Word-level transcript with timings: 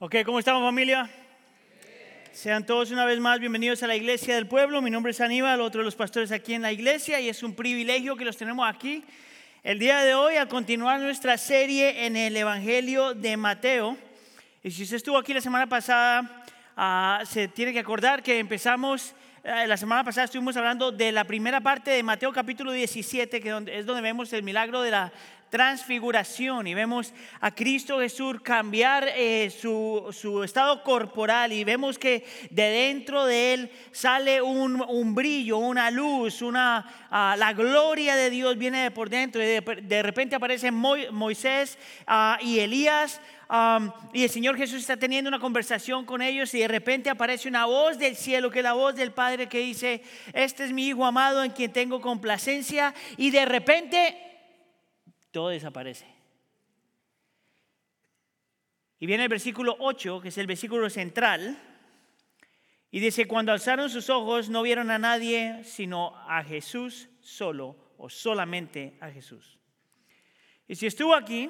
Ok, 0.00 0.14
¿cómo 0.24 0.38
estamos 0.38 0.62
familia? 0.62 1.10
Sean 2.30 2.64
todos 2.64 2.92
una 2.92 3.04
vez 3.04 3.18
más 3.18 3.40
bienvenidos 3.40 3.82
a 3.82 3.88
la 3.88 3.96
iglesia 3.96 4.36
del 4.36 4.46
pueblo. 4.46 4.80
Mi 4.80 4.90
nombre 4.90 5.10
es 5.10 5.20
Aníbal, 5.20 5.60
otro 5.60 5.80
de 5.80 5.86
los 5.86 5.96
pastores 5.96 6.30
aquí 6.30 6.54
en 6.54 6.62
la 6.62 6.70
iglesia, 6.70 7.18
y 7.18 7.28
es 7.28 7.42
un 7.42 7.52
privilegio 7.52 8.14
que 8.14 8.24
los 8.24 8.36
tenemos 8.36 8.64
aquí 8.68 9.02
el 9.64 9.80
día 9.80 9.98
de 10.02 10.14
hoy 10.14 10.36
a 10.36 10.46
continuar 10.46 11.00
nuestra 11.00 11.36
serie 11.36 12.06
en 12.06 12.14
el 12.14 12.36
Evangelio 12.36 13.12
de 13.12 13.36
Mateo. 13.36 13.98
Y 14.62 14.70
si 14.70 14.84
usted 14.84 14.98
estuvo 14.98 15.18
aquí 15.18 15.34
la 15.34 15.40
semana 15.40 15.66
pasada, 15.66 16.44
ah, 16.76 17.24
se 17.28 17.48
tiene 17.48 17.72
que 17.72 17.80
acordar 17.80 18.22
que 18.22 18.38
empezamos, 18.38 19.16
eh, 19.42 19.66
la 19.66 19.76
semana 19.76 20.04
pasada 20.04 20.26
estuvimos 20.26 20.56
hablando 20.56 20.92
de 20.92 21.10
la 21.10 21.24
primera 21.24 21.60
parte 21.60 21.90
de 21.90 22.04
Mateo 22.04 22.32
capítulo 22.32 22.70
17, 22.70 23.40
que 23.40 23.48
es 23.72 23.84
donde 23.84 24.02
vemos 24.02 24.32
el 24.32 24.44
milagro 24.44 24.80
de 24.80 24.92
la 24.92 25.12
transfiguración 25.50 26.66
y 26.66 26.74
vemos 26.74 27.12
a 27.40 27.54
Cristo 27.54 27.98
Jesús 28.00 28.40
cambiar 28.42 29.08
eh, 29.16 29.50
su, 29.50 30.42
estado 30.44 30.82
corporal 30.82 31.52
y 31.52 31.64
vemos 31.64 31.98
que 31.98 32.24
de 32.50 32.62
dentro 32.62 33.24
de 33.24 33.54
él 33.54 33.70
sale 33.90 34.42
un, 34.42 35.14
brillo, 35.14 35.58
una 35.58 35.90
luz, 35.90 36.42
una, 36.42 37.08
ah, 37.10 37.34
la 37.38 37.52
gloria 37.52 38.14
de 38.14 38.30
Dios 38.30 38.58
viene 38.58 38.82
de 38.82 38.90
por 38.90 39.08
dentro 39.08 39.42
y 39.42 39.46
de, 39.46 40.02
repente 40.02 40.36
aparecen 40.36 40.74
Moisés 40.74 41.78
ah, 42.06 42.38
y 42.40 42.58
Elías. 42.58 43.20
y 44.12 44.24
el 44.24 44.30
Señor 44.30 44.56
Jesús 44.56 44.80
está 44.80 44.96
teniendo 44.96 45.28
una 45.28 45.40
conversación 45.40 46.04
con 46.04 46.20
ellos 46.20 46.52
y 46.54 46.58
de 46.58 46.68
repente 46.68 47.08
aparece 47.08 47.48
una 47.48 47.64
voz 47.64 47.98
del 47.98 48.16
cielo, 48.16 48.50
que 48.50 48.58
es 48.58 48.64
la 48.64 48.74
voz 48.74 48.94
del 48.94 49.12
Padre 49.12 49.48
que 49.48 49.60
dice, 49.60 50.02
este 50.34 50.64
es 50.64 50.72
mi 50.72 50.88
Hijo 50.88 51.06
amado 51.06 51.42
en 51.42 51.50
quien 51.52 51.72
tengo 51.72 52.00
complacencia. 52.00 52.94
Y 53.16 53.30
de 53.30 53.46
repente 53.46 54.27
todo 55.38 55.50
desaparece. 55.50 56.04
Y 58.98 59.06
viene 59.06 59.22
el 59.22 59.28
versículo 59.28 59.76
8, 59.78 60.20
que 60.20 60.30
es 60.30 60.38
el 60.38 60.48
versículo 60.48 60.90
central, 60.90 61.56
y 62.90 62.98
dice, 62.98 63.28
cuando 63.28 63.52
alzaron 63.52 63.88
sus 63.88 64.10
ojos 64.10 64.48
no 64.48 64.62
vieron 64.62 64.90
a 64.90 64.98
nadie 64.98 65.62
sino 65.62 66.16
a 66.26 66.42
Jesús 66.42 67.08
solo 67.20 67.76
o 67.98 68.08
solamente 68.08 68.98
a 69.00 69.10
Jesús. 69.10 69.60
Y 70.66 70.74
si 70.74 70.88
estuvo 70.88 71.14
aquí, 71.14 71.48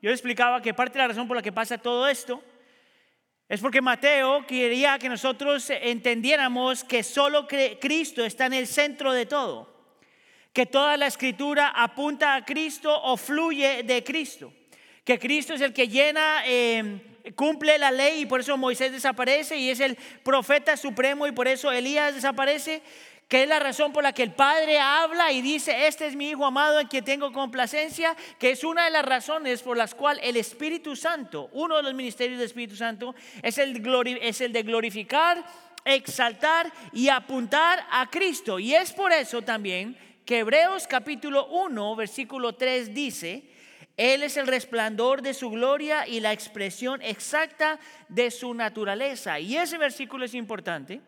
yo 0.00 0.12
explicaba 0.12 0.62
que 0.62 0.72
parte 0.72 0.92
de 0.92 1.02
la 1.02 1.08
razón 1.08 1.26
por 1.26 1.36
la 1.36 1.42
que 1.42 1.50
pasa 1.50 1.76
todo 1.76 2.06
esto 2.06 2.40
es 3.48 3.60
porque 3.60 3.80
Mateo 3.80 4.46
quería 4.46 4.96
que 5.00 5.08
nosotros 5.08 5.70
entendiéramos 5.70 6.84
que 6.84 7.02
solo 7.02 7.48
Cristo 7.80 8.24
está 8.24 8.46
en 8.46 8.52
el 8.52 8.68
centro 8.68 9.12
de 9.12 9.26
todo 9.26 9.73
que 10.54 10.66
toda 10.66 10.96
la 10.96 11.08
escritura 11.08 11.72
apunta 11.74 12.36
a 12.36 12.44
Cristo 12.44 12.88
o 13.02 13.16
fluye 13.16 13.82
de 13.82 14.04
Cristo, 14.04 14.52
que 15.04 15.18
Cristo 15.18 15.54
es 15.54 15.60
el 15.60 15.72
que 15.72 15.88
llena, 15.88 16.46
em, 16.46 17.00
cumple 17.34 17.76
la 17.76 17.90
ley 17.90 18.20
y 18.20 18.26
por 18.26 18.38
eso 18.38 18.56
Moisés 18.56 18.92
desaparece 18.92 19.56
y 19.56 19.68
es 19.68 19.80
el 19.80 19.96
profeta 20.22 20.76
supremo 20.76 21.26
y 21.26 21.32
por 21.32 21.48
eso 21.48 21.72
Elías 21.72 22.14
desaparece, 22.14 22.82
que 23.26 23.42
es 23.42 23.48
la 23.48 23.58
razón 23.58 23.92
por 23.92 24.04
la 24.04 24.12
que 24.12 24.22
el 24.22 24.30
Padre 24.30 24.78
habla 24.78 25.32
y 25.32 25.42
dice, 25.42 25.88
este 25.88 26.06
es 26.06 26.14
mi 26.14 26.30
Hijo 26.30 26.46
amado 26.46 26.78
en 26.78 26.86
quien 26.86 27.04
tengo 27.04 27.32
complacencia, 27.32 28.14
que 28.38 28.52
es 28.52 28.62
una 28.62 28.84
de 28.84 28.92
las 28.92 29.04
razones 29.04 29.60
por 29.60 29.76
las 29.76 29.92
cuales 29.92 30.22
el 30.24 30.36
Espíritu 30.36 30.94
Santo, 30.94 31.48
uno 31.52 31.78
de 31.78 31.82
los 31.82 31.94
ministerios 31.94 32.38
del 32.38 32.46
Espíritu 32.46 32.76
Santo, 32.76 33.16
es 33.42 33.58
el, 33.58 33.82
es 34.20 34.40
el 34.40 34.52
de 34.52 34.62
glorificar, 34.62 35.44
exaltar 35.84 36.72
y 36.92 37.08
apuntar 37.08 37.84
a 37.90 38.08
Cristo. 38.08 38.60
Y 38.60 38.72
es 38.74 38.92
por 38.92 39.12
eso 39.12 39.42
también 39.42 39.98
que 40.24 40.38
Hebreos 40.38 40.86
capítulo 40.86 41.46
1, 41.48 41.96
versículo 41.96 42.54
3 42.54 42.94
dice, 42.94 43.44
Él 43.96 44.22
es 44.22 44.36
el 44.36 44.46
resplandor 44.46 45.22
de 45.22 45.34
su 45.34 45.50
gloria 45.50 46.08
y 46.08 46.20
la 46.20 46.32
expresión 46.32 47.02
exacta 47.02 47.78
de 48.08 48.30
su 48.30 48.54
naturaleza. 48.54 49.38
Y 49.38 49.56
ese 49.56 49.76
versículo 49.78 50.24
es 50.24 50.34
importante 50.34 51.00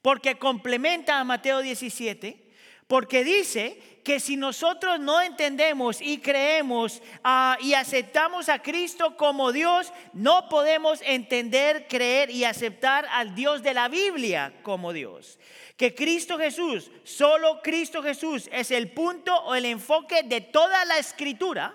porque 0.00 0.38
complementa 0.38 1.18
a 1.18 1.24
Mateo 1.24 1.60
17, 1.60 2.43
porque 2.86 3.24
dice 3.24 4.00
que 4.04 4.20
si 4.20 4.36
nosotros 4.36 5.00
no 5.00 5.20
entendemos 5.22 6.00
y 6.02 6.18
creemos 6.18 7.02
ah, 7.24 7.56
y 7.60 7.72
aceptamos 7.72 8.48
a 8.48 8.60
Cristo 8.60 9.16
como 9.16 9.50
Dios, 9.50 9.92
no 10.12 10.48
podemos 10.48 11.00
entender, 11.02 11.88
creer 11.88 12.30
y 12.30 12.44
aceptar 12.44 13.06
al 13.10 13.34
Dios 13.34 13.62
de 13.62 13.74
la 13.74 13.88
Biblia 13.88 14.52
como 14.62 14.92
Dios. 14.92 15.38
Que 15.76 15.94
Cristo 15.94 16.38
Jesús, 16.38 16.90
solo 17.02 17.60
Cristo 17.62 18.02
Jesús 18.02 18.48
es 18.52 18.70
el 18.70 18.92
punto 18.92 19.34
o 19.44 19.54
el 19.54 19.64
enfoque 19.64 20.22
de 20.22 20.42
toda 20.42 20.84
la 20.84 20.98
escritura 20.98 21.74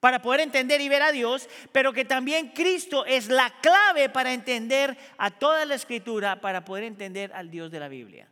para 0.00 0.22
poder 0.22 0.40
entender 0.40 0.80
y 0.80 0.88
ver 0.88 1.02
a 1.02 1.12
Dios, 1.12 1.48
pero 1.72 1.92
que 1.92 2.04
también 2.04 2.48
Cristo 2.48 3.04
es 3.04 3.28
la 3.28 3.52
clave 3.60 4.08
para 4.08 4.32
entender 4.32 4.96
a 5.18 5.30
toda 5.30 5.64
la 5.66 5.74
escritura, 5.74 6.40
para 6.40 6.64
poder 6.64 6.84
entender 6.84 7.32
al 7.34 7.50
Dios 7.50 7.70
de 7.70 7.80
la 7.80 7.88
Biblia. 7.88 8.28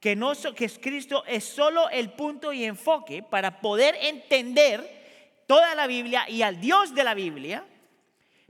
Que, 0.00 0.16
no, 0.16 0.32
que 0.56 0.68
Cristo 0.80 1.24
es 1.26 1.44
solo 1.44 1.88
el 1.90 2.10
punto 2.12 2.52
y 2.52 2.64
enfoque 2.64 3.22
para 3.22 3.60
poder 3.60 3.94
entender 4.00 5.00
toda 5.46 5.74
la 5.74 5.86
Biblia 5.86 6.28
y 6.28 6.42
al 6.42 6.60
Dios 6.60 6.94
de 6.94 7.04
la 7.04 7.12
Biblia, 7.12 7.64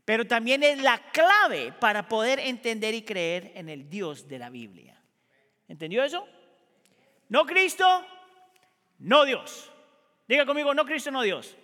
pero 0.04 0.26
también 0.26 0.62
es 0.62 0.80
la 0.80 0.98
clave 1.12 1.72
para 1.72 2.08
poder 2.08 2.38
entender 2.38 2.94
y 2.94 3.02
creer 3.02 3.52
en 3.54 3.68
el 3.68 3.88
Dios 3.88 4.28
de 4.28 4.38
la 4.38 4.48
Biblia. 4.50 5.00
¿Entendió 5.66 6.04
eso? 6.04 6.26
No 7.28 7.46
Cristo, 7.46 8.04
no 8.98 9.24
Dios. 9.24 9.70
Diga 10.28 10.46
conmigo, 10.46 10.74
no 10.74 10.84
Cristo, 10.84 11.10
no 11.10 11.22
Dios. 11.22 11.56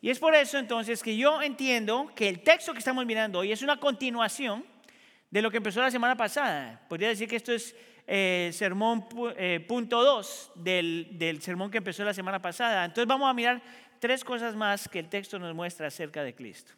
Y 0.00 0.10
es 0.10 0.18
por 0.18 0.34
eso 0.34 0.58
entonces 0.58 1.02
que 1.02 1.16
yo 1.16 1.40
entiendo 1.40 2.10
que 2.16 2.28
el 2.28 2.42
texto 2.42 2.72
que 2.72 2.80
estamos 2.80 3.06
mirando 3.06 3.38
hoy 3.38 3.52
es 3.52 3.62
una 3.62 3.78
continuación 3.78 4.66
de 5.30 5.40
lo 5.40 5.50
que 5.50 5.58
empezó 5.58 5.80
la 5.80 5.90
semana 5.90 6.16
pasada. 6.16 6.84
Podría 6.88 7.08
decir 7.08 7.28
que 7.28 7.36
esto 7.36 7.52
es 7.52 7.76
eh, 8.06 8.50
sermón 8.52 9.06
eh, 9.36 9.64
punto 9.66 10.02
2 10.02 10.52
del, 10.56 11.08
del 11.12 11.40
sermón 11.42 11.70
que 11.70 11.78
empezó 11.78 12.04
la 12.04 12.14
semana 12.14 12.40
pasada. 12.40 12.84
Entonces 12.84 13.06
vamos 13.06 13.28
a 13.28 13.34
mirar 13.34 13.62
tres 14.00 14.24
cosas 14.24 14.54
más 14.54 14.88
que 14.88 14.98
el 14.98 15.08
texto 15.08 15.38
nos 15.38 15.54
muestra 15.54 15.86
acerca 15.86 16.24
de 16.24 16.34
Cristo. 16.34 16.72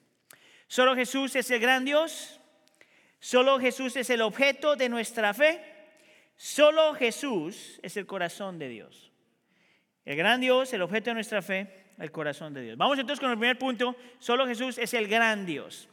Solo 0.67 0.95
Jesús 0.95 1.35
es 1.37 1.51
el 1.51 1.61
gran 1.61 1.85
Dios. 1.85 2.41
Solo 3.19 3.59
Jesús 3.59 3.97
es 3.97 4.11
el 4.11 4.21
objeto 4.21 4.77
de 4.77 4.89
nuestra 4.89 5.33
fe. 5.33 5.61
Solo 6.37 6.95
Jesús 6.95 7.81
es 7.83 7.97
el 7.97 8.07
corazón 8.07 8.59
de 8.59 8.69
Dios. 8.69 9.11
El 10.05 10.17
gran 10.17 10.41
Dios, 10.41 10.73
el 10.75 10.83
objeto 10.83 11.11
de 11.11 11.15
nuestra 11.15 11.41
fe, 11.41 11.85
el 11.99 12.11
corazón 12.11 12.53
de 12.53 12.63
Dios. 12.63 12.77
Vamos 12.77 12.99
entonces 12.99 13.21
con 13.21 13.31
el 13.31 13.39
primer 13.39 13.59
punto. 13.59 13.97
Solo 14.19 14.47
Jesús 14.47 14.77
es 14.79 14.93
el 14.95 15.09
gran 15.09 15.47
Dios. 15.47 15.89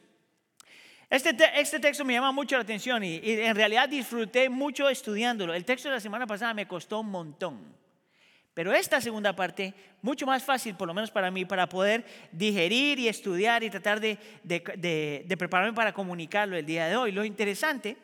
Este, 1.11 1.35
este 1.59 1.79
texto 1.79 2.05
me 2.05 2.13
llama 2.13 2.31
mucho 2.31 2.55
la 2.55 2.63
atención 2.63 3.03
y 3.03 3.19
en 3.21 3.53
realidad 3.53 3.89
disfruté 3.89 4.49
mucho 4.49 4.89
estudiándolo. 4.89 5.53
El 5.53 5.65
texto 5.65 5.89
de 5.89 5.95
la 5.95 6.01
semana 6.01 6.25
pasada 6.25 6.53
me 6.53 6.65
costó 6.65 7.01
un 7.01 7.11
montón. 7.11 7.81
Pero 8.53 8.73
esta 8.73 8.99
segunda 8.99 9.33
parte, 9.33 9.73
mucho 10.01 10.25
más 10.25 10.43
fácil, 10.43 10.75
por 10.75 10.87
lo 10.87 10.93
menos 10.93 11.09
para 11.09 11.31
mí, 11.31 11.45
para 11.45 11.69
poder 11.69 12.05
digerir 12.31 12.99
y 12.99 13.07
estudiar 13.07 13.63
y 13.63 13.69
tratar 13.69 14.01
de, 14.01 14.17
prepararme 15.37 15.73
para 15.73 15.93
comunicarlo 15.93 16.57
el 16.57 16.65
día 16.65 16.87
de 16.87 16.97
hoy. 16.97 17.13
Lo 17.13 17.23
interesante 17.23 17.95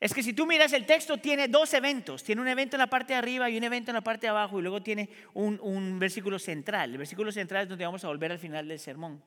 es 0.00 0.14
que 0.14 0.22
si 0.22 0.32
tú 0.32 0.46
miras 0.46 0.72
el 0.72 0.86
texto, 0.86 1.18
tiene 1.18 1.48
dos 1.48 1.74
eventos. 1.74 2.22
Tiene 2.22 2.40
un 2.40 2.48
evento 2.48 2.76
en 2.76 2.80
la 2.80 2.86
parte 2.86 3.12
de 3.12 3.18
arriba 3.18 3.50
y 3.50 3.58
un 3.58 3.64
evento 3.64 3.90
en 3.90 3.96
la 3.96 4.00
parte 4.00 4.26
de 4.26 4.30
abajo 4.30 4.58
y 4.58 4.62
luego 4.62 4.82
tiene 4.82 5.10
un, 5.34 5.58
un 5.62 5.98
versículo 5.98 6.38
central. 6.38 6.92
El 6.92 6.98
versículo 6.98 7.30
central 7.30 7.64
es 7.64 7.68
donde 7.68 7.84
vamos 7.84 8.02
a 8.04 8.08
volver 8.08 8.32
al 8.32 8.38
final 8.38 8.66
del 8.68 8.78
sermón. 8.78 9.22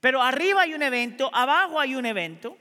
Pero 0.00 0.22
arriba 0.22 0.62
hay 0.62 0.74
un 0.74 0.82
evento, 0.82 1.30
abajo 1.32 1.80
hay 1.80 1.94
un 1.94 2.06
evento. 2.06 2.56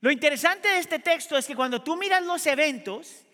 Lo 0.00 0.10
interesante 0.10 0.68
de 0.68 0.78
este 0.78 0.98
texto 0.98 1.36
es 1.36 1.46
que 1.46 1.56
cuando 1.56 1.82
tú 1.82 1.96
miras 1.96 2.22
los 2.22 2.46
eventos, 2.46 3.26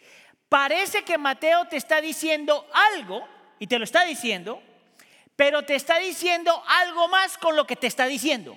Parece 0.54 1.02
que 1.02 1.18
Mateo 1.18 1.64
te 1.64 1.76
está 1.76 2.00
diciendo 2.00 2.68
algo, 2.94 3.26
y 3.58 3.66
te 3.66 3.76
lo 3.76 3.82
está 3.82 4.04
diciendo, 4.04 4.62
pero 5.34 5.62
te 5.64 5.74
está 5.74 5.98
diciendo 5.98 6.62
algo 6.68 7.08
más 7.08 7.36
con 7.38 7.56
lo 7.56 7.66
que 7.66 7.74
te 7.74 7.88
está 7.88 8.06
diciendo. 8.06 8.56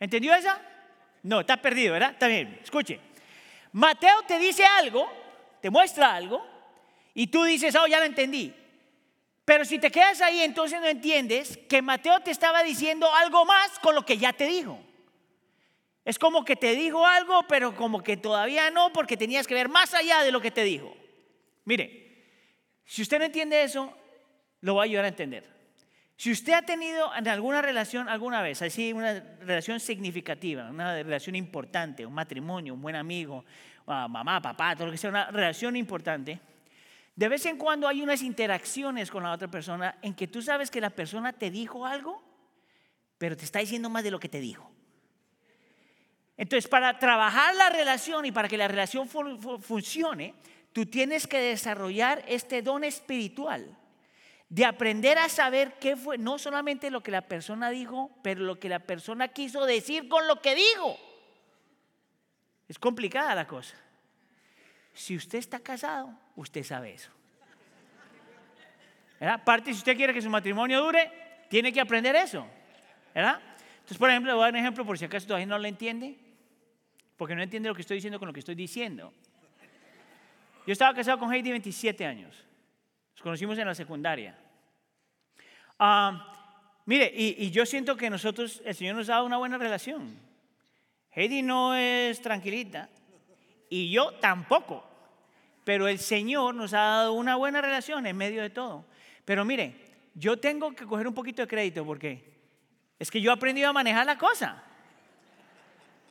¿Entendió 0.00 0.34
esa? 0.34 0.60
No, 1.22 1.38
está 1.38 1.58
perdido, 1.58 1.92
¿verdad? 1.92 2.10
Está 2.10 2.26
bien, 2.26 2.58
escuche. 2.64 2.98
Mateo 3.70 4.22
te 4.26 4.40
dice 4.40 4.64
algo, 4.64 5.08
te 5.62 5.70
muestra 5.70 6.16
algo, 6.16 6.44
y 7.14 7.28
tú 7.28 7.44
dices, 7.44 7.76
oh, 7.76 7.86
ya 7.86 8.00
lo 8.00 8.06
entendí. 8.06 8.52
Pero 9.50 9.64
si 9.64 9.80
te 9.80 9.90
quedas 9.90 10.20
ahí, 10.20 10.42
entonces 10.42 10.80
no 10.80 10.86
entiendes 10.86 11.58
que 11.68 11.82
Mateo 11.82 12.20
te 12.20 12.30
estaba 12.30 12.62
diciendo 12.62 13.12
algo 13.12 13.44
más 13.44 13.80
con 13.80 13.96
lo 13.96 14.06
que 14.06 14.16
ya 14.16 14.32
te 14.32 14.46
dijo. 14.46 14.78
Es 16.04 16.20
como 16.20 16.44
que 16.44 16.54
te 16.54 16.76
dijo 16.76 17.04
algo, 17.04 17.42
pero 17.48 17.74
como 17.74 18.00
que 18.00 18.16
todavía 18.16 18.70
no, 18.70 18.92
porque 18.92 19.16
tenías 19.16 19.48
que 19.48 19.54
ver 19.54 19.68
más 19.68 19.92
allá 19.92 20.22
de 20.22 20.30
lo 20.30 20.40
que 20.40 20.52
te 20.52 20.62
dijo. 20.62 20.96
Mire, 21.64 22.28
si 22.84 23.02
usted 23.02 23.18
no 23.18 23.24
entiende 23.24 23.64
eso, 23.64 23.92
lo 24.60 24.76
va 24.76 24.82
a 24.82 24.84
ayudar 24.84 25.06
a 25.06 25.08
entender. 25.08 25.44
Si 26.16 26.30
usted 26.30 26.52
ha 26.52 26.62
tenido 26.62 27.12
en 27.12 27.26
alguna 27.26 27.60
relación 27.60 28.08
alguna 28.08 28.42
vez, 28.42 28.62
así 28.62 28.92
una 28.92 29.18
relación 29.40 29.80
significativa, 29.80 30.70
una 30.70 31.02
relación 31.02 31.34
importante, 31.34 32.06
un 32.06 32.14
matrimonio, 32.14 32.72
un 32.72 32.82
buen 32.82 32.94
amigo, 32.94 33.44
mamá, 33.84 34.40
papá, 34.40 34.76
todo 34.76 34.86
lo 34.86 34.92
que 34.92 34.98
sea, 34.98 35.10
una 35.10 35.28
relación 35.32 35.74
importante, 35.74 36.38
de 37.16 37.28
vez 37.28 37.44
en 37.46 37.56
cuando 37.56 37.88
hay 37.88 38.02
unas 38.02 38.22
interacciones 38.22 39.10
con 39.10 39.22
la 39.22 39.32
otra 39.32 39.48
persona 39.48 39.98
en 40.02 40.14
que 40.14 40.28
tú 40.28 40.42
sabes 40.42 40.70
que 40.70 40.80
la 40.80 40.90
persona 40.90 41.32
te 41.32 41.50
dijo 41.50 41.84
algo, 41.84 42.22
pero 43.18 43.36
te 43.36 43.44
está 43.44 43.58
diciendo 43.58 43.90
más 43.90 44.02
de 44.02 44.10
lo 44.10 44.20
que 44.20 44.28
te 44.28 44.40
dijo. 44.40 44.70
Entonces, 46.36 46.68
para 46.68 46.98
trabajar 46.98 47.54
la 47.54 47.68
relación 47.68 48.24
y 48.24 48.32
para 48.32 48.48
que 48.48 48.56
la 48.56 48.66
relación 48.66 49.08
funcione, 49.08 50.34
tú 50.72 50.86
tienes 50.86 51.26
que 51.26 51.38
desarrollar 51.38 52.24
este 52.26 52.62
don 52.62 52.82
espiritual 52.82 53.76
de 54.48 54.64
aprender 54.64 55.18
a 55.18 55.28
saber 55.28 55.74
qué 55.78 55.96
fue, 55.96 56.18
no 56.18 56.38
solamente 56.38 56.90
lo 56.90 57.02
que 57.02 57.10
la 57.10 57.28
persona 57.28 57.70
dijo, 57.70 58.10
pero 58.22 58.40
lo 58.40 58.58
que 58.58 58.68
la 58.68 58.80
persona 58.80 59.28
quiso 59.28 59.66
decir 59.66 60.08
con 60.08 60.26
lo 60.26 60.40
que 60.40 60.54
dijo. 60.54 60.96
Es 62.66 62.78
complicada 62.78 63.34
la 63.34 63.46
cosa. 63.46 63.76
Si 64.92 65.14
usted 65.14 65.38
está 65.38 65.60
casado, 65.60 66.18
usted 66.40 66.64
sabe 66.64 66.94
eso. 66.94 67.10
Aparte, 69.20 69.72
si 69.72 69.78
usted 69.78 69.96
quiere 69.96 70.14
que 70.14 70.22
su 70.22 70.30
matrimonio 70.30 70.82
dure, 70.82 71.10
tiene 71.48 71.72
que 71.72 71.80
aprender 71.80 72.16
eso. 72.16 72.46
¿verdad? 73.14 73.40
Entonces, 73.74 73.98
por 73.98 74.08
ejemplo, 74.08 74.32
le 74.32 74.36
voy 74.36 74.42
a 74.42 74.46
dar 74.46 74.54
un 74.54 74.60
ejemplo 74.60 74.84
por 74.84 74.98
si 74.98 75.04
acaso 75.04 75.26
todavía 75.26 75.46
no 75.46 75.58
lo 75.58 75.68
entiende, 75.68 76.16
porque 77.16 77.34
no 77.34 77.42
entiende 77.42 77.68
lo 77.68 77.74
que 77.74 77.82
estoy 77.82 77.96
diciendo 77.96 78.18
con 78.18 78.28
lo 78.28 78.32
que 78.32 78.40
estoy 78.40 78.54
diciendo. 78.54 79.12
Yo 80.66 80.72
estaba 80.72 80.94
casado 80.94 81.18
con 81.18 81.32
Heidi 81.32 81.50
27 81.50 82.06
años. 82.06 82.34
Nos 83.12 83.22
conocimos 83.22 83.58
en 83.58 83.66
la 83.66 83.74
secundaria. 83.74 84.38
Ah, 85.78 86.32
mire, 86.86 87.12
y, 87.14 87.44
y, 87.44 87.50
yo 87.50 87.66
siento 87.66 87.96
que 87.96 88.08
nosotros, 88.08 88.62
el 88.64 88.74
Señor 88.74 88.96
nos 88.96 89.08
ha 89.08 89.14
dado 89.14 89.26
una 89.26 89.38
buena 89.38 89.58
relación. 89.58 90.16
Heidi 91.10 91.42
no 91.42 91.74
es 91.74 92.22
tranquilita 92.22 92.88
y 93.68 93.90
yo 93.90 94.12
tampoco. 94.14 94.89
Pero 95.64 95.88
el 95.88 95.98
Señor 95.98 96.54
nos 96.54 96.72
ha 96.72 96.78
dado 96.78 97.12
una 97.12 97.36
buena 97.36 97.60
relación 97.60 98.06
en 98.06 98.16
medio 98.16 98.42
de 98.42 98.50
todo. 98.50 98.84
Pero 99.24 99.44
mire, 99.44 99.74
yo 100.14 100.38
tengo 100.38 100.74
que 100.74 100.86
coger 100.86 101.06
un 101.06 101.14
poquito 101.14 101.42
de 101.42 101.48
crédito 101.48 101.84
porque 101.84 102.30
es 102.98 103.10
que 103.10 103.20
yo 103.20 103.30
he 103.30 103.34
aprendido 103.34 103.68
a 103.68 103.72
manejar 103.72 104.06
la 104.06 104.18
cosa. 104.18 104.62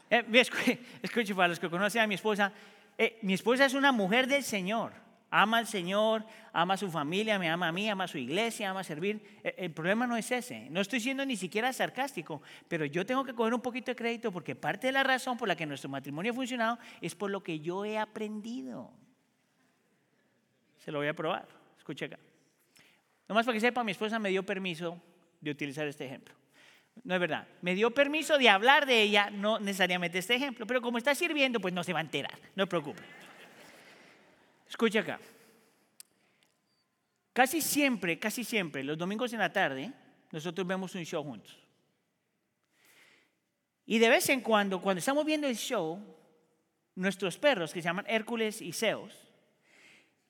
Eh, 0.10 0.26
escuche, 1.04 1.36
para 1.36 1.50
los 1.50 1.60
que 1.60 1.70
conocen 1.70 2.02
a 2.02 2.08
mi 2.08 2.16
esposa, 2.16 2.52
eh, 2.98 3.20
mi 3.22 3.34
esposa 3.34 3.66
es 3.66 3.74
una 3.74 3.92
mujer 3.92 4.28
del 4.28 4.44
Señor. 4.44 4.94
Ama 5.32 5.60
al 5.60 5.68
Señor, 5.68 6.26
ama 6.52 6.74
a 6.74 6.78
su 6.78 6.90
familia, 6.90 7.38
me 7.38 7.50
ama 7.50 7.68
a 7.68 7.72
mí, 7.72 7.88
ama 7.88 8.06
a 8.06 8.08
su 8.08 8.18
iglesia, 8.18 8.72
ama 8.72 8.80
a 8.80 8.84
servir. 8.84 9.40
Eh, 9.44 9.54
el 9.60 9.72
problema 9.72 10.08
no 10.08 10.18
es 10.18 10.32
ese. 10.32 10.68
No 10.72 10.82
estoy 10.82 11.00
siendo 11.00 11.24
ni 11.24 11.36
siquiera 11.36 11.72
sarcástico, 11.72 12.42
pero 12.68 12.86
yo 12.86 13.06
tengo 13.06 13.24
que 13.24 13.36
coger 13.36 13.54
un 13.54 13.62
poquito 13.62 13.92
de 13.92 13.96
crédito 13.96 14.32
porque 14.32 14.56
parte 14.56 14.88
de 14.88 14.94
la 14.94 15.04
razón 15.04 15.38
por 15.38 15.48
la 15.48 15.56
que 15.56 15.68
nuestro 15.68 15.90
matrimonio 15.90 16.32
ha 16.32 16.36
funcionado 16.36 16.80
es 17.02 17.14
por 17.14 17.30
lo 17.30 17.44
que 17.44 17.60
yo 17.60 17.86
he 17.86 18.00
aprendido. 18.00 18.92
Se 20.80 20.92
lo 20.92 21.00
voy 21.00 21.08
a 21.08 21.14
probar. 21.14 21.48
Escuche 21.78 22.06
acá. 22.06 22.20
Nomás 23.28 23.46
para 23.46 23.54
que 23.54 23.62
sepa, 23.62 23.84
mi 23.84 23.92
esposa 23.92 24.18
me 24.18 24.30
dio 24.30 24.44
permiso 24.44 25.02
de 25.40 25.52
utilizar 25.52 25.88
este 25.88 26.06
ejemplo. 26.06 26.34
No 27.04 27.14
es 27.14 27.20
verdad. 27.20 27.48
Me 27.62 27.76
dio 27.76 27.92
permiso 27.92 28.38
de 28.38 28.50
hablar 28.50 28.86
de 28.86 29.02
ella, 29.02 29.30
no 29.30 29.60
necesariamente 29.60 30.18
este 30.18 30.36
ejemplo, 30.36 30.66
pero 30.66 30.82
como 30.82 30.98
está 30.98 31.14
sirviendo, 31.16 31.60
pues 31.60 31.74
no 31.74 31.84
se 31.84 31.94
va 31.94 32.00
a 32.00 32.02
enterar. 32.02 32.38
No 32.56 32.64
se 32.64 32.68
preocupe. 32.68 33.02
Escucha 34.68 35.00
acá. 35.00 35.20
Casi 37.34 37.62
siempre, 37.62 38.20
casi 38.20 38.44
siempre, 38.44 38.84
los 38.84 38.98
domingos 38.98 39.32
en 39.34 39.40
la 39.40 39.54
tarde, 39.54 39.94
nosotros 40.32 40.68
vemos 40.68 40.94
un 40.96 41.06
show 41.06 41.24
juntos. 41.24 41.58
Y 43.86 43.98
de 43.98 44.10
vez 44.10 44.30
en 44.30 44.42
cuando, 44.42 44.82
cuando 44.82 45.00
estamos 45.00 45.26
viendo 45.26 45.48
el 45.48 45.56
show, 45.56 46.04
nuestros 46.96 47.38
perros, 47.38 47.74
que 47.74 47.82
se 47.82 47.86
llaman 47.86 48.06
Hércules 48.08 48.62
y 48.62 48.74
Zeus, 48.74 49.29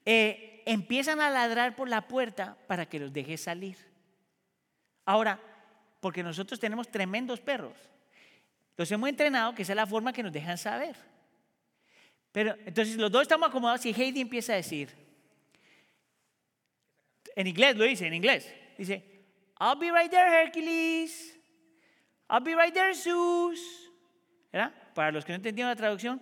eh, 0.06 0.64
empiezan 0.66 1.22
a 1.22 1.30
ladrar 1.30 1.76
por 1.76 1.90
la 1.90 2.08
puerta 2.08 2.58
para 2.68 2.88
que 2.88 3.00
los 3.00 3.12
deje 3.12 3.38
salir. 3.38 3.78
Ahora, 5.06 5.40
porque 6.00 6.24
nosotros 6.24 6.60
tenemos 6.60 6.90
tremendos 6.90 7.42
perros. 7.42 7.76
Los 8.78 8.92
hemos 8.92 9.10
entrenado 9.10 9.54
que 9.54 9.64
esa 9.64 9.74
es 9.74 9.78
la 9.78 9.88
forma 9.88 10.14
que 10.14 10.24
nos 10.24 10.32
dejan 10.32 10.58
saber. 10.58 10.96
Pero 12.32 12.56
entonces 12.66 12.96
los 12.96 13.12
dos 13.12 13.24
estamos 13.24 13.50
acomodados 13.50 13.86
y 13.86 13.94
Heidi 13.94 14.22
empieza 14.22 14.54
a 14.54 14.58
decir, 14.58 14.90
en 17.36 17.48
inglés 17.48 17.76
lo 17.76 17.84
dice, 17.84 18.08
en 18.08 18.14
inglés, 18.14 18.54
dice, 18.78 19.04
I'll 19.60 19.78
be 19.78 19.92
right 19.92 20.10
there, 20.10 20.30
Hercules. 20.30 21.36
I'll 22.30 22.42
be 22.42 22.56
right 22.56 22.74
there, 22.74 22.94
Zeus. 22.94 23.60
¿Verdad? 24.52 24.74
Para 24.94 25.12
los 25.12 25.26
que 25.26 25.34
no 25.34 25.38
entendieron 25.38 25.70
la 25.70 25.76
traducción, 25.76 26.22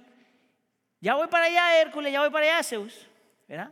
ya 1.00 1.16
voy 1.16 1.28
para 1.28 1.46
allá, 1.46 1.82
Hércules, 1.82 2.12
ya 2.12 2.22
voy 2.22 2.30
para 2.30 2.46
allá, 2.46 2.64
Zeus. 2.64 3.07
¿Verdad? 3.48 3.72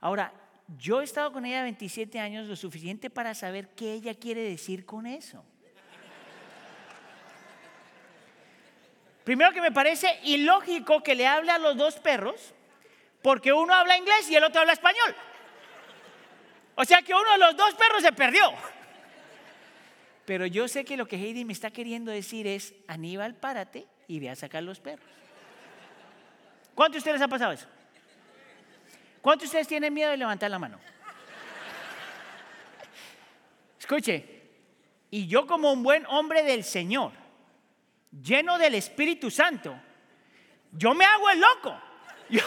Ahora, 0.00 0.32
yo 0.78 1.00
he 1.00 1.04
estado 1.04 1.32
con 1.32 1.44
ella 1.44 1.62
27 1.62 2.18
años, 2.20 2.46
lo 2.46 2.56
suficiente 2.56 3.10
para 3.10 3.34
saber 3.34 3.68
qué 3.74 3.92
ella 3.94 4.14
quiere 4.14 4.42
decir 4.42 4.86
con 4.86 5.06
eso. 5.06 5.44
Primero 9.24 9.52
que 9.52 9.60
me 9.60 9.72
parece 9.72 10.18
ilógico 10.24 11.02
que 11.02 11.14
le 11.14 11.26
hable 11.26 11.50
a 11.50 11.58
los 11.58 11.76
dos 11.76 11.96
perros, 11.96 12.54
porque 13.22 13.52
uno 13.52 13.74
habla 13.74 13.96
inglés 13.96 14.30
y 14.30 14.36
el 14.36 14.44
otro 14.44 14.60
habla 14.60 14.72
español. 14.72 15.14
O 16.74 16.84
sea 16.84 17.02
que 17.02 17.12
uno 17.12 17.32
de 17.32 17.38
los 17.38 17.56
dos 17.56 17.74
perros 17.74 18.02
se 18.02 18.12
perdió. 18.12 18.42
Pero 20.24 20.46
yo 20.46 20.68
sé 20.68 20.84
que 20.84 20.96
lo 20.96 21.06
que 21.06 21.16
Heidi 21.16 21.44
me 21.44 21.52
está 21.52 21.70
queriendo 21.70 22.10
decir 22.10 22.46
es, 22.46 22.74
Aníbal, 22.86 23.34
párate 23.34 23.86
y 24.06 24.20
ve 24.20 24.30
a 24.30 24.36
sacar 24.36 24.62
los 24.62 24.80
perros. 24.80 25.06
¿Cuántos 26.74 26.94
de 26.94 27.10
ustedes 27.10 27.20
ha 27.20 27.28
pasado 27.28 27.52
eso? 27.52 27.66
¿Cuántos 29.20 29.42
de 29.42 29.46
ustedes 29.48 29.68
tienen 29.68 29.92
miedo 29.92 30.10
de 30.10 30.16
levantar 30.16 30.50
la 30.50 30.58
mano? 30.58 30.78
Escuche, 33.78 34.40
y 35.10 35.26
yo 35.26 35.46
como 35.46 35.72
un 35.72 35.82
buen 35.82 36.06
hombre 36.06 36.42
del 36.42 36.64
Señor, 36.64 37.12
lleno 38.10 38.56
del 38.58 38.74
Espíritu 38.76 39.30
Santo, 39.30 39.78
yo 40.72 40.94
me 40.94 41.04
hago 41.04 41.28
el 41.30 41.40
loco. 41.40 41.80
Yo, 42.30 42.42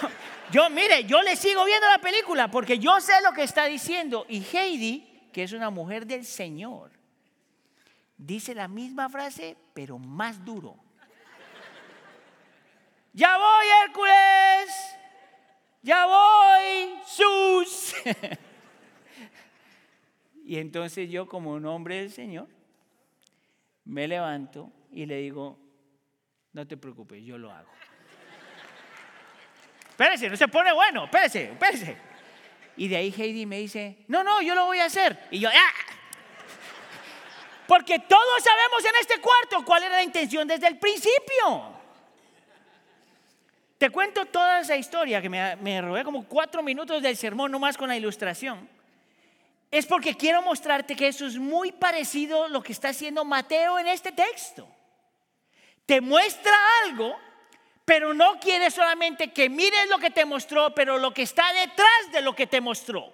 yo, 0.52 0.70
mire, 0.70 1.04
yo 1.04 1.22
le 1.22 1.36
sigo 1.36 1.66
viendo 1.66 1.88
la 1.90 2.00
película 2.00 2.50
porque 2.50 2.80
yo 2.80 3.02
sé 3.02 3.14
lo 3.22 3.34
que 3.34 3.44
está 3.44 3.66
diciendo. 3.66 4.26
Y 4.30 4.42
Heidi, 4.42 5.30
que 5.34 5.44
es 5.44 5.52
una 5.52 5.70
mujer 5.70 6.08
del 6.08 6.24
Señor, 6.24 6.92
dice 8.18 8.56
la 8.56 8.70
misma 8.70 9.10
frase, 9.10 9.58
pero 9.74 10.00
más 10.00 10.44
duro. 10.46 10.78
Ya 13.12 13.38
voy, 13.38 13.66
Hércules 13.86 14.93
ya 15.84 16.06
voy, 16.06 16.96
sus. 17.06 17.94
y 20.46 20.58
entonces 20.58 21.12
yo 21.12 21.28
como 21.28 21.52
un 21.52 21.66
hombre 21.66 21.98
del 21.98 22.12
Señor, 22.12 22.48
me 23.84 24.08
levanto 24.08 24.72
y 24.92 25.06
le 25.06 25.18
digo, 25.18 25.60
no 26.54 26.66
te 26.66 26.78
preocupes, 26.78 27.22
yo 27.24 27.38
lo 27.38 27.52
hago. 27.52 27.70
espérese, 29.90 30.30
no 30.30 30.38
se 30.38 30.48
pone 30.48 30.72
bueno, 30.72 31.04
espérese, 31.04 31.52
espérese. 31.52 31.98
Y 32.78 32.88
de 32.88 32.96
ahí 32.96 33.14
Heidi 33.16 33.46
me 33.46 33.60
dice, 33.60 34.06
no, 34.08 34.24
no, 34.24 34.42
yo 34.42 34.56
lo 34.56 34.66
voy 34.66 34.80
a 34.80 34.86
hacer. 34.86 35.28
Y 35.32 35.40
yo, 35.40 35.50
¡ah! 35.50 35.74
Porque 37.68 38.00
todos 38.00 38.44
sabemos 38.44 38.86
en 38.86 38.96
este 39.02 39.20
cuarto 39.20 39.66
cuál 39.66 39.84
era 39.84 39.96
la 39.96 40.04
intención 40.04 40.48
desde 40.48 40.68
el 40.68 40.80
principio. 40.80 41.83
Te 43.84 43.90
cuento 43.90 44.24
toda 44.24 44.62
esa 44.62 44.78
historia 44.78 45.22
que 45.22 45.28
me, 45.28 45.58
me 45.58 45.82
robé 45.82 46.06
como 46.06 46.24
cuatro 46.24 46.64
minutos 46.64 47.04
del 47.04 47.18
sermón 47.18 47.52
nomás 47.52 47.76
con 47.76 47.90
la 47.90 47.98
ilustración. 47.98 48.70
Es 49.70 49.86
porque 49.86 50.16
quiero 50.16 50.42
mostrarte 50.42 50.96
que 50.96 51.10
eso 51.10 51.28
es 51.28 51.38
muy 51.38 51.74
parecido 51.74 52.46
a 52.46 52.48
lo 52.48 52.64
que 52.64 52.72
está 52.72 52.88
haciendo 52.88 53.26
Mateo 53.26 53.78
en 53.78 53.88
este 53.88 54.14
texto. 54.14 54.66
Te 55.86 56.00
muestra 56.00 56.54
algo, 56.86 57.14
pero 57.84 58.14
no 58.14 58.40
quiere 58.40 58.72
solamente 58.72 59.34
que 59.34 59.50
mires 59.50 59.90
lo 59.90 59.98
que 59.98 60.12
te 60.12 60.24
mostró, 60.24 60.74
pero 60.74 60.98
lo 60.98 61.14
que 61.14 61.24
está 61.24 61.52
detrás 61.52 62.14
de 62.14 62.22
lo 62.22 62.34
que 62.34 62.48
te 62.48 62.62
mostró. 62.62 63.12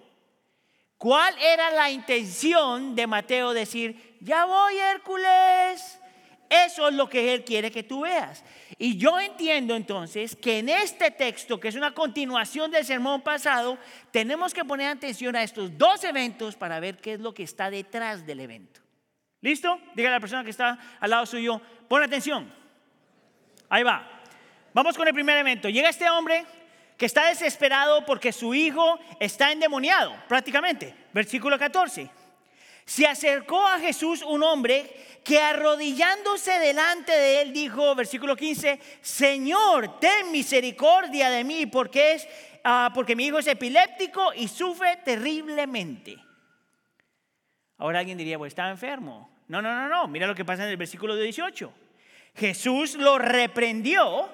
¿Cuál 0.98 1.36
era 1.42 1.72
la 1.72 1.90
intención 1.90 2.94
de 2.94 3.08
Mateo 3.08 3.52
decir, 3.52 4.18
ya 4.20 4.44
voy 4.44 4.78
Hércules? 4.78 5.98
Eso 6.48 6.86
es 6.86 6.94
lo 6.94 7.08
que 7.08 7.34
Él 7.34 7.44
quiere 7.44 7.72
que 7.72 7.82
tú 7.82 8.02
veas. 8.02 8.44
Y 8.82 8.96
yo 8.96 9.20
entiendo 9.20 9.76
entonces 9.76 10.34
que 10.34 10.60
en 10.60 10.70
este 10.70 11.10
texto, 11.10 11.60
que 11.60 11.68
es 11.68 11.74
una 11.74 11.92
continuación 11.92 12.70
del 12.70 12.82
sermón 12.82 13.20
pasado, 13.20 13.76
tenemos 14.10 14.54
que 14.54 14.64
poner 14.64 14.88
atención 14.88 15.36
a 15.36 15.42
estos 15.42 15.76
dos 15.76 16.02
eventos 16.02 16.56
para 16.56 16.80
ver 16.80 16.96
qué 16.96 17.12
es 17.12 17.20
lo 17.20 17.34
que 17.34 17.42
está 17.42 17.68
detrás 17.68 18.24
del 18.24 18.40
evento. 18.40 18.80
¿Listo? 19.42 19.78
Dígale 19.94 20.14
a 20.14 20.16
la 20.16 20.20
persona 20.20 20.44
que 20.44 20.48
está 20.48 20.78
al 20.98 21.10
lado 21.10 21.26
suyo, 21.26 21.60
pon 21.88 22.02
atención. 22.02 22.50
Ahí 23.68 23.82
va. 23.82 24.22
Vamos 24.72 24.96
con 24.96 25.06
el 25.06 25.12
primer 25.12 25.36
evento. 25.36 25.68
Llega 25.68 25.90
este 25.90 26.08
hombre 26.08 26.46
que 26.96 27.04
está 27.04 27.28
desesperado 27.28 28.06
porque 28.06 28.32
su 28.32 28.54
hijo 28.54 28.98
está 29.18 29.52
endemoniado, 29.52 30.14
prácticamente. 30.26 30.94
Versículo 31.12 31.58
14 31.58 32.19
se 32.90 33.06
acercó 33.06 33.64
a 33.68 33.78
Jesús 33.78 34.20
un 34.20 34.42
hombre 34.42 34.84
que 35.22 35.38
arrodillándose 35.38 36.58
delante 36.58 37.12
de 37.12 37.42
él 37.42 37.52
dijo, 37.52 37.94
versículo 37.94 38.34
15, 38.34 38.80
Señor, 39.00 40.00
ten 40.00 40.32
misericordia 40.32 41.30
de 41.30 41.44
mí 41.44 41.66
porque, 41.66 42.14
es, 42.14 42.28
ah, 42.64 42.90
porque 42.92 43.14
mi 43.14 43.26
hijo 43.26 43.38
es 43.38 43.46
epiléptico 43.46 44.34
y 44.34 44.48
sufre 44.48 44.96
terriblemente. 45.04 46.18
Ahora 47.78 48.00
alguien 48.00 48.18
diría, 48.18 48.38
pues 48.38 48.50
estaba 48.50 48.70
enfermo. 48.70 49.30
No, 49.46 49.62
no, 49.62 49.72
no, 49.72 49.88
no. 49.88 50.08
Mira 50.08 50.26
lo 50.26 50.34
que 50.34 50.44
pasa 50.44 50.64
en 50.64 50.70
el 50.70 50.76
versículo 50.76 51.14
18. 51.14 51.72
Jesús 52.34 52.96
lo 52.96 53.18
reprendió 53.18 54.28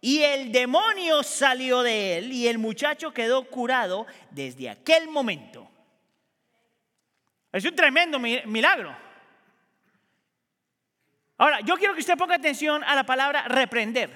y 0.00 0.20
el 0.22 0.50
demonio 0.50 1.22
salió 1.22 1.82
de 1.82 2.18
él 2.18 2.32
y 2.32 2.48
el 2.48 2.58
muchacho 2.58 3.12
quedó 3.12 3.44
curado 3.44 4.04
desde 4.32 4.68
aquel 4.68 5.06
momento. 5.06 5.63
Es 7.54 7.64
un 7.64 7.76
tremendo 7.76 8.18
milagro. 8.18 8.96
Ahora, 11.38 11.60
yo 11.60 11.76
quiero 11.76 11.94
que 11.94 12.00
usted 12.00 12.18
ponga 12.18 12.34
atención 12.34 12.82
a 12.82 12.96
la 12.96 13.06
palabra 13.06 13.46
reprender. 13.46 14.10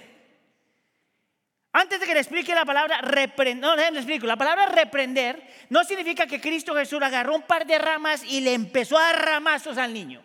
Antes 1.70 2.00
de 2.00 2.06
que 2.06 2.14
le 2.14 2.18
explique 2.18 2.52
la 2.52 2.64
palabra 2.64 3.00
reprender, 3.00 3.62
no, 3.62 3.76
le 3.76 3.86
explico, 3.90 4.26
la 4.26 4.36
palabra 4.36 4.66
reprender 4.66 5.40
no 5.70 5.84
significa 5.84 6.26
que 6.26 6.40
Cristo 6.40 6.74
Jesús 6.74 7.00
agarró 7.00 7.36
un 7.36 7.42
par 7.42 7.64
de 7.64 7.78
ramas 7.78 8.24
y 8.24 8.40
le 8.40 8.54
empezó 8.54 8.98
a 8.98 9.02
dar 9.02 9.24
ramazos 9.24 9.78
al 9.78 9.94
niño. 9.94 10.20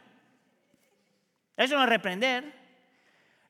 Eso 1.55 1.75
no 1.75 1.83
es 1.83 1.89
reprender. 1.89 2.51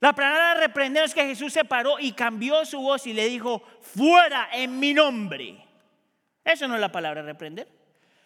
La 0.02 0.12
palabra 0.12 0.56
reprender 0.56 1.06
es 1.06 1.14
que 1.14 1.26
Jesús 1.26 1.54
se 1.54 1.64
paró 1.64 2.00
y 2.00 2.12
cambió 2.12 2.66
su 2.66 2.82
voz 2.82 3.08
y 3.08 3.14
le 3.14 3.30
dijo, 3.30 3.64
fuera 3.80 4.50
en 4.52 4.78
mi 4.78 4.94
nombre. 4.94 5.66
Eso 6.44 6.68
no 6.68 6.76
es 6.76 6.82
la 6.82 6.92
palabra 6.92 7.22
reprender. 7.22 7.83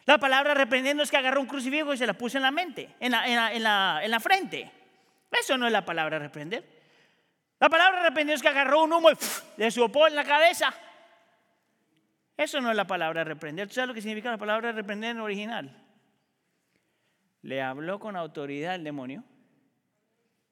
La 0.07 0.17
palabra 0.17 0.53
reprender 0.53 0.99
es 0.99 1.11
que 1.11 1.17
agarró 1.17 1.41
un 1.41 1.47
crucifijo 1.47 1.93
y 1.93 1.97
se 1.97 2.07
la 2.07 2.13
puso 2.13 2.37
en 2.37 2.43
la 2.43 2.51
mente, 2.51 2.95
en 2.99 3.11
la, 3.11 4.01
en 4.03 4.11
la 4.11 4.19
frente. 4.19 4.71
Eso 5.29 5.57
no 5.57 5.67
es 5.67 5.71
la 5.71 5.85
palabra 5.85 6.17
reprender. 6.17 6.63
La 7.59 7.69
palabra 7.69 7.99
arrepentido 8.01 8.35
es 8.35 8.41
que 8.41 8.47
agarró 8.47 8.83
un 8.83 8.93
humo 8.93 9.11
y 9.11 9.15
le 9.57 9.69
sopó 9.69 10.07
en 10.07 10.15
la 10.15 10.23
cabeza. 10.23 10.73
Eso 12.37 12.61
no 12.61 12.69
es 12.69 12.77
la 12.77 12.85
palabra 12.85 13.23
reprender. 13.23 13.67
¿Tú 13.67 13.73
sabes 13.73 13.89
lo 13.89 13.93
que 13.93 14.01
significa 14.01 14.31
la 14.31 14.37
palabra 14.37 14.71
reprender 14.71 15.11
en 15.11 15.19
original? 15.19 15.83
Le 17.41 17.61
habló 17.61 17.99
con 17.99 18.15
autoridad 18.15 18.75
al 18.75 18.83
demonio 18.83 19.23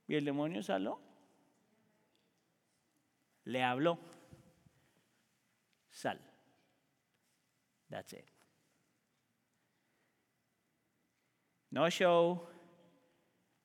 y 0.07 0.15
el 0.15 0.25
demonio 0.25 0.63
salió. 0.63 0.99
Le 3.43 3.63
habló. 3.63 3.99
Sal. 5.91 6.19
That's 7.89 8.13
it. 8.13 8.34
No 11.75 11.89
show, 11.89 12.47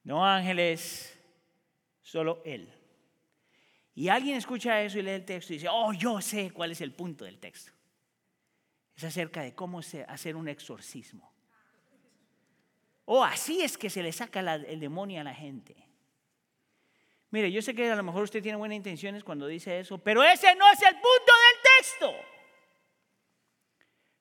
no 0.03 0.27
ángeles, 0.27 1.17
solo 2.03 2.43
él. 2.45 2.69
Y 3.95 4.09
alguien 4.09 4.37
escucha 4.37 4.83
eso 4.83 4.99
y 4.99 5.03
lee 5.03 5.13
el 5.13 5.25
texto 5.25 5.53
y 5.53 5.59
dice, 5.59 5.69
oh, 5.71 5.93
yo 5.93 6.21
sé 6.21 6.51
cuál 6.51 6.73
es 6.73 6.81
el 6.81 6.93
punto 6.93 7.25
del 7.25 7.39
texto. 7.39 7.71
Es 8.97 9.05
acerca 9.05 9.43
de 9.43 9.55
cómo 9.55 9.79
hacer 9.79 10.35
un 10.35 10.49
exorcismo. 10.49 11.33
Oh, 13.05 13.23
así 13.23 13.63
es 13.63 13.79
que 13.79 13.89
se 13.89 14.03
le 14.03 14.11
saca 14.11 14.41
el 14.41 14.81
demonio 14.81 15.21
a 15.21 15.25
la 15.25 15.35
gente. 15.35 15.77
Mire, 17.31 17.53
yo 17.53 17.63
sé 17.63 17.77
que 17.77 17.89
a 17.89 17.95
lo 17.95 18.03
mejor 18.03 18.25
usted 18.25 18.43
tiene 18.43 18.59
buenas 18.59 18.75
intenciones 18.75 19.23
cuando 19.23 19.47
dice 19.47 19.79
eso, 19.79 19.99
pero 19.99 20.25
ese 20.25 20.53
no 20.57 20.69
es 20.73 20.83
el 20.83 20.95
punto 20.95 21.33
del 21.45 21.63
texto. 21.79 22.15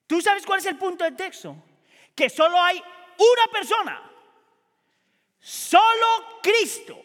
¿Tú 0.05 0.21
sabes 0.21 0.45
cuál 0.45 0.59
es 0.59 0.67
el 0.67 0.77
punto 0.77 1.03
del 1.05 1.15
texto? 1.15 1.55
Que 2.13 2.29
solo 2.29 2.55
hay 2.61 2.79
una 3.19 3.51
persona, 3.51 4.01
solo 5.39 6.39
Cristo, 6.41 7.03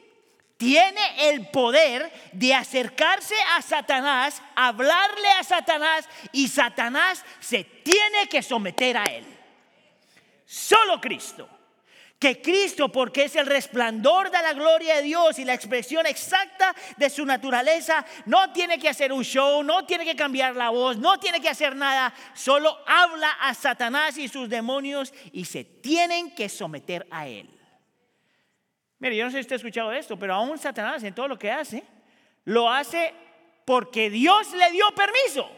tiene 0.56 1.30
el 1.30 1.50
poder 1.50 2.10
de 2.32 2.54
acercarse 2.54 3.34
a 3.56 3.60
Satanás, 3.60 4.40
hablarle 4.54 5.28
a 5.38 5.42
Satanás 5.42 6.08
y 6.32 6.48
Satanás 6.48 7.24
se 7.40 7.64
tiene 7.64 8.28
que 8.30 8.42
someter 8.42 8.96
a 8.96 9.04
él. 9.04 9.26
Solo 10.46 11.00
Cristo. 11.00 11.48
Que 12.18 12.40
Cristo, 12.40 12.90
porque 12.90 13.24
es 13.24 13.36
el 13.36 13.46
resplandor 13.46 14.30
de 14.30 14.40
la 14.40 14.54
gloria 14.54 14.96
de 14.96 15.02
Dios 15.02 15.38
y 15.38 15.44
la 15.44 15.52
expresión 15.52 16.06
exacta 16.06 16.74
de 16.96 17.10
su 17.10 17.26
naturaleza, 17.26 18.04
no 18.26 18.52
tiene 18.52 18.78
que 18.78 18.88
hacer 18.88 19.12
un 19.12 19.24
show, 19.24 19.62
no 19.62 19.84
tiene 19.84 20.04
que 20.04 20.16
cambiar 20.16 20.56
la 20.56 20.70
voz, 20.70 20.96
no 20.96 21.18
tiene 21.18 21.40
que 21.40 21.48
hacer 21.48 21.76
nada, 21.76 22.14
solo 22.34 22.78
habla 22.86 23.30
a 23.40 23.52
Satanás 23.52 24.16
y 24.16 24.28
sus 24.28 24.48
demonios 24.48 25.12
y 25.32 25.44
se 25.44 25.64
tienen 25.64 26.34
que 26.34 26.48
someter 26.48 27.06
a 27.10 27.26
él. 27.26 27.50
Mire, 28.98 29.16
yo 29.16 29.24
no 29.24 29.30
sé 29.30 29.38
si 29.38 29.40
usted 29.42 29.54
ha 29.54 29.56
escuchado 29.56 29.92
esto, 29.92 30.18
pero 30.18 30.34
aún 30.34 30.56
Satanás 30.56 31.02
en 31.02 31.14
todo 31.14 31.28
lo 31.28 31.38
que 31.38 31.50
hace, 31.50 31.84
lo 32.44 32.70
hace 32.70 33.12
porque 33.64 34.08
Dios 34.08 34.52
le 34.52 34.70
dio 34.70 34.86
permiso. 34.94 35.50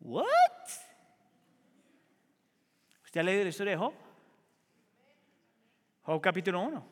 ¿What? 0.00 0.24
¿Usted 3.04 3.20
ha 3.20 3.24
leído 3.24 3.44
la 3.44 3.50
historia 3.50 3.72
de 3.72 3.78
Job? 3.78 4.01
Job 6.02 6.20
capítulo 6.20 6.60
1. 6.60 6.88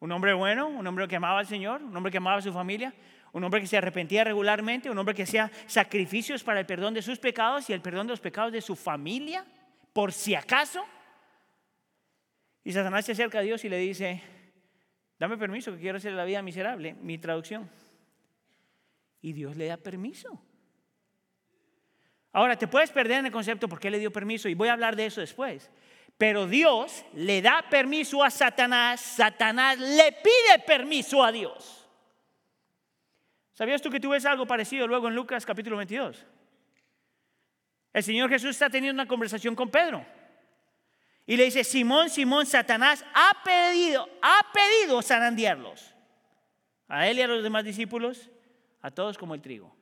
Un 0.00 0.12
hombre 0.12 0.34
bueno, 0.34 0.66
un 0.66 0.84
hombre 0.86 1.06
que 1.06 1.16
amaba 1.16 1.38
al 1.38 1.46
Señor, 1.46 1.80
un 1.80 1.96
hombre 1.96 2.10
que 2.10 2.18
amaba 2.18 2.38
a 2.38 2.42
su 2.42 2.52
familia, 2.52 2.92
un 3.32 3.44
hombre 3.44 3.60
que 3.60 3.68
se 3.68 3.76
arrepentía 3.76 4.24
regularmente, 4.24 4.90
un 4.90 4.98
hombre 4.98 5.14
que 5.14 5.22
hacía 5.22 5.50
sacrificios 5.66 6.42
para 6.42 6.58
el 6.58 6.66
perdón 6.66 6.92
de 6.92 7.02
sus 7.02 7.18
pecados 7.20 7.70
y 7.70 7.72
el 7.72 7.80
perdón 7.80 8.08
de 8.08 8.12
los 8.12 8.20
pecados 8.20 8.52
de 8.52 8.60
su 8.60 8.74
familia, 8.74 9.44
por 9.92 10.12
si 10.12 10.34
acaso. 10.34 10.84
Y 12.64 12.72
Satanás 12.72 13.04
se 13.04 13.12
acerca 13.12 13.38
a 13.38 13.42
Dios 13.42 13.64
y 13.64 13.68
le 13.68 13.78
dice, 13.78 14.20
dame 15.20 15.38
permiso 15.38 15.72
que 15.72 15.78
quiero 15.78 15.98
hacer 15.98 16.12
la 16.12 16.24
vida 16.24 16.42
miserable, 16.42 16.94
mi 16.94 17.18
traducción. 17.18 17.70
Y 19.20 19.32
Dios 19.32 19.56
le 19.56 19.66
da 19.66 19.76
permiso. 19.76 20.42
Ahora, 22.32 22.56
te 22.56 22.66
puedes 22.66 22.90
perder 22.90 23.18
en 23.18 23.26
el 23.26 23.32
concepto 23.32 23.68
por 23.68 23.78
qué 23.78 23.88
le 23.88 24.00
dio 24.00 24.10
permiso 24.10 24.48
y 24.48 24.54
voy 24.54 24.68
a 24.68 24.72
hablar 24.72 24.96
de 24.96 25.06
eso 25.06 25.20
después. 25.20 25.70
Pero 26.22 26.46
Dios 26.46 27.04
le 27.14 27.42
da 27.42 27.68
permiso 27.68 28.22
a 28.22 28.30
Satanás, 28.30 29.00
Satanás 29.00 29.76
le 29.76 30.12
pide 30.12 30.64
permiso 30.64 31.24
a 31.24 31.32
Dios. 31.32 31.84
¿Sabías 33.52 33.82
tú 33.82 33.90
que 33.90 33.98
tú 33.98 34.10
ves 34.10 34.24
algo 34.24 34.46
parecido 34.46 34.86
luego 34.86 35.08
en 35.08 35.16
Lucas 35.16 35.44
capítulo 35.44 35.78
22? 35.78 36.24
El 37.92 38.02
Señor 38.04 38.30
Jesús 38.30 38.50
está 38.50 38.70
teniendo 38.70 39.02
una 39.02 39.08
conversación 39.08 39.56
con 39.56 39.68
Pedro. 39.68 40.06
Y 41.26 41.36
le 41.36 41.46
dice, 41.46 41.64
Simón, 41.64 42.08
Simón, 42.08 42.46
Satanás 42.46 43.04
ha 43.12 43.42
pedido, 43.42 44.08
ha 44.22 44.46
pedido 44.52 45.02
zarandearlos. 45.02 45.92
A 46.86 47.08
él 47.08 47.18
y 47.18 47.22
a 47.22 47.26
los 47.26 47.42
demás 47.42 47.64
discípulos, 47.64 48.30
a 48.80 48.92
todos 48.92 49.18
como 49.18 49.34
el 49.34 49.42
trigo. 49.42 49.74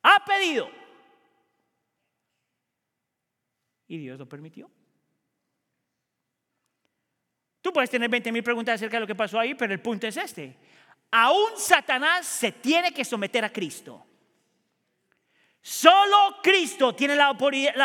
Ha 0.00 0.24
pedido. 0.24 0.70
Y 3.86 3.98
Dios 3.98 4.18
lo 4.18 4.26
permitió. 4.26 4.70
Tú 7.66 7.72
puedes 7.72 7.90
tener 7.90 8.08
20 8.08 8.30
mil 8.30 8.44
preguntas 8.44 8.76
acerca 8.76 8.96
de 8.96 9.00
lo 9.00 9.08
que 9.08 9.16
pasó 9.16 9.40
ahí, 9.40 9.52
pero 9.56 9.72
el 9.72 9.80
punto 9.80 10.06
es 10.06 10.16
este. 10.16 10.56
Aún 11.10 11.50
Satanás 11.56 12.24
se 12.24 12.52
tiene 12.52 12.92
que 12.92 13.04
someter 13.04 13.44
a 13.44 13.52
Cristo. 13.52 14.06
Solo 15.60 16.36
Cristo 16.44 16.94
tiene 16.94 17.16
la 17.16 17.26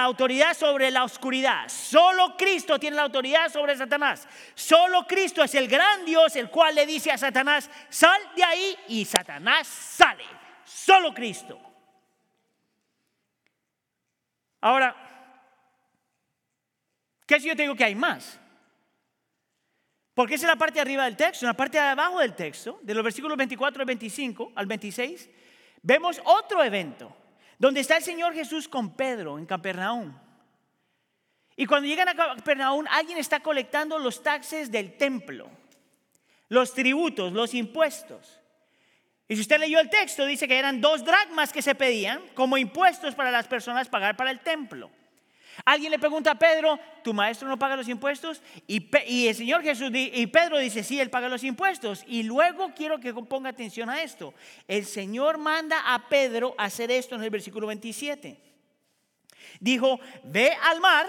autoridad 0.04 0.56
sobre 0.56 0.92
la 0.92 1.04
oscuridad. 1.04 1.68
Solo 1.68 2.38
Cristo 2.38 2.78
tiene 2.78 2.96
la 2.96 3.02
autoridad 3.02 3.52
sobre 3.52 3.76
Satanás. 3.76 4.28
Solo 4.54 5.08
Cristo 5.08 5.44
es 5.44 5.56
el 5.56 5.68
gran 5.68 6.06
Dios 6.06 6.36
el 6.36 6.52
cual 6.52 6.76
le 6.76 6.86
dice 6.86 7.10
a 7.10 7.18
Satanás, 7.18 7.68
sal 7.90 8.22
de 8.36 8.44
ahí 8.44 8.78
y 8.90 9.04
Satanás 9.04 9.66
sale. 9.66 10.26
Solo 10.64 11.12
Cristo. 11.12 11.60
Ahora, 14.60 14.96
¿qué 17.26 17.40
si 17.40 17.48
yo 17.48 17.56
te 17.56 17.64
digo 17.64 17.74
que 17.74 17.86
hay 17.86 17.96
más? 17.96 18.41
Porque 20.14 20.36
esa 20.36 20.46
es 20.46 20.50
la 20.50 20.58
parte 20.58 20.76
de 20.76 20.82
arriba 20.82 21.06
del 21.06 21.16
texto. 21.16 21.46
En 21.46 21.50
la 21.50 21.58
parte 21.58 21.78
de 21.78 21.84
abajo 21.84 22.20
del 22.20 22.34
texto, 22.34 22.80
de 22.82 22.94
los 22.94 23.04
versículos 23.04 23.38
24 23.38 23.82
al 23.82 23.86
25 23.86 24.52
al 24.56 24.66
26, 24.66 25.30
vemos 25.82 26.22
otro 26.26 26.64
evento 26.64 27.16
donde 27.58 27.80
está 27.80 27.98
el 27.98 28.04
Señor 28.04 28.34
Jesús 28.34 28.68
con 28.68 28.96
Pedro 28.96 29.38
en 29.38 29.46
Capernaum. 29.46 30.14
Y 31.56 31.66
cuando 31.66 31.88
llegan 31.88 32.10
a 32.10 32.16
Capernaum, 32.16 32.86
alguien 32.90 33.18
está 33.18 33.40
colectando 33.40 34.00
los 34.00 34.24
taxes 34.24 34.72
del 34.72 34.98
templo, 34.98 35.50
los 36.50 36.74
tributos, 36.74 37.32
los 37.32 37.54
impuestos. 37.54 38.40
Y 39.28 39.36
si 39.36 39.42
usted 39.42 39.60
leyó 39.60 39.80
el 39.80 39.90
texto, 39.90 40.26
dice 40.26 40.48
que 40.48 40.58
eran 40.58 40.82
dos 40.82 41.06
dracmas 41.06 41.54
que 41.54 41.62
se 41.62 41.76
pedían 41.76 42.22
como 42.34 42.58
impuestos 42.58 43.16
para 43.16 43.32
las 43.32 43.48
personas 43.48 43.88
pagar 43.88 44.18
para 44.18 44.32
el 44.32 44.40
templo. 44.40 44.92
Alguien 45.66 45.92
le 45.92 46.00
pregunta 46.00 46.32
a 46.32 46.40
Pedro, 46.40 46.80
¿tu 47.04 47.14
maestro 47.14 47.48
no 47.48 47.58
paga 47.58 47.76
los 47.76 47.88
impuestos? 47.88 48.42
Y, 48.68 49.28
el 49.28 49.36
Señor 49.36 49.62
Jesús 49.62 49.92
y 49.94 50.28
Pedro 50.28 50.58
dice, 50.58 50.84
sí, 50.84 51.00
él 51.00 51.10
paga 51.10 51.30
los 51.30 51.44
impuestos. 51.44 52.04
Y 52.08 52.24
luego 52.24 52.74
quiero 52.76 53.00
que 53.00 53.14
ponga 53.14 53.50
atención 53.50 53.90
a 53.90 54.02
esto. 54.02 54.34
El 54.68 54.86
Señor 54.86 55.38
manda 55.38 55.94
a 55.94 56.08
Pedro 56.10 56.56
a 56.58 56.66
hacer 56.66 56.92
esto 56.92 57.16
en 57.16 57.24
el 57.24 57.30
versículo 57.30 57.68
27. 57.68 58.40
Dijo, 59.60 60.00
ve 60.24 60.56
al 60.64 60.80
mar, 60.80 61.08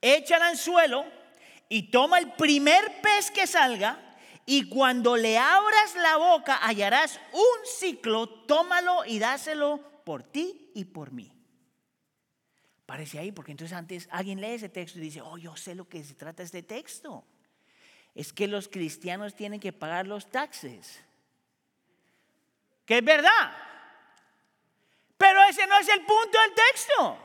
echa 0.00 0.36
el 0.36 0.42
anzuelo 0.42 1.04
y 1.68 1.90
toma 1.90 2.18
el 2.18 2.32
primer 2.32 3.00
pez 3.00 3.30
que 3.30 3.46
salga 3.46 3.98
y 4.46 4.68
cuando 4.68 5.16
le 5.16 5.38
abras 5.38 5.94
la 5.96 6.16
boca 6.16 6.58
hallarás 6.62 7.18
un 7.32 7.66
ciclo, 7.78 8.28
tómalo 8.28 9.04
y 9.06 9.18
dáselo 9.18 9.80
por 10.04 10.22
ti 10.22 10.70
y 10.74 10.84
por 10.84 11.12
mí. 11.12 11.33
Aparece 12.84 13.18
ahí, 13.18 13.32
porque 13.32 13.50
entonces 13.50 13.74
antes 13.74 14.08
alguien 14.10 14.42
lee 14.42 14.54
ese 14.54 14.68
texto 14.68 14.98
y 14.98 15.02
dice, 15.02 15.22
oh, 15.22 15.38
yo 15.38 15.56
sé 15.56 15.74
lo 15.74 15.88
que 15.88 16.04
se 16.04 16.14
trata 16.14 16.42
este 16.42 16.62
texto. 16.62 17.24
Es 18.14 18.30
que 18.30 18.46
los 18.46 18.68
cristianos 18.68 19.34
tienen 19.34 19.58
que 19.58 19.72
pagar 19.72 20.06
los 20.06 20.30
taxes. 20.30 21.00
Que 22.84 22.98
es 22.98 23.04
verdad. 23.04 23.56
Pero 25.16 25.42
ese 25.48 25.66
no 25.66 25.78
es 25.78 25.88
el 25.88 26.00
punto 26.00 26.38
del 26.40 26.54
texto. 26.54 27.18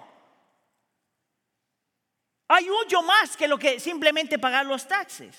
Hay 2.47 2.65
mucho 2.69 3.01
más 3.01 3.35
que 3.35 3.49
lo 3.49 3.59
que 3.59 3.81
simplemente 3.81 4.39
pagar 4.39 4.65
los 4.65 4.87
taxes. 4.87 5.35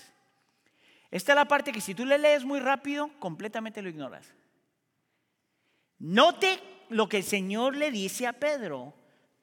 Esta 1.10 1.32
es 1.32 1.36
la 1.36 1.46
parte 1.46 1.72
que 1.72 1.80
si 1.80 1.94
tú 1.94 2.04
le 2.04 2.18
lees 2.18 2.44
muy 2.44 2.60
rápido, 2.60 3.10
completamente 3.18 3.80
lo 3.80 3.88
ignoras. 3.88 4.32
Note 5.98 6.60
lo 6.90 7.08
que 7.08 7.16
el 7.16 7.24
Señor 7.24 7.74
le 7.74 7.90
dice 7.90 8.26
a 8.26 8.34
Pedro. 8.34 8.92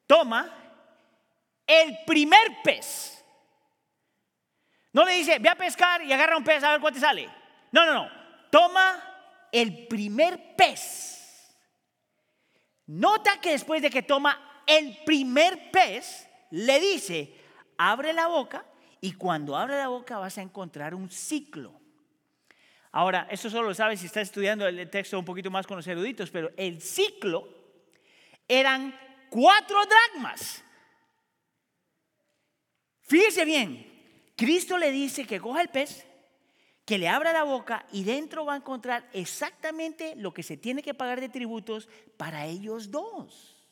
Toma 0.06 0.67
el 1.68 1.98
primer 2.06 2.62
pez. 2.64 3.24
No 4.92 5.04
le 5.04 5.12
dice, 5.12 5.38
ve 5.38 5.48
a 5.48 5.54
pescar 5.54 6.02
y 6.02 6.12
agarra 6.12 6.36
un 6.36 6.42
pez 6.42 6.64
a 6.64 6.72
ver 6.72 6.80
cuánto 6.80 6.98
sale. 6.98 7.28
No, 7.70 7.86
no, 7.86 7.94
no. 7.94 8.10
Toma 8.50 9.48
el 9.52 9.86
primer 9.86 10.56
pez. 10.56 11.54
Nota 12.86 13.38
que 13.40 13.50
después 13.50 13.82
de 13.82 13.90
que 13.90 14.02
toma 14.02 14.62
el 14.66 14.98
primer 15.04 15.70
pez, 15.70 16.26
le 16.50 16.80
dice, 16.80 17.34
abre 17.76 18.14
la 18.14 18.26
boca 18.26 18.64
y 19.00 19.12
cuando 19.12 19.56
abre 19.56 19.76
la 19.76 19.88
boca 19.88 20.18
vas 20.18 20.38
a 20.38 20.42
encontrar 20.42 20.94
un 20.94 21.10
ciclo. 21.10 21.78
Ahora, 22.90 23.28
esto 23.30 23.50
solo 23.50 23.68
lo 23.68 23.74
sabes 23.74 24.00
si 24.00 24.06
estás 24.06 24.22
estudiando 24.22 24.66
el 24.66 24.88
texto 24.88 25.18
un 25.18 25.24
poquito 25.24 25.50
más 25.50 25.66
con 25.66 25.76
los 25.76 25.86
eruditos, 25.86 26.30
pero 26.30 26.50
el 26.56 26.80
ciclo 26.80 27.46
eran 28.48 28.98
cuatro 29.28 29.78
dragmas. 29.84 30.64
Fíjese 33.08 33.46
bien, 33.46 33.86
Cristo 34.36 34.76
le 34.76 34.92
dice 34.92 35.26
que 35.26 35.40
coja 35.40 35.62
el 35.62 35.70
pez, 35.70 36.06
que 36.84 36.98
le 36.98 37.08
abra 37.08 37.32
la 37.32 37.42
boca 37.42 37.86
y 37.90 38.04
dentro 38.04 38.44
va 38.44 38.52
a 38.52 38.58
encontrar 38.58 39.08
exactamente 39.14 40.14
lo 40.14 40.34
que 40.34 40.42
se 40.42 40.58
tiene 40.58 40.82
que 40.82 40.92
pagar 40.92 41.18
de 41.20 41.30
tributos 41.30 41.88
para 42.18 42.44
ellos 42.44 42.90
dos. 42.90 43.66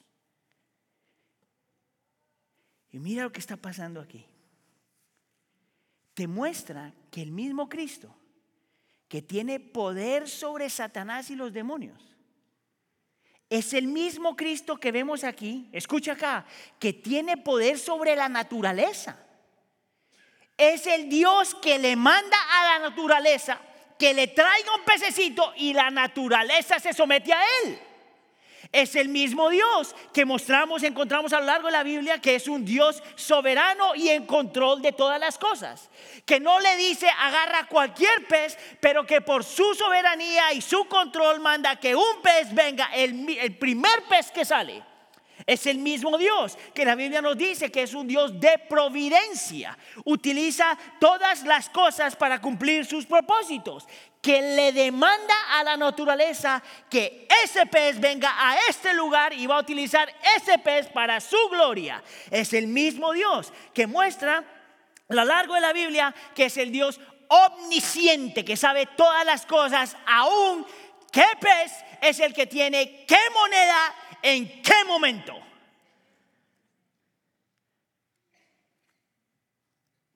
Y 2.90 2.98
mira 2.98 3.24
lo 3.24 3.32
que 3.32 3.40
está 3.40 3.58
pasando 3.58 4.00
aquí. 4.00 4.24
Te 6.14 6.26
muestra 6.26 6.94
que 7.10 7.20
el 7.20 7.30
mismo 7.30 7.68
Cristo, 7.68 8.16
que 9.06 9.20
tiene 9.20 9.60
poder 9.60 10.30
sobre 10.30 10.70
Satanás 10.70 11.30
y 11.30 11.36
los 11.36 11.52
demonios, 11.52 12.16
es 13.50 13.74
el 13.74 13.86
mismo 13.86 14.34
Cristo 14.34 14.78
que 14.78 14.92
vemos 14.92 15.24
aquí, 15.24 15.68
escucha 15.72 16.12
acá, 16.12 16.46
que 16.78 16.94
tiene 16.94 17.36
poder 17.36 17.78
sobre 17.78 18.16
la 18.16 18.30
naturaleza. 18.30 19.25
Es 20.56 20.86
el 20.86 21.08
Dios 21.08 21.54
que 21.56 21.78
le 21.78 21.96
manda 21.96 22.36
a 22.50 22.78
la 22.78 22.88
naturaleza 22.88 23.60
que 23.98 24.14
le 24.14 24.28
traiga 24.28 24.75
un 24.75 24.84
pececito 24.84 25.52
y 25.56 25.72
la 25.72 25.90
naturaleza 25.90 26.78
se 26.78 26.92
somete 26.92 27.32
a 27.32 27.42
él. 27.64 27.78
Es 28.72 28.96
el 28.96 29.08
mismo 29.08 29.48
Dios 29.48 29.94
que 30.12 30.25
mostramos, 30.25 30.82
encontramos 30.82 31.32
a 31.32 31.40
lo 31.40 31.46
largo 31.46 31.68
de 31.68 31.72
la 31.72 31.84
Biblia, 31.84 32.20
que 32.20 32.34
es 32.34 32.48
un 32.48 32.64
Dios 32.64 33.02
soberano 33.14 33.94
y 33.94 34.08
en 34.08 34.26
control 34.26 34.82
de 34.82 34.92
todas 34.92 35.20
las 35.20 35.38
cosas. 35.38 35.88
Que 36.25 36.40
no 36.40 36.58
le 36.58 36.76
dice 36.76 37.08
agarra 37.08 37.68
cualquier 37.68 38.26
pez, 38.26 38.58
pero 38.80 39.06
que 39.06 39.20
por 39.20 39.44
su 39.44 39.75
soberanía 39.75 40.52
y 40.52 40.60
su 40.60 40.84
control 40.86 41.40
manda 41.40 41.76
que 41.76 41.94
un 41.94 42.20
pez 42.22 42.52
venga, 42.52 42.90
el, 42.92 43.38
el 43.38 43.56
primer 43.56 44.02
pez 44.08 44.32
que 44.32 44.44
sale. 44.44 44.82
Es 45.46 45.64
el 45.66 45.78
mismo 45.78 46.18
Dios 46.18 46.58
que 46.74 46.84
la 46.84 46.96
Biblia 46.96 47.22
nos 47.22 47.38
dice 47.38 47.71
que 47.71 47.82
es 47.82 47.94
un 47.94 48.08
Dios 48.08 48.40
de 48.40 48.58
providencia. 48.68 49.78
Utiliza 50.04 50.76
todas 50.99 51.44
las 51.44 51.71
cosas 51.71 52.16
para 52.16 52.40
cumplir 52.40 52.84
sus 52.84 53.06
propósitos 53.06 53.86
que 54.21 54.42
le 54.42 54.73
demanda 54.73 55.34
a 55.52 55.62
la 55.62 55.76
naturaleza 55.76 56.60
que 56.90 57.28
ese 57.44 57.64
pez 57.66 58.00
venga 58.00 58.34
a 58.36 58.56
este 58.68 58.92
lugar 58.92 59.32
y 59.32 59.47
va 59.47 59.58
a 59.58 59.60
utilizar 59.60 60.12
ese 60.36 60.58
pez 60.58 60.88
para 60.88 61.21
su 61.21 61.38
gloria. 61.49 62.02
Es 62.28 62.52
el 62.52 62.66
mismo 62.66 63.12
Dios 63.12 63.52
que 63.73 63.86
muestra 63.86 64.38
a 65.08 65.14
lo 65.14 65.25
largo 65.25 65.54
de 65.54 65.60
la 65.60 65.73
Biblia 65.73 66.12
que 66.34 66.47
es 66.47 66.56
el 66.56 66.73
Dios 66.73 66.99
omnisciente, 67.28 68.44
que 68.44 68.56
sabe 68.56 68.86
todas 68.97 69.25
las 69.25 69.47
cosas, 69.47 69.97
aún 70.06 70.66
qué 71.12 71.25
pez 71.40 71.73
es 72.00 72.18
el 72.18 72.34
que 72.34 72.47
tiene 72.47 73.04
qué 73.06 73.18
moneda 73.32 73.94
en 74.28 74.60
qué 74.60 74.84
momento. 74.84 75.34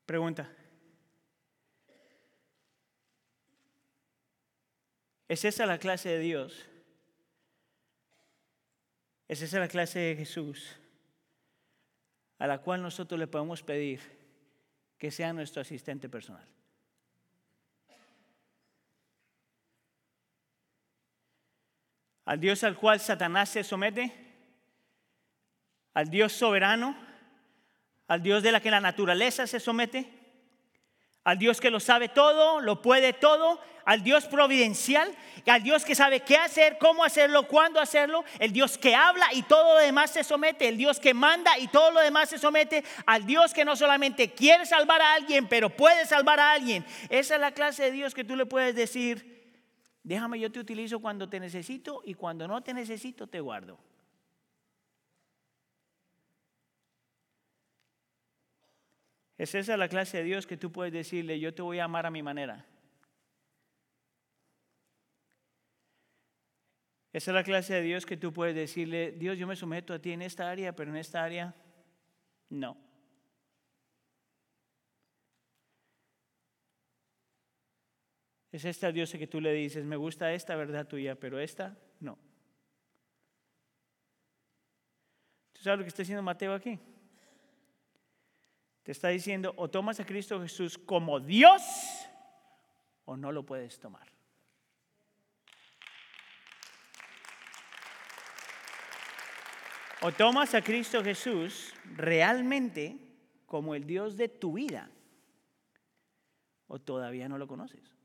Pregunta. 0.04 0.50
¿Es 5.28 5.44
esa 5.44 5.64
la 5.64 5.78
clase 5.78 6.08
de 6.08 6.18
Dios? 6.18 6.66
¿Es 9.28 9.42
esa 9.42 9.60
la 9.60 9.68
clase 9.68 10.00
de 10.00 10.16
Jesús 10.16 10.76
a 12.40 12.48
la 12.48 12.58
cual 12.58 12.82
nosotros 12.82 13.16
le 13.16 13.28
podemos 13.28 13.62
pedir 13.62 14.00
que 14.98 15.12
sea 15.12 15.32
nuestro 15.32 15.62
asistente 15.62 16.08
personal? 16.08 16.48
Al 22.24 22.40
Dios 22.40 22.62
al 22.64 22.76
cual 22.76 23.00
Satanás 23.00 23.48
se 23.48 23.64
somete, 23.64 24.12
al 25.94 26.08
Dios 26.08 26.32
soberano, 26.32 26.96
al 28.06 28.22
Dios 28.22 28.42
de 28.42 28.52
la 28.52 28.60
que 28.60 28.70
la 28.70 28.80
naturaleza 28.80 29.46
se 29.46 29.60
somete, 29.60 30.08
al 31.24 31.38
Dios 31.38 31.60
que 31.60 31.70
lo 31.70 31.80
sabe 31.80 32.08
todo, 32.08 32.60
lo 32.60 32.82
puede 32.82 33.12
todo, 33.12 33.60
al 33.84 34.02
Dios 34.02 34.26
providencial, 34.26 35.12
al 35.46 35.62
Dios 35.62 35.84
que 35.84 35.94
sabe 35.94 36.20
qué 36.20 36.36
hacer, 36.36 36.78
cómo 36.78 37.04
hacerlo, 37.04 37.46
cuándo 37.46 37.80
hacerlo, 37.80 38.24
el 38.38 38.52
Dios 38.52 38.78
que 38.78 38.94
habla 38.94 39.26
y 39.32 39.42
todo 39.42 39.74
lo 39.74 39.80
demás 39.80 40.12
se 40.12 40.24
somete, 40.24 40.68
el 40.68 40.76
Dios 40.76 41.00
que 41.00 41.14
manda 41.14 41.58
y 41.58 41.68
todo 41.68 41.90
lo 41.90 42.00
demás 42.00 42.28
se 42.28 42.38
somete, 42.38 42.84
al 43.06 43.26
Dios 43.26 43.52
que 43.52 43.64
no 43.64 43.76
solamente 43.76 44.32
quiere 44.32 44.66
salvar 44.66 45.02
a 45.02 45.14
alguien, 45.14 45.48
pero 45.48 45.70
puede 45.70 46.06
salvar 46.06 46.40
a 46.40 46.52
alguien. 46.52 46.84
Esa 47.08 47.34
es 47.34 47.40
la 47.40 47.52
clase 47.52 47.84
de 47.84 47.90
Dios 47.90 48.14
que 48.14 48.24
tú 48.24 48.36
le 48.36 48.46
puedes 48.46 48.74
decir, 48.74 49.39
déjame 50.10 50.40
yo 50.40 50.50
te 50.50 50.58
utilizo 50.58 50.98
cuando 50.98 51.28
te 51.28 51.38
necesito 51.38 52.02
y 52.04 52.14
cuando 52.14 52.48
no 52.48 52.60
te 52.64 52.74
necesito 52.74 53.28
te 53.28 53.38
guardo. 53.38 53.78
Es 59.38 59.54
esa 59.54 59.76
la 59.76 59.88
clase 59.88 60.18
de 60.18 60.24
Dios 60.24 60.48
que 60.48 60.56
tú 60.56 60.72
puedes 60.72 60.92
decirle, 60.92 61.38
yo 61.38 61.54
te 61.54 61.62
voy 61.62 61.78
a 61.78 61.84
amar 61.84 62.06
a 62.06 62.10
mi 62.10 62.24
manera. 62.24 62.66
Esa 67.12 67.30
es 67.30 67.34
la 67.36 67.44
clase 67.44 67.74
de 67.74 67.82
Dios 67.82 68.04
que 68.04 68.16
tú 68.16 68.32
puedes 68.32 68.56
decirle, 68.56 69.12
Dios, 69.12 69.38
yo 69.38 69.46
me 69.46 69.54
someto 69.54 69.94
a 69.94 70.00
ti 70.00 70.10
en 70.10 70.22
esta 70.22 70.50
área, 70.50 70.74
pero 70.74 70.90
en 70.90 70.96
esta 70.96 71.22
área 71.22 71.54
no. 72.48 72.76
Es 78.52 78.64
esta 78.64 78.90
Dios 78.90 79.12
que 79.12 79.26
tú 79.26 79.40
le 79.40 79.52
dices, 79.52 79.84
me 79.84 79.96
gusta 79.96 80.32
esta 80.32 80.56
verdad 80.56 80.86
tuya, 80.86 81.14
pero 81.14 81.38
esta 81.38 81.76
no. 82.00 82.18
¿Tú 85.52 85.62
sabes 85.62 85.78
lo 85.78 85.84
que 85.84 85.88
está 85.88 86.02
diciendo 86.02 86.22
Mateo 86.22 86.54
aquí? 86.54 86.78
Te 88.82 88.92
está 88.92 89.08
diciendo, 89.08 89.52
o 89.56 89.68
tomas 89.68 90.00
a 90.00 90.06
Cristo 90.06 90.40
Jesús 90.40 90.78
como 90.78 91.20
Dios 91.20 91.62
o 93.04 93.16
no 93.16 93.30
lo 93.30 93.44
puedes 93.44 93.78
tomar. 93.78 94.08
O 100.02 100.12
tomas 100.12 100.54
a 100.54 100.62
Cristo 100.62 101.04
Jesús 101.04 101.74
realmente 101.94 102.96
como 103.46 103.74
el 103.74 103.86
Dios 103.86 104.16
de 104.16 104.28
tu 104.28 104.54
vida, 104.54 104.88
o 106.68 106.78
todavía 106.78 107.28
no 107.28 107.36
lo 107.36 107.46
conoces. 107.46 107.99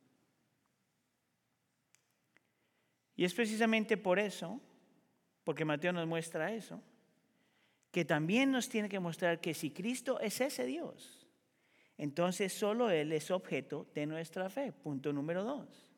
Y 3.16 3.24
es 3.24 3.34
precisamente 3.34 3.98
por 3.98 4.20
eso, 4.20 4.60
porque 5.44 5.66
Mateo 5.66 5.94
nos 5.94 6.08
muestra 6.08 6.52
eso, 6.52 6.82
que 7.92 8.04
también 8.04 8.52
nos 8.52 8.68
tiene 8.68 8.90
que 8.90 9.00
mostrar 9.00 9.40
que 9.40 9.54
si 9.54 9.72
Cristo 9.72 10.20
es 10.20 10.42
ese 10.42 10.66
Dios, 10.66 11.26
entonces 11.98 12.52
solo 12.52 12.90
Él 12.90 13.14
es 13.14 13.32
objeto 13.32 13.88
de 13.94 14.06
nuestra 14.06 14.50
fe. 14.50 14.74
Punto 14.74 15.14
número 15.14 15.44
dos. 15.44 15.92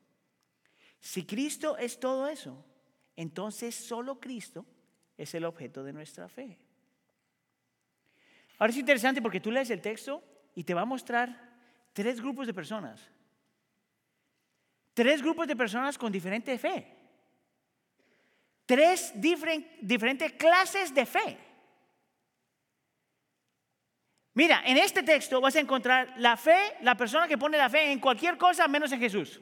Si 0.99 1.25
Cristo 1.25 1.77
es 1.77 1.99
todo 1.99 2.27
eso, 2.27 2.63
entonces 3.15 3.73
solo 3.73 4.19
Cristo 4.19 4.65
es 5.17 5.33
el 5.33 5.45
objeto 5.45 5.83
de 5.83 5.93
nuestra 5.93 6.29
fe. 6.29 6.59
Ahora 8.59 8.71
es 8.71 8.77
interesante 8.77 9.21
porque 9.21 9.39
tú 9.39 9.51
lees 9.51 9.69
el 9.69 9.81
texto 9.81 10.23
y 10.55 10.63
te 10.63 10.73
va 10.73 10.81
a 10.81 10.85
mostrar 10.85 11.59
tres 11.93 12.21
grupos 12.21 12.47
de 12.47 12.53
personas. 12.53 13.09
Tres 14.93 15.21
grupos 15.21 15.47
de 15.47 15.55
personas 15.55 15.97
con 15.97 16.11
diferente 16.11 16.57
fe. 16.57 16.96
Tres 18.67 19.13
diferentes 19.15 20.33
clases 20.33 20.93
de 20.93 21.05
fe. 21.05 21.37
Mira, 24.33 24.61
en 24.65 24.77
este 24.77 25.03
texto 25.03 25.39
vas 25.39 25.55
a 25.55 25.61
encontrar 25.61 26.13
la 26.17 26.35
fe, 26.35 26.75
la 26.81 26.95
persona 26.95 27.29
que 27.29 27.37
pone 27.37 27.57
la 27.57 27.69
fe 27.69 27.91
en 27.91 27.99
cualquier 27.99 28.37
cosa 28.37 28.67
menos 28.67 28.91
en 28.91 28.99
Jesús. 28.99 29.39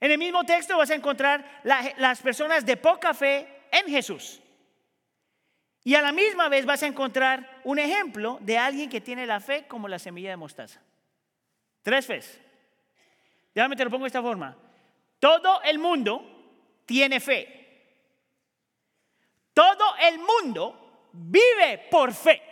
En 0.00 0.10
el 0.10 0.18
mismo 0.18 0.42
texto 0.44 0.76
vas 0.76 0.90
a 0.90 0.96
encontrar 0.96 1.62
las 1.62 2.20
personas 2.20 2.66
de 2.66 2.76
poca 2.76 3.14
fe 3.14 3.48
en 3.70 3.86
Jesús. 3.86 4.42
Y 5.84 5.94
a 5.94 6.02
la 6.02 6.10
misma 6.10 6.48
vez 6.48 6.66
vas 6.66 6.82
a 6.82 6.88
encontrar 6.88 7.60
un 7.62 7.78
ejemplo 7.78 8.38
de 8.42 8.58
alguien 8.58 8.90
que 8.90 9.00
tiene 9.00 9.24
la 9.24 9.38
fe 9.38 9.68
como 9.68 9.86
la 9.86 10.00
semilla 10.00 10.30
de 10.30 10.36
mostaza. 10.36 10.82
Tres 11.82 12.04
fes. 12.04 12.40
Déjame 13.54 13.76
te 13.76 13.84
lo 13.84 13.90
pongo 13.90 14.02
de 14.04 14.08
esta 14.08 14.20
forma. 14.20 14.56
Todo 15.20 15.62
el 15.62 15.78
mundo 15.78 16.35
tiene 16.86 17.20
fe. 17.20 17.56
Todo 19.52 19.96
el 20.08 20.18
mundo 20.18 21.10
vive 21.12 21.86
por 21.90 22.14
fe. 22.14 22.42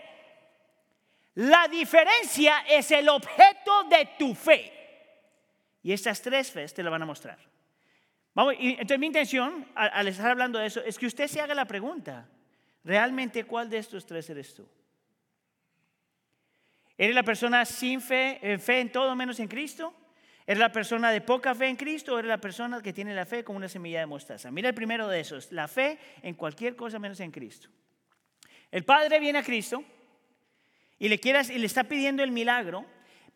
La 1.35 1.66
diferencia 1.68 2.64
es 2.68 2.90
el 2.90 3.09
objeto 3.09 3.85
de 3.85 4.11
tu 4.18 4.35
fe. 4.35 4.73
Y 5.83 5.92
estas 5.92 6.20
tres 6.20 6.51
fe 6.51 6.66
te 6.68 6.83
lo 6.83 6.90
van 6.90 7.03
a 7.03 7.07
mostrar. 7.07 7.38
Vamos, 8.35 8.55
entonces 8.59 8.99
mi 8.99 9.07
intención 9.07 9.66
al, 9.75 10.09
estar 10.09 10.31
hablando 10.31 10.59
de 10.59 10.66
eso 10.66 10.83
es 10.83 10.99
que 10.99 11.07
usted 11.07 11.29
se 11.29 11.40
haga 11.40 11.55
la 11.55 11.66
pregunta, 11.66 12.29
¿realmente 12.83 13.44
cuál 13.44 13.70
de 13.70 13.79
estos 13.79 14.05
tres 14.05 14.29
eres 14.31 14.55
tú? 14.55 14.66
¿Eres 16.97 17.14
la 17.14 17.23
persona 17.23 17.64
sin 17.64 18.01
fe, 18.01 18.38
eh, 18.42 18.59
fe 18.59 18.81
en 18.81 18.90
todo 18.90 19.14
menos 19.14 19.38
en 19.40 19.49
Cristo? 19.49 19.94
¿Eres 20.46 20.59
la 20.59 20.72
persona 20.72 21.11
de 21.11 21.22
poca 21.22 21.54
fe 21.54 21.68
en 21.68 21.76
Cristo 21.76 22.14
o 22.14 22.18
eres 22.18 22.28
la 22.28 22.40
persona 22.40 22.83
que 22.83 22.92
tiene 22.92 23.14
la 23.14 23.24
fe 23.24 23.42
como 23.42 23.57
una 23.57 23.68
semilla 23.68 24.00
de 24.00 24.07
mostaza? 24.07 24.50
Mira 24.50 24.68
el 24.68 24.74
primero 24.74 25.09
de 25.09 25.20
esos, 25.20 25.50
la 25.52 25.68
fe 25.68 25.98
en 26.22 26.35
cualquier 26.35 26.76
cosa 26.76 26.98
menos 26.98 27.18
en 27.20 27.30
Cristo. 27.30 27.68
El 28.70 28.85
Padre 28.85 29.20
viene 29.20 29.38
a 29.38 29.42
Cristo 29.42 29.83
y 30.98 31.09
le, 31.09 31.18
quieras, 31.18 31.48
y 31.48 31.59
le 31.59 31.66
está 31.66 31.85
pidiendo 31.85 32.22
el 32.22 32.30
milagro, 32.30 32.85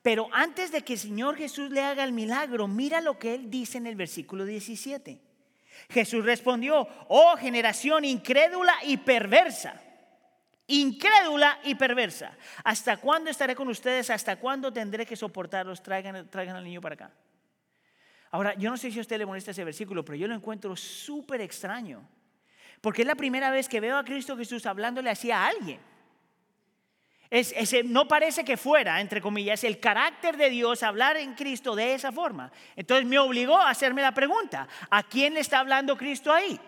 pero 0.03 0.29
antes 0.33 0.71
de 0.71 0.83
que 0.83 0.95
el 0.95 0.99
Señor 0.99 1.37
Jesús 1.37 1.71
le 1.71 1.81
haga 1.81 2.05
el 2.05 2.13
milagro, 2.13 2.69
mira 2.69 3.01
lo 3.01 3.19
que 3.19 3.35
él 3.35 3.51
dice 3.51 3.79
en 3.79 3.87
el 3.87 3.97
versículo 3.97 4.45
17. 4.45 5.19
Jesús 5.89 6.25
respondió, 6.25 6.87
oh 7.09 7.37
generación 7.37 8.05
incrédula 8.05 8.75
y 8.83 8.99
perversa, 8.99 9.81
incrédula 10.69 11.59
y 11.65 11.75
perversa, 11.75 12.33
¿hasta 12.63 12.97
cuándo 12.99 13.31
estaré 13.31 13.57
con 13.57 13.69
ustedes? 13.69 14.09
¿Hasta 14.11 14.37
cuándo 14.37 14.73
tendré 14.73 15.05
que 15.05 15.17
soportarlos? 15.17 15.83
Traigan, 15.83 16.31
traigan 16.31 16.57
al 16.57 16.65
niño 16.65 16.81
para 16.81 16.95
acá. 16.95 17.11
Ahora, 18.31 18.55
yo 18.55 18.71
no 18.71 18.77
sé 18.77 18.91
si 18.91 18.99
a 18.99 19.01
usted 19.01 19.19
le 19.19 19.27
molesta 19.27 19.51
ese 19.51 19.65
versículo, 19.65 20.05
pero 20.05 20.17
yo 20.17 20.29
lo 20.29 20.35
encuentro 20.35 20.77
súper 20.77 21.41
extraño, 21.41 22.07
porque 22.81 23.03
es 23.03 23.09
la 23.09 23.15
primera 23.15 23.51
vez 23.51 23.69
que 23.69 23.81
veo 23.81 23.97
a 23.97 24.05
Cristo 24.05 24.37
Jesús 24.37 24.67
hablándole 24.67 25.11
así 25.11 25.31
a 25.31 25.47
alguien. 25.47 25.81
No 27.87 28.07
parece 28.07 28.45
que 28.45 28.57
fuera, 28.57 29.01
entre 29.01 29.21
comillas, 29.21 29.65
el 29.65 29.81
carácter 29.81 30.37
de 30.37 30.51
Dios 30.51 30.83
hablar 30.83 31.17
en 31.17 31.35
Cristo 31.35 31.75
de 31.75 31.95
esa 31.95 32.13
forma. 32.13 32.53
Entonces 32.77 33.07
me 33.07 33.19
obligó 33.19 33.59
a 33.59 33.71
hacerme 33.71 34.03
la 34.03 34.13
pregunta, 34.13 34.69
¿a 34.91 35.03
quién 35.03 35.35
le 35.35 35.41
está 35.41 35.59
hablando 35.59 35.97
Cristo 35.97 36.33
ahí? 36.33 36.61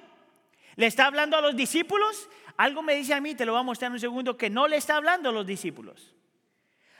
¿Le 0.80 0.86
está 0.86 1.04
hablando 1.04 1.36
a 1.36 1.42
los 1.42 1.54
discípulos? 1.54 2.26
Algo 2.56 2.80
me 2.80 2.94
dice 2.94 3.12
a 3.12 3.20
mí, 3.20 3.34
te 3.34 3.44
lo 3.44 3.52
voy 3.52 3.60
a 3.60 3.64
mostrar 3.64 3.88
en 3.88 3.92
un 3.92 4.00
segundo, 4.00 4.38
que 4.38 4.48
no 4.48 4.66
le 4.66 4.78
está 4.78 4.96
hablando 4.96 5.28
a 5.28 5.32
los 5.32 5.46
discípulos. 5.46 6.14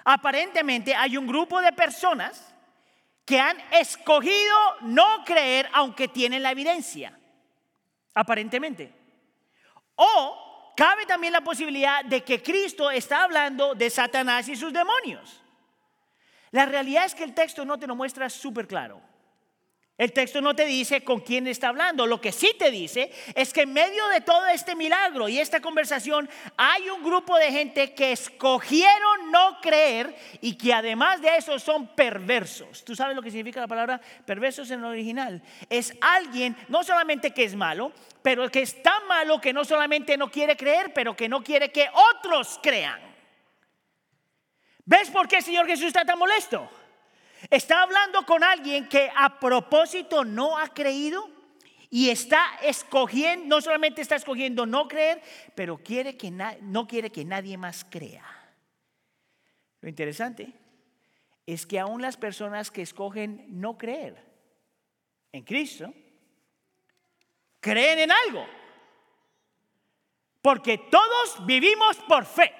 Aparentemente 0.05 0.95
hay 0.95 1.17
un 1.17 1.27
grupo 1.27 1.63
de 1.63 1.73
personas 1.73 2.55
que 3.25 3.41
han 3.41 3.57
escogido 3.73 4.55
no 4.83 5.25
creer 5.25 5.67
aunque 5.73 6.09
tienen 6.09 6.43
la 6.43 6.51
evidencia. 6.51 7.19
Aparentemente. 8.13 8.93
O 9.95 10.75
cabe 10.77 11.07
también 11.07 11.33
la 11.33 11.41
posibilidad 11.41 12.05
de 12.05 12.23
que 12.23 12.43
Cristo 12.43 12.91
está 12.91 13.25
hablando 13.25 13.75
de 13.75 13.89
Satanás 13.89 14.47
y 14.49 14.57
sus 14.57 14.75
demonios. 14.75 15.41
La 16.51 16.67
realidad 16.67 17.07
es 17.07 17.15
que 17.15 17.25
el 17.25 17.33
texto 17.33 17.65
no 17.65 17.79
te 17.79 17.87
lo 17.87 17.97
muestra 17.97 18.29
súper 18.29 18.69
claro. 18.69 19.01
El 20.01 20.15
texto 20.15 20.41
no 20.41 20.57
te 20.57 20.65
dice 20.65 21.05
con 21.05 21.21
quién 21.21 21.47
está 21.47 21.69
hablando. 21.69 22.07
Lo 22.07 22.23
que 22.23 22.33
sí 22.33 22.55
te 22.59 22.71
dice 22.71 23.13
es 23.35 23.53
que 23.53 23.61
en 23.61 23.75
medio 23.75 24.09
de 24.09 24.23
todo 24.23 24.47
este 24.47 24.75
milagro 24.75 25.29
y 25.29 25.39
esta 25.39 25.61
conversación 25.61 26.27
hay 26.57 26.89
un 26.89 27.05
grupo 27.05 27.37
de 27.37 27.53
gente 27.53 27.93
que 27.93 28.13
escogieron 28.13 29.31
no 29.31 29.61
creer 29.61 30.17
y 30.41 30.57
que 30.57 30.73
además 30.73 31.21
de 31.21 31.37
eso 31.37 31.59
son 31.59 31.95
perversos. 31.95 32.83
¿Tú 32.83 32.97
sabes 32.97 33.15
lo 33.15 33.21
que 33.21 33.31
significa 33.31 33.61
la 33.61 33.69
palabra 33.69 34.01
perversos 34.25 34.71
en 34.71 34.79
el 34.79 34.87
original? 34.87 35.43
Es 35.69 35.95
alguien 36.01 36.57
no 36.69 36.83
solamente 36.83 37.33
que 37.33 37.45
es 37.45 37.55
malo, 37.55 37.93
pero 38.23 38.51
que 38.51 38.63
es 38.63 38.83
tan 38.83 39.07
malo 39.07 39.39
que 39.39 39.53
no 39.53 39.67
solamente 39.67 40.17
no 40.17 40.31
quiere 40.31 40.57
creer, 40.57 40.95
pero 40.95 41.15
que 41.15 41.29
no 41.29 41.45
quiere 41.45 41.71
que 41.71 41.91
otros 42.17 42.59
crean. 42.63 43.03
¿Ves 44.87 45.11
por 45.11 45.29
qué 45.29 45.37
el 45.37 45.45
Señor 45.45 45.67
Jesús 45.67 45.89
está 45.89 46.07
tan 46.07 46.19
molesto? 46.19 46.71
Está 47.49 47.83
hablando 47.83 48.27
con 48.27 48.45
alguien 48.45 48.89
que 48.89 49.11
a 49.15 49.41
propósito 49.41 50.25
no 50.25 50.59
ha 50.59 50.69
creído 50.69 51.31
y 51.89 52.11
está 52.11 52.59
escogiendo, 52.63 53.47
no 53.47 53.61
solamente 53.61 54.03
está 54.03 54.17
escogiendo 54.17 54.67
no 54.67 54.87
creer, 54.87 55.23
pero 55.55 55.79
quiere 55.79 56.17
que 56.17 56.31
no 56.31 56.87
quiere 56.87 57.11
que 57.11 57.25
nadie 57.25 57.57
más 57.57 57.85
crea. 57.89 58.25
Lo 59.81 59.89
interesante 59.89 60.53
es 61.47 61.67
que 61.67 61.79
aún 61.79 62.03
las 62.03 62.17
personas 62.17 62.71
que 62.71 62.83
escogen 62.83 63.47
no 63.49 63.79
creer 63.79 64.23
en 65.33 65.43
Cristo, 65.43 65.93
creen 67.61 68.01
en 68.01 68.13
algo. 68.13 68.47
Porque 70.43 70.79
todos 70.79 71.45
vivimos 71.45 71.97
por 72.09 72.25
fe. 72.25 72.55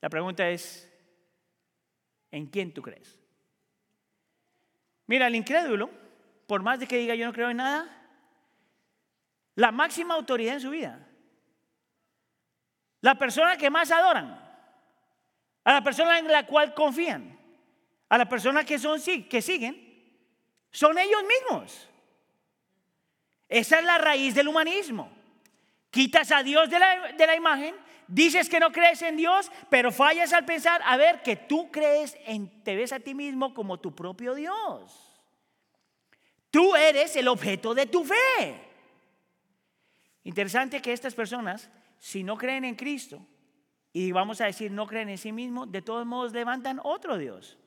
La 0.00 0.08
pregunta 0.08 0.48
es, 0.48 0.89
¿En 2.30 2.46
quién 2.46 2.72
tú 2.72 2.82
crees? 2.82 3.18
Mira, 5.06 5.26
el 5.26 5.34
incrédulo, 5.34 5.90
por 6.46 6.62
más 6.62 6.78
de 6.78 6.86
que 6.86 6.96
diga 6.96 7.14
yo 7.14 7.26
no 7.26 7.32
creo 7.32 7.50
en 7.50 7.56
nada, 7.56 7.96
la 9.56 9.72
máxima 9.72 10.14
autoridad 10.14 10.54
en 10.54 10.60
su 10.60 10.70
vida, 10.70 11.06
la 13.00 13.16
persona 13.16 13.56
que 13.56 13.70
más 13.70 13.90
adoran, 13.90 14.40
a 15.64 15.72
la 15.72 15.82
persona 15.82 16.18
en 16.18 16.28
la 16.28 16.46
cual 16.46 16.74
confían, 16.74 17.38
a 18.08 18.18
la 18.18 18.28
persona 18.28 18.64
que 18.64 18.78
son 18.78 19.00
que 19.28 19.42
siguen, 19.42 19.90
son 20.70 20.98
ellos 20.98 21.22
mismos. 21.22 21.88
Esa 23.48 23.80
es 23.80 23.84
la 23.84 23.98
raíz 23.98 24.34
del 24.34 24.48
humanismo. 24.48 25.10
Quitas 25.90 26.30
a 26.30 26.42
Dios 26.44 26.70
de 26.70 26.78
la, 26.78 27.12
de 27.12 27.26
la 27.26 27.34
imagen 27.34 27.74
Dices 28.10 28.48
que 28.48 28.58
no 28.58 28.72
crees 28.72 29.02
en 29.02 29.16
Dios, 29.16 29.52
pero 29.68 29.92
fallas 29.92 30.32
al 30.32 30.44
pensar, 30.44 30.80
a 30.84 30.96
ver, 30.96 31.22
que 31.22 31.36
tú 31.36 31.70
crees 31.70 32.16
en, 32.26 32.62
te 32.64 32.74
ves 32.74 32.92
a 32.92 32.98
ti 32.98 33.14
mismo 33.14 33.54
como 33.54 33.78
tu 33.78 33.94
propio 33.94 34.34
Dios. 34.34 35.22
Tú 36.50 36.74
eres 36.74 37.14
el 37.14 37.28
objeto 37.28 37.72
de 37.72 37.86
tu 37.86 38.04
fe. 38.04 38.60
Interesante 40.24 40.82
que 40.82 40.92
estas 40.92 41.14
personas, 41.14 41.70
si 42.00 42.24
no 42.24 42.36
creen 42.36 42.64
en 42.64 42.74
Cristo, 42.74 43.24
y 43.92 44.10
vamos 44.10 44.40
a 44.40 44.46
decir 44.46 44.72
no 44.72 44.88
creen 44.88 45.10
en 45.10 45.18
sí 45.18 45.30
mismos, 45.30 45.70
de 45.70 45.80
todos 45.80 46.04
modos 46.04 46.32
levantan 46.32 46.80
otro 46.82 47.16
Dios. 47.16 47.59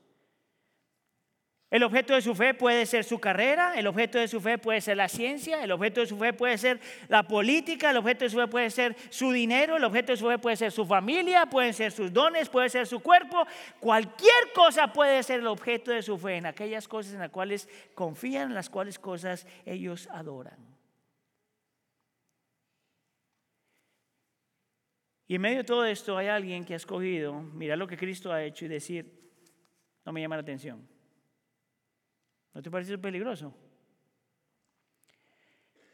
El 1.73 1.81
objeto 1.81 2.13
de 2.13 2.21
su 2.21 2.35
fe 2.35 2.53
puede 2.53 2.85
ser 2.85 3.03
su 3.03 3.17
carrera, 3.17 3.73
el 3.75 3.87
objeto 3.87 4.19
de 4.19 4.27
su 4.27 4.39
fe 4.39 4.59
puede 4.59 4.79
ser 4.79 4.95
la 4.95 5.09
ciencia, 5.09 5.63
el 5.63 5.71
objeto 5.71 6.01
de 6.01 6.05
su 6.05 6.15
fe 6.19 6.31
puede 6.31 6.55
ser 6.59 6.79
la 7.07 7.23
política, 7.23 7.89
el 7.89 7.97
objeto 7.97 8.25
de 8.25 8.29
su 8.29 8.37
fe 8.37 8.47
puede 8.47 8.69
ser 8.69 8.95
su 9.09 9.31
dinero, 9.31 9.77
el 9.77 9.83
objeto 9.83 10.11
de 10.11 10.17
su 10.17 10.27
fe 10.27 10.37
puede 10.37 10.55
ser 10.55 10.71
su 10.71 10.85
familia, 10.85 11.47
pueden 11.47 11.73
ser 11.73 11.91
sus 11.91 12.13
dones, 12.13 12.47
puede 12.47 12.69
ser 12.69 12.85
su 12.85 12.99
cuerpo. 12.99 13.47
Cualquier 13.79 14.51
cosa 14.53 14.93
puede 14.93 15.23
ser 15.23 15.39
el 15.39 15.47
objeto 15.47 15.89
de 15.89 16.03
su 16.03 16.15
fe 16.19 16.35
en 16.35 16.45
aquellas 16.45 16.87
cosas 16.87 17.13
en 17.13 17.21
las 17.21 17.31
cuales 17.31 17.67
confían, 17.95 18.49
en 18.49 18.53
las 18.53 18.69
cuales 18.69 18.99
cosas 18.99 19.47
ellos 19.65 20.07
adoran. 20.11 20.59
Y 25.27 25.33
en 25.33 25.41
medio 25.41 25.57
de 25.57 25.63
todo 25.63 25.85
esto 25.85 26.15
hay 26.19 26.27
alguien 26.27 26.65
que 26.65 26.75
ha 26.75 26.77
escogido 26.77 27.33
mirar 27.33 27.79
lo 27.79 27.87
que 27.87 27.97
Cristo 27.97 28.31
ha 28.31 28.43
hecho 28.43 28.65
y 28.65 28.67
decir, 28.67 29.11
no 30.05 30.13
me 30.13 30.21
llama 30.21 30.35
la 30.35 30.43
atención. 30.43 30.93
¿No 32.53 32.61
te 32.61 32.69
parece 32.69 32.97
peligroso? 32.97 33.53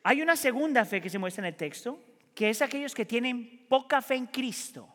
Hay 0.04 0.22
una 0.22 0.36
segunda 0.36 0.86
fe 0.86 1.02
que 1.02 1.10
se 1.10 1.20
muestra 1.20 1.42
en 1.42 1.54
el 1.54 1.58
texto, 1.58 2.00
que 2.36 2.50
es 2.50 2.62
aquellos 2.62 2.94
que 2.94 3.06
tienen 3.06 3.66
poca 3.68 4.02
fe 4.02 4.16
en 4.16 4.28
Cristo. 4.28 4.94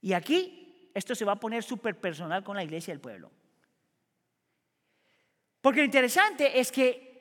Y 0.00 0.12
aquí 0.12 0.90
esto 0.94 1.14
se 1.14 1.24
va 1.24 1.32
a 1.32 1.40
poner 1.40 1.62
súper 1.62 1.98
personal 1.98 2.44
con 2.44 2.56
la 2.56 2.64
iglesia 2.64 2.92
del 2.92 3.00
pueblo. 3.00 3.30
Porque 5.60 5.80
lo 5.80 5.86
interesante 5.86 6.60
es 6.60 6.70
que 6.70 7.14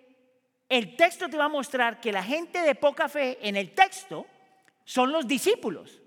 el 0.67 0.95
texto 0.95 1.29
te 1.29 1.38
va 1.38 1.45
a 1.45 1.49
mostrar 1.49 2.01
que 2.01 2.12
la 2.12 2.23
gente 2.23 2.62
de 2.62 2.75
poca 2.75 3.08
fe 3.08 3.38
en 3.47 3.56
el 3.56 3.73
texto 3.73 4.25
son 4.84 5.12
los 5.12 5.27
discípulos. 5.27 6.03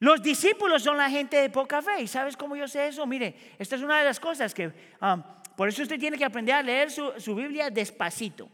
Los 0.00 0.22
discípulos 0.22 0.82
son 0.82 0.96
la 0.96 1.10
gente 1.10 1.36
de 1.36 1.50
poca 1.50 1.82
fe. 1.82 2.02
¿Y 2.02 2.08
sabes 2.08 2.36
cómo 2.36 2.56
yo 2.56 2.66
sé 2.66 2.88
eso? 2.88 3.06
Mire, 3.06 3.54
esta 3.58 3.76
es 3.76 3.82
una 3.82 3.98
de 3.98 4.04
las 4.06 4.18
cosas 4.18 4.52
que... 4.52 4.72
Um, 5.00 5.22
por 5.56 5.68
eso 5.68 5.82
usted 5.82 6.00
tiene 6.00 6.16
que 6.16 6.24
aprender 6.24 6.54
a 6.54 6.62
leer 6.62 6.90
su, 6.90 7.12
su 7.18 7.34
Biblia 7.34 7.68
despacito. 7.68 8.48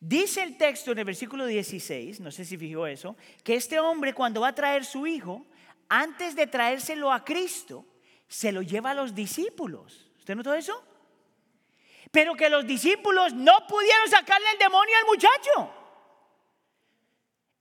Dice 0.00 0.42
el 0.42 0.56
texto 0.56 0.90
en 0.90 0.98
el 0.98 1.04
versículo 1.04 1.46
16, 1.46 2.18
no 2.20 2.32
sé 2.32 2.44
si 2.44 2.56
fijó 2.56 2.86
eso, 2.86 3.16
que 3.44 3.54
este 3.54 3.78
hombre 3.78 4.12
cuando 4.12 4.40
va 4.40 4.48
a 4.48 4.54
traer 4.54 4.84
su 4.84 5.06
hijo, 5.06 5.46
antes 5.88 6.34
de 6.34 6.48
traérselo 6.48 7.12
a 7.12 7.24
Cristo, 7.24 7.86
se 8.26 8.50
lo 8.50 8.62
lleva 8.62 8.90
a 8.90 8.94
los 8.94 9.14
discípulos. 9.14 10.10
¿Usted 10.18 10.34
notó 10.34 10.52
eso? 10.52 10.84
Pero 12.10 12.34
que 12.34 12.50
los 12.50 12.66
discípulos 12.66 13.34
no 13.34 13.66
pudieron 13.68 14.08
sacarle 14.08 14.46
el 14.52 14.58
demonio 14.58 14.94
al 15.00 15.06
muchacho. 15.06 15.77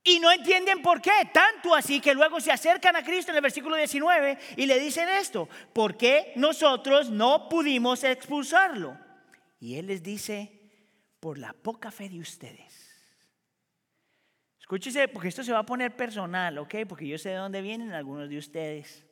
Y 0.08 0.22
no 0.22 0.32
entienden 0.32 0.82
por 0.82 1.02
qué. 1.02 1.12
Tanto 1.34 1.76
así 1.76 2.00
que 2.00 2.14
luego 2.14 2.40
se 2.40 2.50
acercan 2.50 2.96
a 2.96 3.04
Cristo 3.04 3.32
en 3.32 3.36
el 3.36 3.42
versículo 3.42 3.76
19 3.76 4.38
y 4.56 4.66
le 4.66 4.80
dicen 4.80 5.10
esto. 5.10 5.50
¿Por 5.74 5.98
qué 5.98 6.32
nosotros 6.38 7.10
no 7.10 7.50
pudimos 7.50 8.06
expulsarlo? 8.06 8.98
Y 9.60 9.76
Él 9.76 9.88
les 9.88 10.02
dice, 10.02 10.62
por 11.20 11.38
la 11.38 11.52
poca 11.52 11.92
fe 11.92 12.08
de 12.08 12.22
ustedes. 12.22 12.88
Escúchese, 14.62 15.10
porque 15.10 15.28
esto 15.28 15.44
se 15.44 15.52
va 15.52 15.60
a 15.60 15.66
poner 15.66 15.94
personal, 15.98 16.58
¿ok? 16.58 16.76
Porque 16.88 17.06
yo 17.06 17.18
sé 17.18 17.32
de 17.32 17.36
dónde 17.36 17.62
vienen 17.62 17.92
algunos 17.92 18.30
de 18.30 18.38
ustedes. 18.38 19.06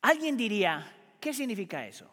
Alguien 0.00 0.36
diría, 0.36 0.94
¿qué 1.20 1.34
significa 1.34 1.88
eso? 1.88 2.08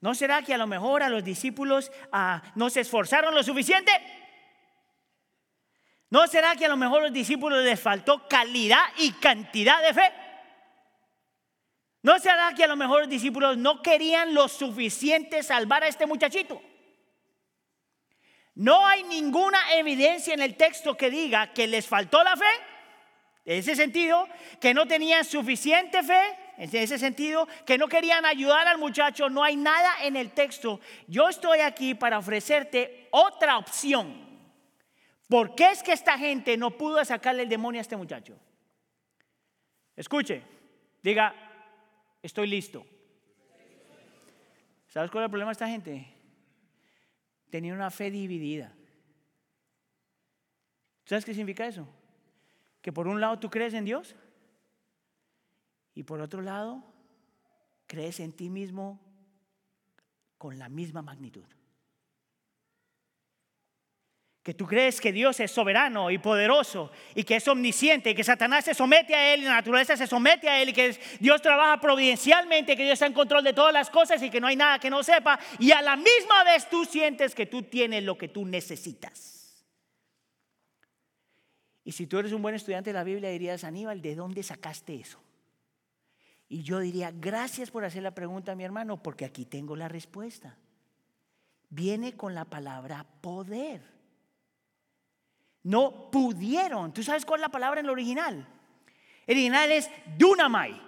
¿No 0.00 0.16
será 0.16 0.42
que 0.42 0.54
a 0.54 0.58
lo 0.58 0.66
mejor 0.66 1.04
a 1.04 1.08
los 1.08 1.22
discípulos 1.22 1.92
ah, 2.10 2.42
no 2.56 2.70
se 2.70 2.80
esforzaron 2.80 3.34
lo 3.34 3.42
suficiente? 3.44 3.92
¿No 6.10 6.26
será 6.26 6.56
que 6.56 6.66
a 6.66 6.68
lo 6.68 6.76
mejor 6.76 7.02
los 7.02 7.12
discípulos 7.12 7.64
les 7.64 7.80
faltó 7.80 8.26
calidad 8.28 8.82
y 8.98 9.12
cantidad 9.12 9.80
de 9.80 9.94
fe? 9.94 10.12
¿No 12.02 12.18
será 12.18 12.52
que 12.54 12.64
a 12.64 12.66
lo 12.66 12.76
mejor 12.76 13.00
los 13.00 13.08
discípulos 13.08 13.56
no 13.56 13.80
querían 13.80 14.34
lo 14.34 14.48
suficiente 14.48 15.42
salvar 15.44 15.84
a 15.84 15.88
este 15.88 16.06
muchachito? 16.06 16.60
No 18.56 18.86
hay 18.86 19.04
ninguna 19.04 19.58
evidencia 19.74 20.34
en 20.34 20.40
el 20.40 20.56
texto 20.56 20.96
que 20.96 21.10
diga 21.10 21.52
que 21.52 21.68
les 21.68 21.86
faltó 21.86 22.24
la 22.24 22.36
fe, 22.36 22.44
en 23.44 23.58
ese 23.58 23.76
sentido, 23.76 24.28
que 24.60 24.74
no 24.74 24.86
tenían 24.86 25.24
suficiente 25.24 26.02
fe, 26.02 26.36
en 26.58 26.74
ese 26.74 26.98
sentido, 26.98 27.46
que 27.64 27.78
no 27.78 27.88
querían 27.88 28.24
ayudar 28.24 28.66
al 28.66 28.78
muchacho, 28.78 29.30
no 29.30 29.44
hay 29.44 29.56
nada 29.56 29.90
en 30.02 30.16
el 30.16 30.32
texto. 30.32 30.80
Yo 31.06 31.28
estoy 31.28 31.60
aquí 31.60 31.94
para 31.94 32.18
ofrecerte 32.18 33.08
otra 33.12 33.58
opción. 33.58 34.29
¿Por 35.30 35.54
qué 35.54 35.70
es 35.70 35.84
que 35.84 35.92
esta 35.92 36.18
gente 36.18 36.56
no 36.56 36.76
pudo 36.76 37.04
sacarle 37.04 37.44
el 37.44 37.48
demonio 37.48 37.78
a 37.78 37.82
este 37.82 37.96
muchacho? 37.96 38.36
Escuche, 39.94 40.42
diga, 41.04 41.32
estoy 42.20 42.48
listo. 42.48 42.84
¿Sabes 44.88 45.08
cuál 45.08 45.22
es 45.22 45.26
el 45.26 45.30
problema 45.30 45.50
de 45.50 45.52
esta 45.52 45.68
gente? 45.68 46.12
Tenía 47.48 47.72
una 47.72 47.92
fe 47.92 48.10
dividida. 48.10 48.74
¿Sabes 51.04 51.24
qué 51.24 51.32
significa 51.32 51.64
eso? 51.64 51.86
Que 52.82 52.92
por 52.92 53.06
un 53.06 53.20
lado 53.20 53.38
tú 53.38 53.50
crees 53.50 53.74
en 53.74 53.84
Dios 53.84 54.16
y 55.94 56.02
por 56.02 56.20
otro 56.20 56.42
lado 56.42 56.82
crees 57.86 58.18
en 58.18 58.32
ti 58.32 58.50
mismo 58.50 59.00
con 60.38 60.58
la 60.58 60.68
misma 60.68 61.02
magnitud 61.02 61.46
que 64.50 64.54
tú 64.54 64.66
crees 64.66 65.00
que 65.00 65.12
Dios 65.12 65.38
es 65.38 65.52
soberano 65.52 66.10
y 66.10 66.18
poderoso 66.18 66.90
y 67.14 67.22
que 67.22 67.36
es 67.36 67.46
omnisciente 67.46 68.10
y 68.10 68.14
que 68.16 68.24
Satanás 68.24 68.64
se 68.64 68.74
somete 68.74 69.14
a 69.14 69.32
él 69.32 69.42
y 69.42 69.44
la 69.44 69.54
naturaleza 69.54 69.96
se 69.96 70.08
somete 70.08 70.48
a 70.48 70.60
él 70.60 70.70
y 70.70 70.72
que 70.72 70.98
Dios 71.20 71.40
trabaja 71.40 71.80
providencialmente, 71.80 72.76
que 72.76 72.82
Dios 72.82 72.94
está 72.94 73.06
en 73.06 73.12
control 73.12 73.44
de 73.44 73.52
todas 73.52 73.72
las 73.72 73.90
cosas 73.90 74.20
y 74.24 74.28
que 74.28 74.40
no 74.40 74.48
hay 74.48 74.56
nada 74.56 74.80
que 74.80 74.90
no 74.90 75.04
sepa 75.04 75.38
y 75.60 75.70
a 75.70 75.80
la 75.80 75.94
misma 75.94 76.42
vez 76.42 76.68
tú 76.68 76.84
sientes 76.84 77.32
que 77.32 77.46
tú 77.46 77.62
tienes 77.62 78.02
lo 78.02 78.18
que 78.18 78.26
tú 78.26 78.44
necesitas. 78.44 79.64
Y 81.84 81.92
si 81.92 82.08
tú 82.08 82.18
eres 82.18 82.32
un 82.32 82.42
buen 82.42 82.56
estudiante 82.56 82.90
de 82.90 82.94
la 82.94 83.04
Biblia 83.04 83.30
dirías, 83.30 83.62
Aníbal, 83.62 84.02
¿de 84.02 84.16
dónde 84.16 84.42
sacaste 84.42 84.96
eso? 84.96 85.22
Y 86.48 86.64
yo 86.64 86.80
diría, 86.80 87.12
gracias 87.14 87.70
por 87.70 87.84
hacer 87.84 88.02
la 88.02 88.16
pregunta, 88.16 88.56
mi 88.56 88.64
hermano, 88.64 89.00
porque 89.00 89.24
aquí 89.24 89.44
tengo 89.44 89.76
la 89.76 89.86
respuesta. 89.86 90.56
Viene 91.68 92.16
con 92.16 92.34
la 92.34 92.46
palabra 92.46 93.06
poder. 93.20 93.99
No 95.62 96.10
pudieron. 96.10 96.92
¿Tú 96.92 97.02
sabes 97.02 97.24
cuál 97.24 97.40
es 97.40 97.42
la 97.42 97.50
palabra 97.50 97.80
en 97.80 97.86
el 97.86 97.90
original? 97.90 98.46
El 99.26 99.34
original 99.36 99.72
es 99.72 99.90
dunamai. 100.16 100.80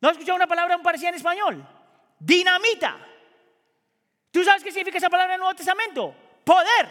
¿No 0.00 0.08
has 0.08 0.12
escuchado 0.12 0.36
una 0.36 0.46
palabra 0.46 0.78
parecida 0.78 1.08
en 1.08 1.16
español? 1.16 1.68
Dinamita. 2.20 2.96
¿Tú 4.30 4.44
sabes 4.44 4.62
qué 4.62 4.70
significa 4.70 4.98
esa 4.98 5.10
palabra 5.10 5.34
en 5.34 5.38
el 5.38 5.40
Nuevo 5.40 5.56
Testamento? 5.56 6.14
Poder. 6.44 6.88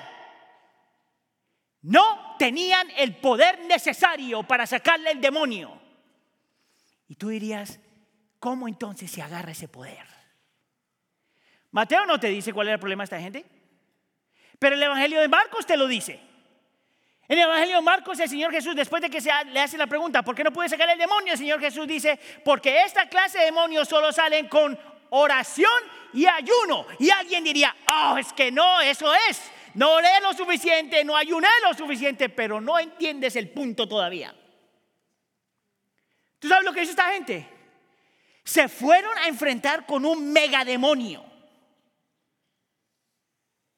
No 1.82 2.36
tenían 2.38 2.90
el 2.98 3.16
poder 3.16 3.60
necesario 3.66 4.44
para 4.44 4.68
sacarle 4.68 5.12
el 5.12 5.22
demonio. 5.22 5.80
Y 7.08 7.16
tú 7.16 7.30
dirías, 7.30 7.80
¿cómo 8.40 8.68
entonces 8.68 9.10
se 9.10 9.22
agarra 9.22 9.52
ese 9.52 9.68
poder? 9.68 10.06
Mateo 11.72 12.06
no 12.06 12.20
te 12.20 12.28
dice 12.28 12.52
cuál 12.54 12.68
era 12.68 12.76
el 12.76 12.80
problema 12.80 13.04
de 13.04 13.06
esta 13.06 13.20
gente. 13.20 13.46
Pero 14.60 14.76
el 14.76 14.84
Evangelio 14.84 15.20
de 15.22 15.28
Marcos 15.28 15.66
te 15.66 15.78
lo 15.78 15.88
dice. 15.88 16.20
En 17.28 17.38
el 17.38 17.44
Evangelio 17.44 17.76
de 17.76 17.82
Marcos 17.82 18.20
el 18.20 18.30
Señor 18.30 18.52
Jesús, 18.52 18.76
después 18.76 19.02
de 19.02 19.10
que 19.10 19.20
se 19.20 19.30
le 19.52 19.60
hace 19.60 19.78
la 19.78 19.88
pregunta, 19.88 20.24
¿por 20.24 20.34
qué 20.34 20.44
no 20.44 20.52
puede 20.52 20.70
sacar 20.70 20.90
el 20.90 20.98
demonio? 20.98 21.34
El 21.34 21.40
Señor 21.40 21.60
Jesús 21.60 21.86
dice, 21.86 22.18
porque 22.46 22.84
esta 22.84 23.10
clase 23.10 23.40
de 23.40 23.46
demonios 23.46 23.88
solo 23.88 24.14
salen 24.14 24.48
con 24.48 24.80
oración 25.10 25.82
y 26.14 26.26
ayuno. 26.26 26.88
Y 27.00 27.10
alguien 27.10 27.44
diría, 27.44 27.76
oh, 27.92 28.18
es 28.18 28.32
que 28.32 28.52
no, 28.52 28.80
eso 28.82 29.14
es. 29.30 29.42
No 29.74 29.94
oré 29.94 30.22
lo 30.22 30.34
suficiente, 30.34 31.04
no 31.04 31.16
ayuné 31.16 31.50
lo 31.64 31.74
suficiente, 31.74 32.30
pero 32.30 32.62
no 32.62 32.80
entiendes 32.80 33.36
el 33.36 33.50
punto 33.50 33.88
todavía. 33.88 34.34
¿Tú 36.40 36.48
sabes 36.48 36.64
lo 36.64 36.74
que 36.74 36.80
dice 36.80 36.92
esta 36.92 37.12
gente? 37.12 37.48
Se 38.44 38.70
fueron 38.70 39.18
a 39.18 39.28
enfrentar 39.28 39.86
con 39.86 40.06
un 40.06 40.32
megademonio, 40.32 41.26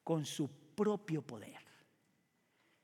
con 0.03 0.25
su 0.25 0.58
propio 0.79 1.21
poder. 1.21 1.59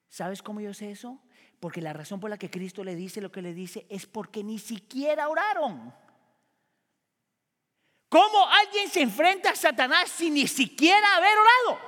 ¿Sabes 0.09 0.41
cómo 0.41 0.59
yo 0.59 0.73
sé 0.73 0.91
eso? 0.91 1.21
Porque 1.61 1.79
la 1.79 1.93
razón 1.93 2.19
por 2.19 2.29
la 2.29 2.37
que 2.37 2.49
Cristo 2.49 2.83
le 2.83 2.93
dice 2.93 3.21
lo 3.21 3.31
que 3.31 3.41
le 3.41 3.53
dice 3.53 3.85
es 3.89 4.05
porque 4.05 4.43
ni 4.43 4.59
siquiera 4.59 5.29
oraron. 5.29 5.93
¿Cómo 8.09 8.47
alguien 8.49 8.89
se 8.89 9.01
enfrenta 9.01 9.51
a 9.51 9.55
Satanás 9.55 10.09
sin 10.09 10.33
ni 10.33 10.45
siquiera 10.45 11.15
haber 11.15 11.37
orado? 11.37 11.79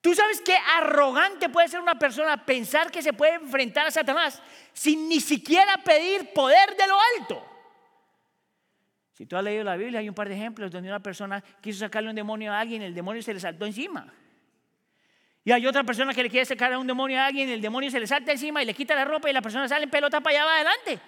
¿Tú 0.00 0.12
sabes 0.12 0.40
qué 0.40 0.56
arrogante 0.76 1.48
puede 1.48 1.68
ser 1.68 1.80
una 1.80 1.96
persona 1.96 2.44
pensar 2.44 2.90
que 2.90 3.00
se 3.00 3.12
puede 3.12 3.34
enfrentar 3.34 3.86
a 3.86 3.92
Satanás 3.92 4.42
sin 4.72 5.08
ni 5.08 5.20
siquiera 5.20 5.78
pedir 5.84 6.32
poder 6.32 6.76
de 6.76 6.86
lo 6.88 6.96
alto? 7.18 7.46
Si 9.12 9.26
tú 9.26 9.36
has 9.36 9.44
leído 9.44 9.62
la 9.62 9.76
Biblia, 9.76 10.00
hay 10.00 10.08
un 10.08 10.16
par 10.16 10.28
de 10.28 10.34
ejemplos 10.34 10.72
donde 10.72 10.88
una 10.88 11.00
persona 11.00 11.44
quiso 11.60 11.78
sacarle 11.78 12.10
un 12.10 12.16
demonio 12.16 12.52
a 12.52 12.58
alguien 12.58 12.82
y 12.82 12.86
el 12.86 12.94
demonio 12.94 13.22
se 13.22 13.32
le 13.32 13.38
saltó 13.38 13.66
encima. 13.66 14.12
Y 15.44 15.50
hay 15.50 15.66
otra 15.66 15.82
persona 15.82 16.14
que 16.14 16.22
le 16.22 16.30
quiere 16.30 16.46
sacar 16.46 16.72
a 16.72 16.78
un 16.78 16.86
demonio 16.86 17.20
a 17.20 17.26
alguien 17.26 17.48
el 17.48 17.60
demonio 17.60 17.90
se 17.90 17.98
le 17.98 18.06
salta 18.06 18.30
encima 18.30 18.62
y 18.62 18.66
le 18.66 18.74
quita 18.74 18.94
la 18.94 19.04
ropa 19.04 19.28
y 19.28 19.32
la 19.32 19.42
persona 19.42 19.68
sale 19.68 19.84
en 19.84 19.90
pelota 19.90 20.20
para 20.20 20.42
allá 20.42 20.54
adelante. 20.54 21.00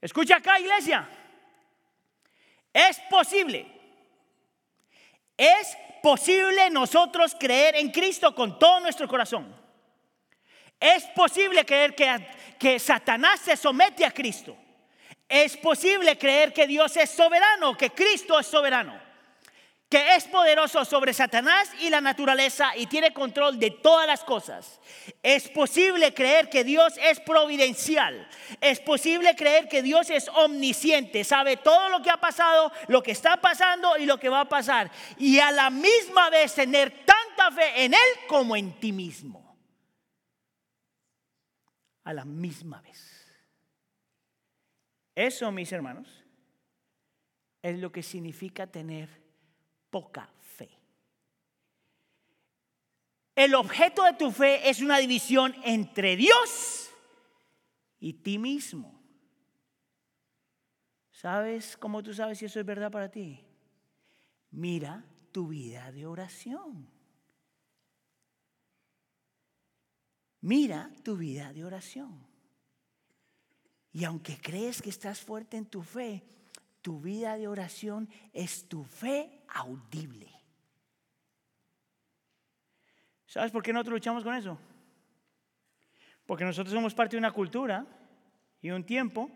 Escucha 0.00 0.36
acá, 0.36 0.58
iglesia. 0.58 1.06
Es 2.72 2.98
posible. 3.10 3.66
Es 5.36 5.76
posible 6.02 6.70
nosotros 6.70 7.36
creer 7.38 7.76
en 7.76 7.90
Cristo 7.90 8.34
con 8.34 8.58
todo 8.58 8.80
nuestro 8.80 9.06
corazón. 9.06 9.54
Es 10.80 11.04
posible 11.08 11.64
creer 11.64 11.94
que, 11.94 12.26
que 12.58 12.78
Satanás 12.78 13.40
se 13.40 13.56
somete 13.56 14.04
a 14.04 14.10
Cristo. 14.10 14.56
Es 15.28 15.56
posible 15.58 16.16
creer 16.16 16.52
que 16.52 16.66
Dios 16.66 16.96
es 16.96 17.10
soberano, 17.10 17.76
que 17.76 17.90
Cristo 17.90 18.38
es 18.38 18.46
soberano 18.46 19.13
que 19.94 20.16
es 20.16 20.24
poderoso 20.24 20.84
sobre 20.84 21.14
Satanás 21.14 21.70
y 21.80 21.88
la 21.88 22.00
naturaleza 22.00 22.76
y 22.76 22.88
tiene 22.88 23.14
control 23.14 23.60
de 23.60 23.70
todas 23.70 24.08
las 24.08 24.24
cosas. 24.24 24.80
Es 25.22 25.48
posible 25.48 26.12
creer 26.12 26.50
que 26.50 26.64
Dios 26.64 26.94
es 27.00 27.20
providencial. 27.20 28.28
Es 28.60 28.80
posible 28.80 29.36
creer 29.36 29.68
que 29.68 29.84
Dios 29.84 30.10
es 30.10 30.26
omnisciente, 30.30 31.22
sabe 31.22 31.58
todo 31.58 31.90
lo 31.90 32.02
que 32.02 32.10
ha 32.10 32.16
pasado, 32.16 32.72
lo 32.88 33.04
que 33.04 33.12
está 33.12 33.40
pasando 33.40 33.96
y 33.96 34.04
lo 34.04 34.18
que 34.18 34.28
va 34.28 34.40
a 34.40 34.48
pasar. 34.48 34.90
Y 35.16 35.38
a 35.38 35.52
la 35.52 35.70
misma 35.70 36.28
vez 36.28 36.56
tener 36.56 36.90
tanta 37.04 37.52
fe 37.52 37.84
en 37.84 37.94
Él 37.94 38.26
como 38.26 38.56
en 38.56 38.72
ti 38.80 38.90
mismo. 38.90 39.56
A 42.02 42.12
la 42.12 42.24
misma 42.24 42.80
vez. 42.80 43.32
Eso, 45.14 45.52
mis 45.52 45.70
hermanos, 45.70 46.08
es 47.62 47.78
lo 47.78 47.92
que 47.92 48.02
significa 48.02 48.66
tener 48.66 49.23
poca 49.94 50.28
fe. 50.40 50.68
El 53.36 53.54
objeto 53.54 54.02
de 54.02 54.14
tu 54.14 54.32
fe 54.32 54.68
es 54.68 54.80
una 54.80 54.98
división 54.98 55.54
entre 55.62 56.16
Dios 56.16 56.90
y 58.00 58.14
ti 58.14 58.38
mismo. 58.38 59.00
¿Sabes 61.12 61.76
cómo 61.76 62.02
tú 62.02 62.12
sabes 62.12 62.38
si 62.38 62.46
eso 62.46 62.58
es 62.58 62.66
verdad 62.66 62.90
para 62.90 63.08
ti? 63.08 63.40
mira 64.50 65.04
tu 65.30 65.48
vida 65.48 65.92
de 65.92 66.06
oración. 66.06 66.88
Mira 70.40 70.90
tu 71.04 71.16
vida 71.16 71.52
de 71.52 71.64
oración. 71.64 72.26
Y 73.92 74.02
aunque 74.02 74.40
crees 74.40 74.82
que 74.82 74.90
estás 74.90 75.20
fuerte 75.20 75.56
en 75.56 75.66
tu 75.66 75.82
fe, 75.82 76.24
tu 76.84 77.00
vida 77.00 77.38
de 77.38 77.48
oración 77.48 78.10
es 78.34 78.68
tu 78.68 78.84
fe 78.84 79.40
audible. 79.48 80.30
¿Sabes 83.24 83.50
por 83.50 83.62
qué 83.62 83.72
nosotros 83.72 83.94
luchamos 83.94 84.22
con 84.22 84.34
eso? 84.34 84.58
Porque 86.26 86.44
nosotros 86.44 86.74
somos 86.74 86.92
parte 86.92 87.16
de 87.16 87.20
una 87.20 87.32
cultura 87.32 87.86
y 88.60 88.70
un 88.70 88.84
tiempo 88.84 89.30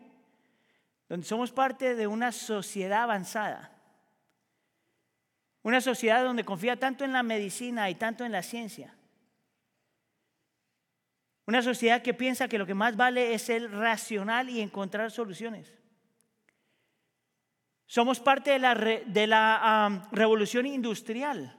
donde 1.08 1.26
somos 1.26 1.50
parte 1.50 1.94
de 1.94 2.06
una 2.06 2.32
sociedad 2.32 3.04
avanzada. 3.04 3.72
Una 5.62 5.80
sociedad 5.80 6.22
donde 6.22 6.44
confía 6.44 6.78
tanto 6.78 7.02
en 7.06 7.14
la 7.14 7.22
medicina 7.22 7.88
y 7.88 7.94
tanto 7.94 8.26
en 8.26 8.32
la 8.32 8.42
ciencia. 8.42 8.94
Una 11.46 11.62
sociedad 11.62 12.02
que 12.02 12.12
piensa 12.12 12.46
que 12.46 12.58
lo 12.58 12.66
que 12.66 12.74
más 12.74 12.94
vale 12.94 13.32
es 13.32 13.40
ser 13.40 13.70
racional 13.70 14.50
y 14.50 14.61
encontrar 14.61 15.11
soluciones. 15.11 15.77
Somos 17.88 18.20
parte 18.20 18.51
de 18.51 18.59
la, 18.59 18.74
de 18.74 19.27
la 19.27 20.07
revolución 20.12 20.66
industrial. 20.66 21.57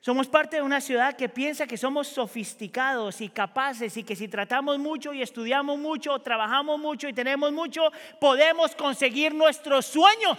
Somos 0.00 0.26
parte 0.26 0.56
de 0.56 0.62
una 0.62 0.80
ciudad 0.80 1.16
que 1.16 1.28
piensa 1.28 1.68
que 1.68 1.78
somos 1.78 2.08
sofisticados 2.08 3.20
y 3.20 3.28
capaces 3.28 3.96
y 3.96 4.02
que 4.02 4.16
si 4.16 4.26
tratamos 4.26 4.76
mucho 4.80 5.14
y 5.14 5.22
estudiamos 5.22 5.78
mucho, 5.78 6.18
trabajamos 6.18 6.80
mucho 6.80 7.08
y 7.08 7.12
tenemos 7.12 7.52
mucho, 7.52 7.92
podemos 8.20 8.74
conseguir 8.74 9.32
nuestros 9.32 9.86
sueños. 9.86 10.36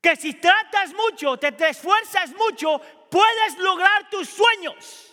Que 0.00 0.14
si 0.14 0.32
tratas 0.32 0.94
mucho, 0.94 1.36
te, 1.36 1.50
te 1.50 1.70
esfuerzas 1.70 2.30
mucho, 2.36 2.80
puedes 3.10 3.58
lograr 3.58 4.08
tus 4.08 4.28
sueños. 4.28 5.12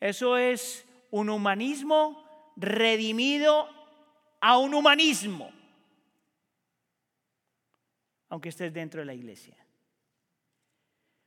Eso 0.00 0.36
es 0.36 0.84
un 1.12 1.30
humanismo 1.30 2.27
redimido 2.58 3.68
a 4.40 4.58
un 4.58 4.74
humanismo 4.74 5.50
aunque 8.28 8.50
estés 8.50 8.72
dentro 8.72 9.00
de 9.00 9.06
la 9.06 9.14
iglesia. 9.14 9.56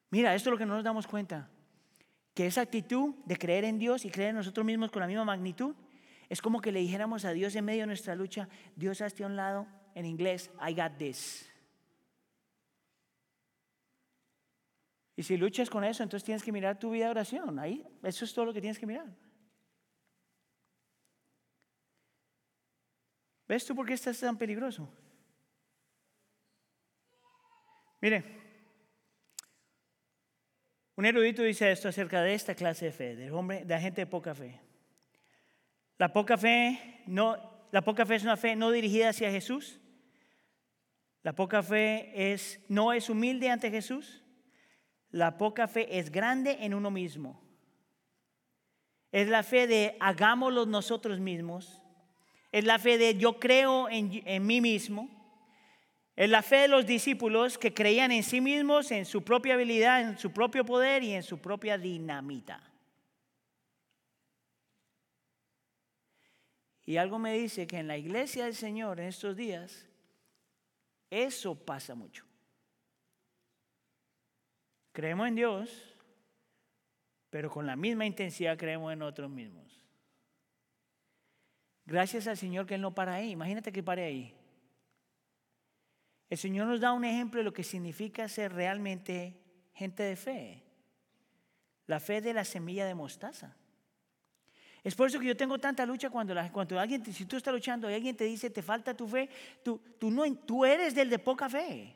Mira, 0.10 0.36
esto 0.36 0.50
es 0.50 0.52
lo 0.52 0.58
que 0.58 0.66
no 0.66 0.76
nos 0.76 0.84
damos 0.84 1.08
cuenta, 1.08 1.50
que 2.34 2.46
esa 2.46 2.62
actitud 2.62 3.16
de 3.26 3.38
creer 3.38 3.66
en 3.66 3.80
Dios 3.80 4.06
y 4.06 4.12
creer 4.12 4.30
en 4.30 4.38
nosotros 4.38 4.66
mismos 4.66 4.92
con 4.92 5.02
la 5.02 5.08
misma 5.08 5.26
magnitud, 5.26 5.76
es 6.30 6.42
como 6.42 6.62
que 6.62 6.72
le 6.72 6.80
dijéramos 6.80 7.26
a 7.26 7.32
Dios 7.32 7.56
en 7.56 7.66
medio 7.66 7.82
de 7.82 7.88
nuestra 7.88 8.16
lucha, 8.16 8.48
Dios 8.76 9.02
hazte 9.02 9.24
a 9.24 9.28
un 9.28 9.36
lado, 9.36 9.68
en 9.96 10.06
inglés, 10.06 10.50
I 10.66 10.74
got 10.74 10.98
this. 10.98 11.50
Y 15.16 15.24
si 15.24 15.38
luchas 15.38 15.70
con 15.70 15.84
eso, 15.84 16.04
entonces 16.04 16.26
tienes 16.26 16.44
que 16.44 16.52
mirar 16.52 16.80
tu 16.80 16.92
vida 16.92 17.06
de 17.06 17.12
oración. 17.12 17.60
Ahí, 17.60 17.86
eso 18.02 18.26
es 18.26 18.34
todo 18.34 18.46
lo 18.46 18.54
que 18.54 18.62
tienes 18.62 18.80
que 18.80 18.88
mirar. 18.88 19.06
¿Ves 23.52 23.66
tú 23.66 23.76
por 23.76 23.86
qué 23.86 23.96
estás 23.96 24.18
tan 24.18 24.38
peligroso? 24.38 24.90
Mire, 28.00 28.24
un 30.96 31.06
erudito 31.06 31.44
dice 31.44 31.70
esto 31.70 31.90
acerca 31.90 32.22
de 32.22 32.34
esta 32.34 32.56
clase 32.56 32.86
de 32.86 32.92
fe, 32.94 33.14
del 33.18 33.34
hombre, 33.34 33.66
de 33.66 33.74
la 33.74 33.82
gente 33.82 34.00
de 34.00 34.08
poca 34.08 34.34
fe. 34.34 34.62
La 35.98 36.14
poca 36.14 36.38
fe 36.38 37.02
no, 37.08 37.68
la 37.74 37.82
poca 37.82 38.06
fe 38.06 38.16
es 38.16 38.24
una 38.24 38.38
fe 38.38 38.56
no 38.56 38.72
dirigida 38.72 39.10
hacia 39.10 39.30
Jesús. 39.30 39.82
La 41.22 41.34
poca 41.34 41.62
fe 41.62 42.32
es, 42.32 42.62
no 42.70 42.94
es 42.94 43.10
humilde 43.10 43.50
ante 43.50 43.70
Jesús. 43.70 44.24
La 45.10 45.38
poca 45.38 45.68
fe 45.68 46.00
es 46.00 46.10
grande 46.10 46.60
en 46.62 46.74
uno 46.74 46.90
mismo. 46.90 47.44
Es 49.12 49.28
la 49.28 49.44
fe 49.44 49.68
de 49.68 49.98
hagámoslo 50.00 50.66
nosotros 50.66 51.20
mismos. 51.20 51.81
Es 52.52 52.66
la 52.66 52.80
fe 52.80 52.98
de 52.98 53.16
yo 53.16 53.40
creo 53.40 53.90
en, 53.90 54.22
en 54.26 54.46
mí 54.46 54.62
mismo. 54.62 55.10
Es 56.16 56.30
la 56.30 56.42
fe 56.42 56.58
de 56.58 56.68
los 56.68 56.86
discípulos 56.86 57.58
que 57.58 57.74
creían 57.74 58.12
en 58.12 58.24
sí 58.24 58.42
mismos, 58.42 58.92
en 58.92 59.06
su 59.06 59.24
propia 59.24 59.54
habilidad, 59.54 60.02
en 60.02 60.18
su 60.18 60.32
propio 60.32 60.66
poder 60.66 61.04
y 61.04 61.14
en 61.14 61.24
su 61.24 61.40
propia 61.40 61.78
dinamita. 61.78 62.62
Y 66.86 66.98
algo 66.98 67.20
me 67.20 67.34
dice 67.34 67.68
que 67.68 67.78
en 67.78 67.88
la 67.88 67.98
iglesia 67.98 68.46
del 68.46 68.56
Señor 68.56 69.00
en 69.00 69.08
estos 69.08 69.38
días, 69.38 69.88
eso 71.10 71.56
pasa 71.56 71.96
mucho. 71.96 72.26
Creemos 74.92 75.28
en 75.30 75.36
Dios, 75.36 75.96
pero 77.30 77.50
con 77.50 77.66
la 77.66 77.78
misma 77.78 78.06
intensidad 78.06 78.58
creemos 78.58 78.92
en 78.92 79.00
nosotros 79.00 79.30
mismos. 79.30 79.71
Gracias 81.92 82.26
al 82.28 82.38
Señor 82.38 82.66
que 82.66 82.76
Él 82.76 82.82
no 82.82 82.96
para 82.96 83.16
ahí. 83.16 83.32
Imagínate 83.32 83.70
que 83.70 83.84
pare 83.84 84.06
ahí. 84.06 84.34
El 86.30 86.38
Señor 86.38 86.66
nos 86.68 86.80
da 86.80 86.94
un 86.94 87.04
ejemplo 87.04 87.40
de 87.40 87.44
lo 87.44 87.52
que 87.52 87.66
significa 87.66 88.30
ser 88.30 88.54
realmente 88.54 89.36
gente 89.74 90.02
de 90.02 90.16
fe. 90.16 90.64
La 91.88 92.00
fe 92.00 92.22
de 92.22 92.34
la 92.34 92.46
semilla 92.46 92.86
de 92.86 92.96
mostaza. 92.96 93.58
Es 94.82 94.96
por 94.96 95.10
eso 95.10 95.20
que 95.20 95.26
yo 95.26 95.36
tengo 95.36 95.60
tanta 95.60 95.86
lucha 95.86 96.10
cuando, 96.10 96.34
cuando 96.54 96.80
alguien, 96.80 97.06
si 97.14 97.26
tú 97.26 97.36
estás 97.36 97.54
luchando 97.54 97.92
y 97.92 97.94
alguien 97.94 98.16
te 98.16 98.24
dice 98.24 98.50
te 98.50 98.62
falta 98.62 98.96
tu 98.96 99.06
fe, 99.06 99.30
tú, 99.62 99.78
tú, 100.00 100.10
no, 100.10 100.24
tú 100.34 100.64
eres 100.64 100.96
del 100.96 101.10
de 101.10 101.20
poca 101.20 101.50
fe. 101.50 101.94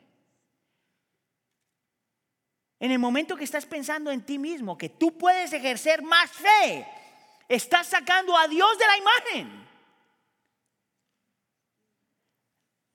En 2.78 2.90
el 2.90 2.98
momento 2.98 3.34
que 3.34 3.44
estás 3.44 3.64
pensando 3.64 4.10
en 4.10 4.20
ti 4.26 4.38
mismo, 4.38 4.76
que 4.76 4.90
tú 4.90 5.16
puedes 5.16 5.54
ejercer 5.54 6.02
más 6.02 6.30
fe, 6.32 6.86
estás 7.48 7.86
sacando 7.86 8.36
a 8.36 8.46
Dios 8.46 8.78
de 8.78 8.84
la 8.86 8.98
imagen. 8.98 9.65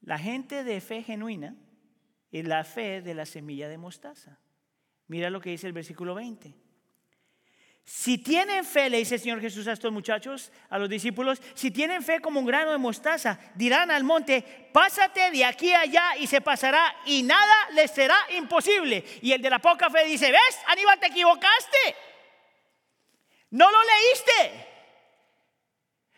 La 0.02 0.18
gente 0.18 0.64
de 0.64 0.82
fe 0.82 1.04
genuina 1.04 1.56
es 2.32 2.46
la 2.46 2.64
fe 2.64 3.02
de 3.02 3.14
la 3.14 3.26
semilla 3.26 3.70
de 3.70 3.78
mostaza. 3.78 4.40
Mira 5.08 5.30
lo 5.30 5.42
que 5.42 5.52
dice 5.52 5.68
el 5.68 5.74
versículo 5.74 6.16
20. 6.16 6.56
Si 7.84 8.20
tienen 8.20 8.64
fe, 8.64 8.90
le 8.90 9.00
dice 9.00 9.16
el 9.16 9.22
Señor 9.22 9.42
Jesús 9.42 9.68
a 9.68 9.74
estos 9.74 9.92
muchachos, 9.92 10.52
a 10.70 10.78
los 10.78 10.88
discípulos, 10.88 11.42
si 11.56 11.72
tienen 11.72 12.04
fe 12.04 12.22
como 12.22 12.40
un 12.40 12.46
grano 12.46 12.72
de 12.72 12.78
mostaza, 12.78 13.40
dirán 13.56 13.92
al 13.92 14.04
monte, 14.04 14.70
pásate 14.72 15.32
de 15.32 15.44
aquí 15.44 15.72
a 15.74 15.82
allá 15.82 16.16
y 16.20 16.28
se 16.28 16.42
pasará 16.42 16.96
y 17.06 17.24
nada 17.24 17.70
les 17.74 17.92
será 17.92 18.16
imposible. 18.38 19.04
Y 19.22 19.34
el 19.34 19.42
de 19.42 19.50
la 19.50 19.60
poca 19.60 19.90
fe 19.90 20.06
dice, 20.06 20.32
¿ves, 20.32 20.60
Aníbal, 20.68 21.00
te 21.00 21.08
equivocaste? 21.08 21.96
No 23.52 23.70
lo 23.70 23.80
leíste. 23.84 24.68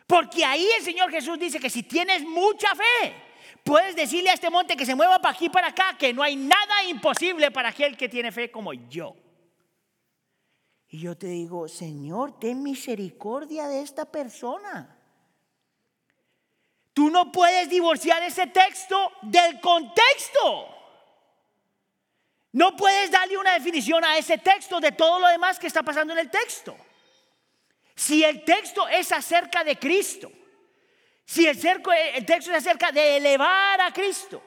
Porque 0.06 0.46
ahí 0.46 0.68
el 0.78 0.84
Señor 0.84 1.10
Jesús 1.10 1.40
dice 1.40 1.60
que 1.60 1.70
si 1.70 1.84
tienes 1.84 2.22
mucha 2.22 2.70
fe, 2.76 3.16
Puedes 3.64 3.96
decirle 3.96 4.30
a 4.30 4.34
este 4.34 4.50
monte 4.50 4.76
que 4.76 4.86
se 4.86 4.96
mueva 4.96 5.20
para 5.20 5.36
aquí 5.36 5.50
para 5.50 5.68
acá, 5.68 5.96
que 5.98 6.14
no 6.14 6.22
hay 6.22 6.36
nada 6.36 6.84
imposible 6.84 7.50
para 7.50 7.70
aquel 7.70 7.96
que 7.96 8.10
tiene 8.10 8.32
fe 8.32 8.52
como 8.52 8.74
yo. 8.74 9.16
Y 10.90 11.00
yo 11.00 11.18
te 11.18 11.28
digo, 11.28 11.68
Señor, 11.68 12.38
ten 12.40 12.62
misericordia 12.62 13.68
de 13.68 13.82
esta 13.82 14.06
persona. 14.06 15.00
Tú 16.94 17.10
no 17.10 17.32
puedes 17.32 17.70
divorciar 17.70 18.22
ese 18.22 18.48
texto 18.48 19.12
del 19.24 19.60
contexto. 19.60 20.68
No 22.52 22.76
puedes 22.76 23.10
darle 23.10 23.38
una 23.38 23.54
definición 23.54 24.04
a 24.04 24.18
ese 24.18 24.38
texto 24.38 24.80
de 24.80 24.92
todo 24.92 25.20
lo 25.20 25.28
demás 25.30 25.58
que 25.58 25.66
está 25.66 25.82
pasando 25.82 26.14
en 26.14 26.20
el 26.20 26.30
texto. 26.30 26.78
Si 27.96 28.24
el 28.24 28.44
texto 28.44 28.88
es 28.88 29.12
acerca 29.12 29.64
de 29.64 29.80
Cristo, 29.80 30.32
si 31.26 31.48
el, 31.48 31.60
texto 31.60 32.52
es 32.52 32.58
acerca 32.58 32.92
de 32.92 33.18
elevar 33.18 33.82
a 33.82 33.92
Cristo 33.92 34.42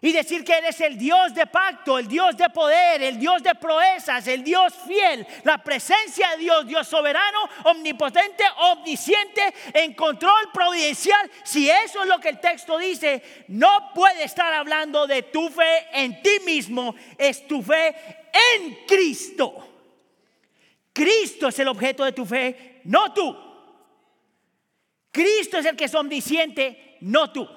y 0.00 0.12
decir 0.12 0.44
que 0.44 0.56
Él 0.56 0.64
es 0.66 0.80
el 0.80 0.96
Dios 0.96 1.34
de 1.34 1.46
pacto, 1.46 1.98
el 1.98 2.08
Dios 2.08 2.36
de 2.36 2.48
poder, 2.48 3.02
el 3.02 3.18
Dios 3.18 3.42
de 3.42 3.54
proezas, 3.54 4.26
el 4.28 4.42
Dios 4.42 4.72
fiel, 4.86 5.26
la 5.44 5.58
presencia 5.58 6.30
de 6.30 6.38
Dios, 6.38 6.66
Dios 6.66 6.88
soberano, 6.88 7.38
omnipotente, 7.64 8.44
omnisciente, 8.72 9.42
en 9.74 9.92
control 9.92 10.50
providencial, 10.54 11.30
si 11.44 11.68
eso 11.68 12.02
es 12.02 12.08
lo 12.08 12.18
que 12.18 12.30
el 12.30 12.40
texto 12.40 12.78
dice, 12.78 13.44
no 13.48 13.90
puede 13.94 14.24
estar 14.24 14.52
hablando 14.54 15.06
de 15.06 15.24
tu 15.24 15.50
fe 15.50 15.88
en 15.92 16.22
ti 16.22 16.38
mismo, 16.46 16.94
es 17.18 17.46
tu 17.46 17.62
fe 17.62 17.94
en 18.54 18.86
Cristo. 18.86 19.66
Cristo 20.92 21.48
es 21.48 21.58
el 21.58 21.68
objeto 21.68 22.04
de 22.04 22.12
tu 22.12 22.24
fe, 22.24 22.80
no 22.84 23.12
tú. 23.12 23.49
Cristo 25.10 25.58
es 25.58 25.66
el 25.66 25.76
que 25.76 25.84
es 25.84 25.94
omnisciente, 25.94 26.98
no 27.00 27.32
tú. 27.32 27.48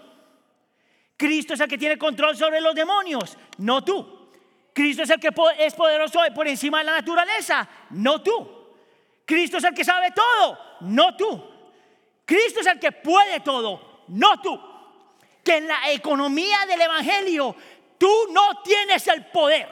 Cristo 1.15 1.53
es 1.53 1.59
el 1.59 1.67
que 1.67 1.77
tiene 1.77 1.97
control 1.97 2.35
sobre 2.35 2.59
los 2.59 2.73
demonios, 2.73 3.37
no 3.57 3.83
tú. 3.83 4.29
Cristo 4.73 5.03
es 5.03 5.09
el 5.11 5.19
que 5.19 5.29
es 5.59 5.73
poderoso 5.75 6.19
por 6.33 6.47
encima 6.47 6.79
de 6.79 6.85
la 6.85 6.93
naturaleza, 6.93 7.67
no 7.91 8.21
tú. 8.21 8.63
Cristo 9.25 9.57
es 9.57 9.63
el 9.63 9.73
que 9.73 9.85
sabe 9.85 10.11
todo, 10.11 10.57
no 10.81 11.15
tú. 11.15 11.53
Cristo 12.25 12.61
es 12.61 12.67
el 12.67 12.79
que 12.79 12.91
puede 12.91 13.39
todo, 13.41 14.03
no 14.07 14.41
tú. 14.41 14.59
que 15.43 15.57
en 15.57 15.67
la 15.67 15.91
economía 15.91 16.65
del 16.67 16.81
Evangelio 16.81 17.55
tú 17.97 18.11
no 18.31 18.61
tienes 18.63 19.05
el 19.07 19.25
poder. 19.25 19.67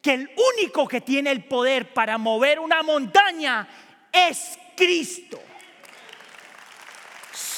Que 0.00 0.12
el 0.12 0.30
único 0.56 0.86
que 0.86 1.00
tiene 1.00 1.30
el 1.30 1.44
poder 1.44 1.92
para 1.92 2.18
mover 2.18 2.60
una 2.60 2.82
montaña 2.82 3.66
es 4.12 4.58
Cristo. 4.76 5.40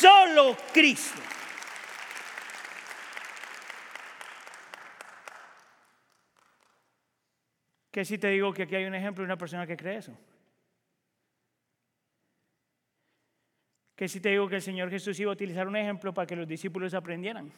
Solo 0.00 0.56
Cristo. 0.72 1.20
Que 7.90 8.04
si 8.06 8.16
te 8.16 8.28
digo 8.28 8.50
que 8.54 8.62
aquí 8.62 8.76
hay 8.76 8.86
un 8.86 8.94
ejemplo 8.94 9.22
de 9.22 9.26
una 9.26 9.36
persona 9.36 9.66
que 9.66 9.76
cree 9.76 9.98
eso. 9.98 10.16
Que 13.94 14.08
si 14.08 14.20
te 14.20 14.30
digo 14.30 14.48
que 14.48 14.54
el 14.56 14.62
Señor 14.62 14.88
Jesús 14.88 15.20
iba 15.20 15.32
a 15.32 15.34
utilizar 15.34 15.68
un 15.68 15.76
ejemplo 15.76 16.14
para 16.14 16.26
que 16.26 16.36
los 16.36 16.48
discípulos 16.48 16.94
aprendieran. 16.94 17.52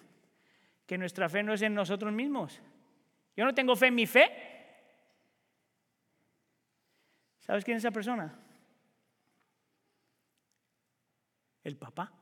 Que 0.84 0.98
nuestra 0.98 1.28
fe 1.28 1.44
no 1.44 1.52
es 1.52 1.62
en 1.62 1.74
nosotros 1.74 2.12
mismos. 2.12 2.60
Yo 3.36 3.44
no 3.44 3.54
tengo 3.54 3.76
fe 3.76 3.86
en 3.86 3.94
mi 3.94 4.06
fe. 4.06 4.26
¿Sabes 7.38 7.64
quién 7.64 7.76
es 7.76 7.84
esa 7.84 7.92
persona? 7.92 8.36
El 11.62 11.76
papá. 11.76 12.12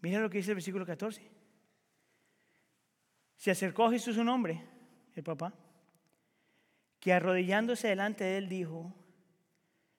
Mira 0.00 0.20
lo 0.20 0.30
que 0.30 0.38
dice 0.38 0.52
el 0.52 0.56
versículo 0.56 0.86
14. 0.86 1.22
Se 3.36 3.50
acercó 3.50 3.86
a 3.86 3.90
Jesús 3.90 4.16
un 4.16 4.28
hombre 4.28 4.64
el 5.14 5.22
papá, 5.22 5.52
que 6.98 7.12
arrodillándose 7.12 7.88
delante 7.88 8.24
de 8.24 8.38
él 8.38 8.48
dijo, 8.48 8.94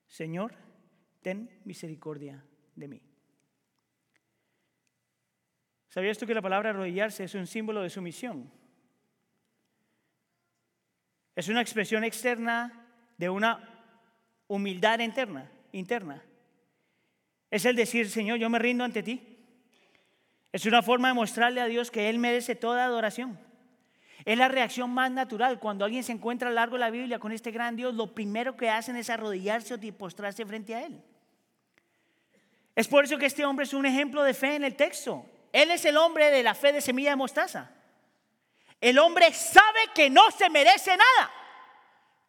Señor, 0.08 0.56
ten 1.22 1.62
misericordia 1.66 2.44
de 2.76 2.88
mí. 2.88 3.02
¿Sabías 5.88 6.18
tú 6.18 6.26
que 6.26 6.34
la 6.34 6.42
palabra 6.42 6.70
arrodillarse 6.70 7.26
es 7.26 7.36
un 7.36 7.48
símbolo 7.48 7.82
de 7.82 7.90
sumisión? 7.90 8.50
Es 11.36 11.50
una 11.50 11.62
expresión 11.62 12.04
externa 12.04 12.88
de 13.18 13.30
una 13.30 13.68
humildad 14.48 15.00
interna, 15.00 15.52
interna. 15.72 16.24
Es 17.50 17.66
el 17.66 17.76
decir, 17.76 18.10
Señor, 18.10 18.38
yo 18.40 18.50
me 18.50 18.60
rindo 18.60 18.84
ante 18.84 19.04
ti. 19.04 19.31
Es 20.52 20.66
una 20.66 20.82
forma 20.82 21.08
de 21.08 21.14
mostrarle 21.14 21.62
a 21.62 21.66
Dios 21.66 21.92
que 21.92 22.10
Él 22.10 22.20
merece 22.20 22.56
toda 22.56 22.84
adoración. 22.84 23.40
Es 24.26 24.38
la 24.38 24.48
reacción 24.48 24.90
más 24.92 25.10
natural. 25.12 25.60
Cuando 25.60 25.86
alguien 25.86 26.04
se 26.04 26.12
encuentra 26.12 26.48
a 26.48 26.52
lo 26.52 26.56
largo 26.56 26.76
de 26.76 26.82
la 26.82 26.90
Biblia 26.90 27.20
con 27.20 27.32
este 27.32 27.52
gran 27.52 27.76
Dios, 27.76 27.96
lo 27.96 28.14
primero 28.14 28.56
que 28.56 28.70
hacen 28.70 28.96
es 28.96 29.10
arrodillarse 29.10 29.74
o 29.74 29.80
postrarse 29.98 30.46
frente 30.46 30.76
a 30.76 30.86
Él. 30.86 31.02
Es 32.76 32.88
por 32.88 33.04
eso 33.04 33.18
que 33.18 33.26
este 33.26 33.46
hombre 33.46 33.66
es 33.66 33.74
un 33.74 33.86
ejemplo 33.86 34.24
de 34.24 34.34
fe 34.34 34.56
en 34.56 34.64
el 34.64 34.76
texto. 34.76 35.26
Él 35.52 35.72
es 35.72 35.84
el 35.86 35.98
hombre 35.98 36.30
de 36.30 36.44
la 36.44 36.54
fe 36.54 36.72
de 36.72 36.82
semilla 36.82 37.12
de 37.12 37.16
mostaza. 37.16 37.72
El 38.80 38.98
hombre 39.00 39.34
sabe 39.34 39.80
que 39.94 40.10
no 40.10 40.32
se 40.32 40.50
merece 40.50 40.92
nada. 40.92 41.32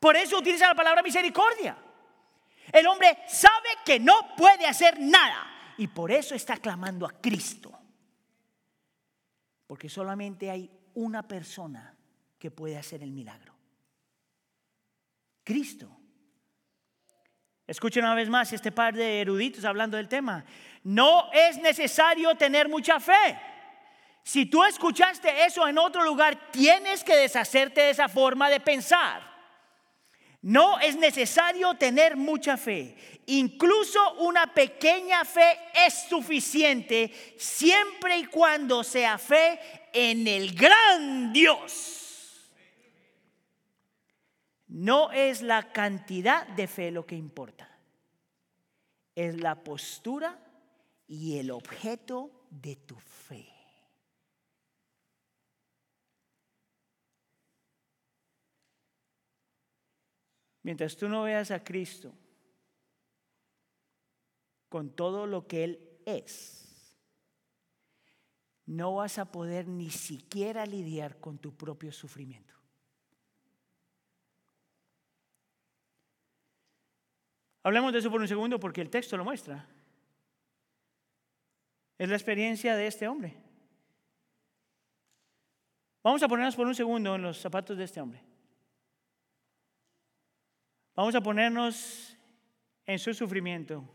Por 0.00 0.16
eso 0.16 0.38
utiliza 0.38 0.66
la 0.68 0.74
palabra 0.74 1.02
misericordia. 1.02 1.76
El 2.72 2.86
hombre 2.86 3.18
sabe 3.28 3.68
que 3.84 4.00
no 4.00 4.34
puede 4.36 4.66
hacer 4.66 4.98
nada. 4.98 5.74
Y 5.78 5.86
por 5.86 6.10
eso 6.10 6.34
está 6.34 6.56
clamando 6.56 7.06
a 7.06 7.12
Cristo. 7.12 7.81
Porque 9.72 9.88
solamente 9.88 10.50
hay 10.50 10.70
una 10.92 11.26
persona 11.26 11.96
que 12.38 12.50
puede 12.50 12.76
hacer 12.76 13.02
el 13.02 13.10
milagro. 13.10 13.54
Cristo. 15.42 15.96
Escuchen 17.66 18.04
una 18.04 18.14
vez 18.14 18.28
más 18.28 18.52
este 18.52 18.70
par 18.70 18.94
de 18.94 19.22
eruditos 19.22 19.64
hablando 19.64 19.96
del 19.96 20.08
tema. 20.08 20.44
No 20.84 21.32
es 21.32 21.56
necesario 21.56 22.34
tener 22.34 22.68
mucha 22.68 23.00
fe. 23.00 23.40
Si 24.22 24.44
tú 24.44 24.62
escuchaste 24.62 25.46
eso 25.46 25.66
en 25.66 25.78
otro 25.78 26.04
lugar, 26.04 26.50
tienes 26.50 27.02
que 27.02 27.16
deshacerte 27.16 27.80
de 27.80 27.90
esa 27.92 28.10
forma 28.10 28.50
de 28.50 28.60
pensar. 28.60 29.22
No 30.42 30.80
es 30.80 30.96
necesario 30.96 31.74
tener 31.74 32.16
mucha 32.16 32.56
fe. 32.56 32.96
Incluso 33.26 34.14
una 34.14 34.52
pequeña 34.52 35.24
fe 35.24 35.56
es 35.86 36.08
suficiente 36.08 37.12
siempre 37.38 38.18
y 38.18 38.26
cuando 38.26 38.82
sea 38.82 39.18
fe 39.18 39.60
en 39.92 40.26
el 40.26 40.52
gran 40.54 41.32
Dios. 41.32 42.50
No 44.66 45.12
es 45.12 45.42
la 45.42 45.70
cantidad 45.72 46.46
de 46.48 46.66
fe 46.66 46.90
lo 46.90 47.06
que 47.06 47.14
importa, 47.14 47.68
es 49.14 49.38
la 49.38 49.62
postura 49.62 50.38
y 51.06 51.38
el 51.38 51.50
objeto 51.50 52.46
de 52.50 52.76
tu 52.76 52.96
fe. 52.96 53.61
Mientras 60.62 60.96
tú 60.96 61.08
no 61.08 61.22
veas 61.22 61.50
a 61.50 61.64
Cristo 61.64 62.12
con 64.68 64.90
todo 64.90 65.26
lo 65.26 65.46
que 65.46 65.64
Él 65.64 66.00
es, 66.06 66.98
no 68.66 68.94
vas 68.94 69.18
a 69.18 69.30
poder 69.30 69.66
ni 69.66 69.90
siquiera 69.90 70.64
lidiar 70.66 71.18
con 71.18 71.38
tu 71.38 71.54
propio 71.56 71.92
sufrimiento. 71.92 72.54
Hablemos 77.64 77.92
de 77.92 77.98
eso 78.00 78.10
por 78.10 78.20
un 78.20 78.28
segundo 78.28 78.58
porque 78.58 78.80
el 78.80 78.90
texto 78.90 79.16
lo 79.16 79.24
muestra. 79.24 79.68
Es 81.98 82.08
la 82.08 82.16
experiencia 82.16 82.74
de 82.74 82.86
este 82.86 83.06
hombre. 83.06 83.36
Vamos 86.02 86.22
a 86.22 86.28
ponernos 86.28 86.56
por 86.56 86.66
un 86.66 86.74
segundo 86.74 87.14
en 87.14 87.22
los 87.22 87.38
zapatos 87.38 87.76
de 87.78 87.84
este 87.84 88.00
hombre. 88.00 88.31
Vamos 90.94 91.14
a 91.14 91.20
ponernos 91.20 92.16
en 92.86 92.98
su 92.98 93.14
sufrimiento, 93.14 93.88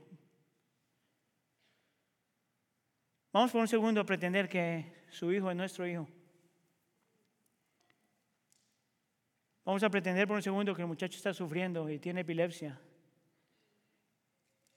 Vamos 3.38 3.52
por 3.52 3.62
un 3.62 3.68
segundo 3.68 4.02
a 4.02 4.04
pretender 4.04 4.50
que 4.50 5.06
su 5.10 5.32
hijo 5.32 5.52
es 5.52 5.56
nuestro 5.56 5.86
hijo. 5.86 6.08
Vamos 9.64 9.84
a 9.84 9.92
pretender 9.92 10.26
por 10.26 10.38
un 10.38 10.42
segundo 10.42 10.74
que 10.74 10.82
el 10.82 10.88
muchacho 10.88 11.18
está 11.18 11.32
sufriendo 11.36 11.88
y 11.88 12.00
tiene 12.00 12.22
epilepsia. 12.22 12.82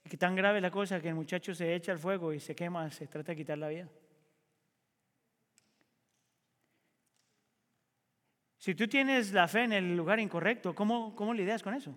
Y 0.05 0.09
que 0.09 0.15
tan 0.15 0.35
grave 0.35 0.59
es 0.59 0.61
la 0.61 0.69
cosa 0.69 1.01
que 1.01 1.07
el 1.07 1.15
muchacho 1.15 1.55
se 1.55 1.73
echa 1.73 1.91
al 1.91 1.97
fuego 1.97 2.33
y 2.33 2.39
se 2.39 2.53
quema, 2.53 2.91
se 2.91 3.07
trata 3.07 3.31
de 3.31 3.37
quitar 3.37 3.57
la 3.57 3.69
vida. 3.69 3.89
Si 8.59 8.75
tú 8.75 8.87
tienes 8.87 9.31
la 9.31 9.47
fe 9.47 9.63
en 9.63 9.73
el 9.73 9.97
lugar 9.97 10.19
incorrecto, 10.19 10.75
¿cómo, 10.75 11.15
cómo 11.15 11.33
lidias 11.33 11.63
con 11.63 11.73
eso? 11.73 11.95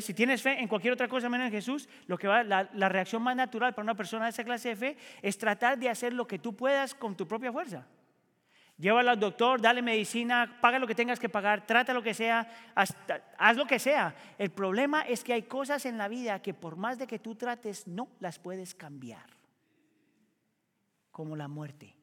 Si 0.00 0.14
tienes 0.14 0.40
fe 0.40 0.58
en 0.58 0.68
cualquier 0.68 0.94
otra 0.94 1.06
cosa 1.06 1.28
menos 1.28 1.46
en 1.46 1.52
Jesús, 1.52 1.86
lo 2.06 2.16
que 2.16 2.26
va, 2.26 2.42
la, 2.42 2.70
la, 2.72 2.88
reacción 2.88 3.22
más 3.22 3.36
natural 3.36 3.74
para 3.74 3.84
una 3.84 3.94
persona 3.94 4.24
de 4.24 4.30
esa 4.30 4.42
clase 4.42 4.70
de 4.70 4.76
fe 4.76 4.96
es 5.20 5.36
tratar 5.36 5.78
de 5.78 5.90
hacer 5.90 6.14
lo 6.14 6.26
que 6.26 6.38
tú 6.38 6.56
puedas 6.56 6.94
con 6.94 7.14
tu 7.14 7.28
propia 7.28 7.52
fuerza. 7.52 7.86
Llévalo 8.78 9.10
al 9.10 9.20
doctor, 9.20 9.60
dale 9.60 9.82
medicina, 9.82 10.58
paga 10.60 10.78
lo 10.78 10.86
que 10.86 10.94
tengas 10.94 11.20
que 11.20 11.28
pagar, 11.28 11.66
trata 11.66 11.92
lo 11.92 12.02
que 12.02 12.14
sea, 12.14 12.72
haz 12.74 13.56
lo 13.56 13.66
que 13.66 13.78
sea. 13.78 14.14
El 14.38 14.50
problema 14.50 15.02
es 15.02 15.22
que 15.22 15.34
hay 15.34 15.42
cosas 15.42 15.84
en 15.84 15.98
la 15.98 16.08
vida 16.08 16.40
que 16.40 16.54
por 16.54 16.76
más 16.76 16.98
de 16.98 17.06
que 17.06 17.18
tú 17.18 17.34
trates, 17.34 17.86
no 17.86 18.08
las 18.18 18.38
puedes 18.38 18.74
cambiar. 18.74 19.26
Como 21.10 21.36
la 21.36 21.48
muerte. 21.48 21.94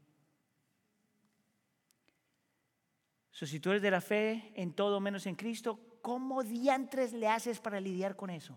si 3.32 3.60
tú 3.60 3.70
eres 3.70 3.82
de 3.82 3.90
la 3.90 4.02
fe 4.02 4.52
en 4.56 4.74
todo 4.74 5.00
menos 5.00 5.26
en 5.26 5.36
Cristo, 5.36 5.80
¿cómo 6.02 6.44
diantres 6.44 7.14
le 7.14 7.28
haces 7.28 7.60
para 7.60 7.80
lidiar 7.80 8.16
con 8.16 8.30
eso? 8.30 8.56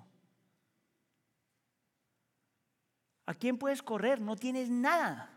¿A 3.26 3.34
quién 3.34 3.58
puedes 3.58 3.82
correr? 3.82 4.20
No 4.20 4.36
tienes 4.36 4.68
nada. 4.68 5.30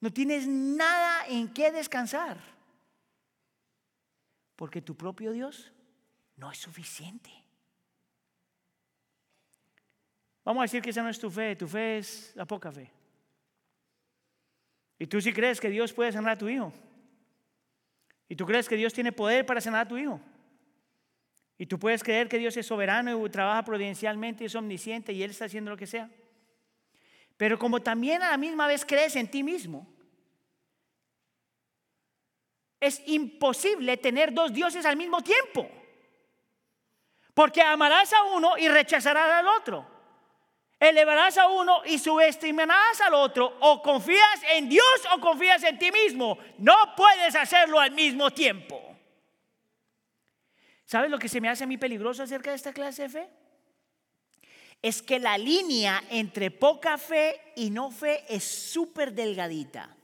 No 0.00 0.12
tienes 0.12 0.46
nada 0.46 1.26
en 1.28 1.52
qué 1.52 1.72
descansar. 1.72 2.38
Porque 4.56 4.82
tu 4.82 4.96
propio 4.96 5.32
Dios 5.32 5.72
no 6.36 6.50
es 6.50 6.58
suficiente. 6.58 7.30
Vamos 10.44 10.60
a 10.60 10.64
decir 10.64 10.82
que 10.82 10.90
esa 10.90 11.02
no 11.02 11.08
es 11.08 11.18
tu 11.18 11.30
fe, 11.30 11.56
tu 11.56 11.66
fe 11.66 11.98
es 11.98 12.32
la 12.36 12.44
poca 12.44 12.70
fe. 12.70 12.90
Y 14.98 15.06
tú 15.06 15.20
sí 15.20 15.32
crees 15.32 15.60
que 15.60 15.70
Dios 15.70 15.92
puede 15.92 16.12
sanar 16.12 16.32
a 16.32 16.38
tu 16.38 16.48
hijo. 16.48 16.72
Y 18.28 18.36
tú 18.36 18.46
crees 18.46 18.68
que 18.68 18.76
Dios 18.76 18.92
tiene 18.92 19.12
poder 19.12 19.44
para 19.44 19.60
sanar 19.60 19.86
a 19.86 19.88
tu 19.88 19.96
hijo. 19.96 20.20
Y 21.56 21.66
tú 21.66 21.78
puedes 21.78 22.02
creer 22.02 22.28
que 22.28 22.38
Dios 22.38 22.56
es 22.56 22.66
soberano 22.66 23.24
y 23.24 23.30
trabaja 23.30 23.64
providencialmente 23.64 24.44
y 24.44 24.46
es 24.46 24.54
omnisciente 24.54 25.12
y 25.12 25.22
Él 25.22 25.30
está 25.30 25.44
haciendo 25.44 25.70
lo 25.70 25.76
que 25.76 25.86
sea. 25.86 26.10
Pero 27.36 27.58
como 27.58 27.80
también 27.80 28.22
a 28.22 28.30
la 28.30 28.36
misma 28.36 28.66
vez 28.66 28.84
crees 28.84 29.16
en 29.16 29.30
ti 29.30 29.42
mismo, 29.42 29.86
es 32.80 33.02
imposible 33.06 33.96
tener 33.96 34.32
dos 34.32 34.52
dioses 34.52 34.84
al 34.84 34.96
mismo 34.96 35.22
tiempo. 35.22 35.68
Porque 37.32 37.62
amarás 37.62 38.12
a 38.12 38.24
uno 38.24 38.56
y 38.58 38.68
rechazarás 38.68 39.30
al 39.30 39.48
otro. 39.48 39.93
Elevarás 40.88 41.38
a 41.38 41.48
uno 41.48 41.82
y 41.84 41.98
subestimarás 41.98 43.00
al 43.00 43.14
otro. 43.14 43.56
O 43.60 43.82
confías 43.82 44.40
en 44.52 44.68
Dios 44.68 44.84
o 45.14 45.20
confías 45.20 45.62
en 45.64 45.78
ti 45.78 45.90
mismo. 45.90 46.38
No 46.58 46.74
puedes 46.96 47.34
hacerlo 47.34 47.80
al 47.80 47.92
mismo 47.92 48.30
tiempo. 48.30 48.80
¿Sabes 50.84 51.10
lo 51.10 51.18
que 51.18 51.28
se 51.28 51.40
me 51.40 51.48
hace 51.48 51.64
a 51.64 51.66
mí 51.66 51.78
peligroso 51.78 52.22
acerca 52.22 52.50
de 52.50 52.56
esta 52.56 52.72
clase 52.72 53.02
de 53.02 53.08
fe? 53.08 53.28
Es 54.82 55.02
que 55.02 55.18
la 55.18 55.38
línea 55.38 56.02
entre 56.10 56.50
poca 56.50 56.98
fe 56.98 57.40
y 57.56 57.70
no 57.70 57.90
fe 57.90 58.22
es 58.28 58.44
súper 58.44 59.12
delgadita. 59.12 59.96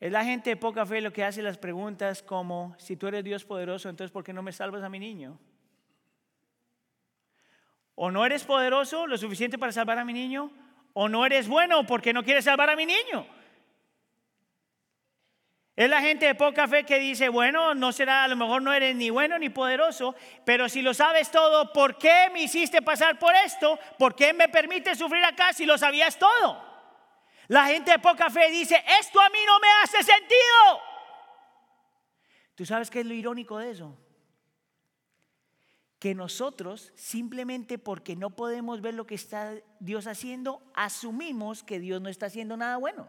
Es 0.00 0.12
la 0.12 0.24
gente 0.24 0.50
de 0.50 0.56
poca 0.56 0.84
fe 0.84 1.00
lo 1.00 1.12
que 1.12 1.24
hace 1.24 1.42
las 1.42 1.58
preguntas 1.58 2.22
como, 2.22 2.74
si 2.78 2.96
tú 2.96 3.06
eres 3.06 3.24
Dios 3.24 3.44
poderoso, 3.44 3.88
entonces 3.88 4.10
¿por 4.10 4.24
qué 4.24 4.32
no 4.32 4.42
me 4.42 4.52
salvas 4.52 4.82
a 4.82 4.88
mi 4.88 4.98
niño? 4.98 5.38
O 7.94 8.10
no 8.10 8.24
eres 8.26 8.44
poderoso 8.44 9.06
lo 9.06 9.16
suficiente 9.16 9.58
para 9.58 9.72
salvar 9.72 9.98
a 9.98 10.04
mi 10.04 10.12
niño, 10.12 10.50
o 10.92 11.08
no 11.08 11.24
eres 11.26 11.48
bueno 11.48 11.86
porque 11.86 12.12
no 12.12 12.22
quieres 12.22 12.44
salvar 12.44 12.70
a 12.70 12.76
mi 12.76 12.86
niño. 12.86 13.26
Es 15.76 15.90
la 15.90 16.00
gente 16.00 16.26
de 16.26 16.36
poca 16.36 16.68
fe 16.68 16.84
que 16.84 17.00
dice, 17.00 17.28
bueno, 17.28 17.74
no 17.74 17.90
será, 17.90 18.22
a 18.22 18.28
lo 18.28 18.36
mejor 18.36 18.62
no 18.62 18.72
eres 18.72 18.94
ni 18.94 19.10
bueno 19.10 19.38
ni 19.40 19.48
poderoso, 19.48 20.14
pero 20.44 20.68
si 20.68 20.82
lo 20.82 20.94
sabes 20.94 21.32
todo, 21.32 21.72
¿por 21.72 21.98
qué 21.98 22.30
me 22.32 22.42
hiciste 22.42 22.80
pasar 22.80 23.18
por 23.18 23.34
esto? 23.34 23.76
¿Por 23.98 24.14
qué 24.14 24.32
me 24.32 24.48
permite 24.48 24.94
sufrir 24.94 25.24
acá 25.24 25.52
si 25.52 25.66
lo 25.66 25.76
sabías 25.76 26.16
todo? 26.16 26.62
La 27.48 27.66
gente 27.66 27.90
de 27.90 27.98
poca 27.98 28.30
fe 28.30 28.50
dice, 28.50 28.82
esto 29.00 29.20
a 29.20 29.28
mí 29.30 29.38
no 29.46 29.58
me 29.58 29.68
hace 29.82 30.02
sentido. 30.04 30.80
¿Tú 32.54 32.64
sabes 32.64 32.88
qué 32.88 33.00
es 33.00 33.06
lo 33.06 33.14
irónico 33.14 33.58
de 33.58 33.72
eso? 33.72 33.98
Que 36.04 36.14
nosotros, 36.14 36.92
simplemente 36.96 37.78
porque 37.78 38.14
no 38.14 38.28
podemos 38.28 38.82
ver 38.82 38.92
lo 38.92 39.06
que 39.06 39.14
está 39.14 39.54
Dios 39.80 40.06
haciendo, 40.06 40.60
asumimos 40.74 41.62
que 41.62 41.80
Dios 41.80 41.98
no 42.02 42.10
está 42.10 42.26
haciendo 42.26 42.58
nada 42.58 42.76
bueno. 42.76 43.08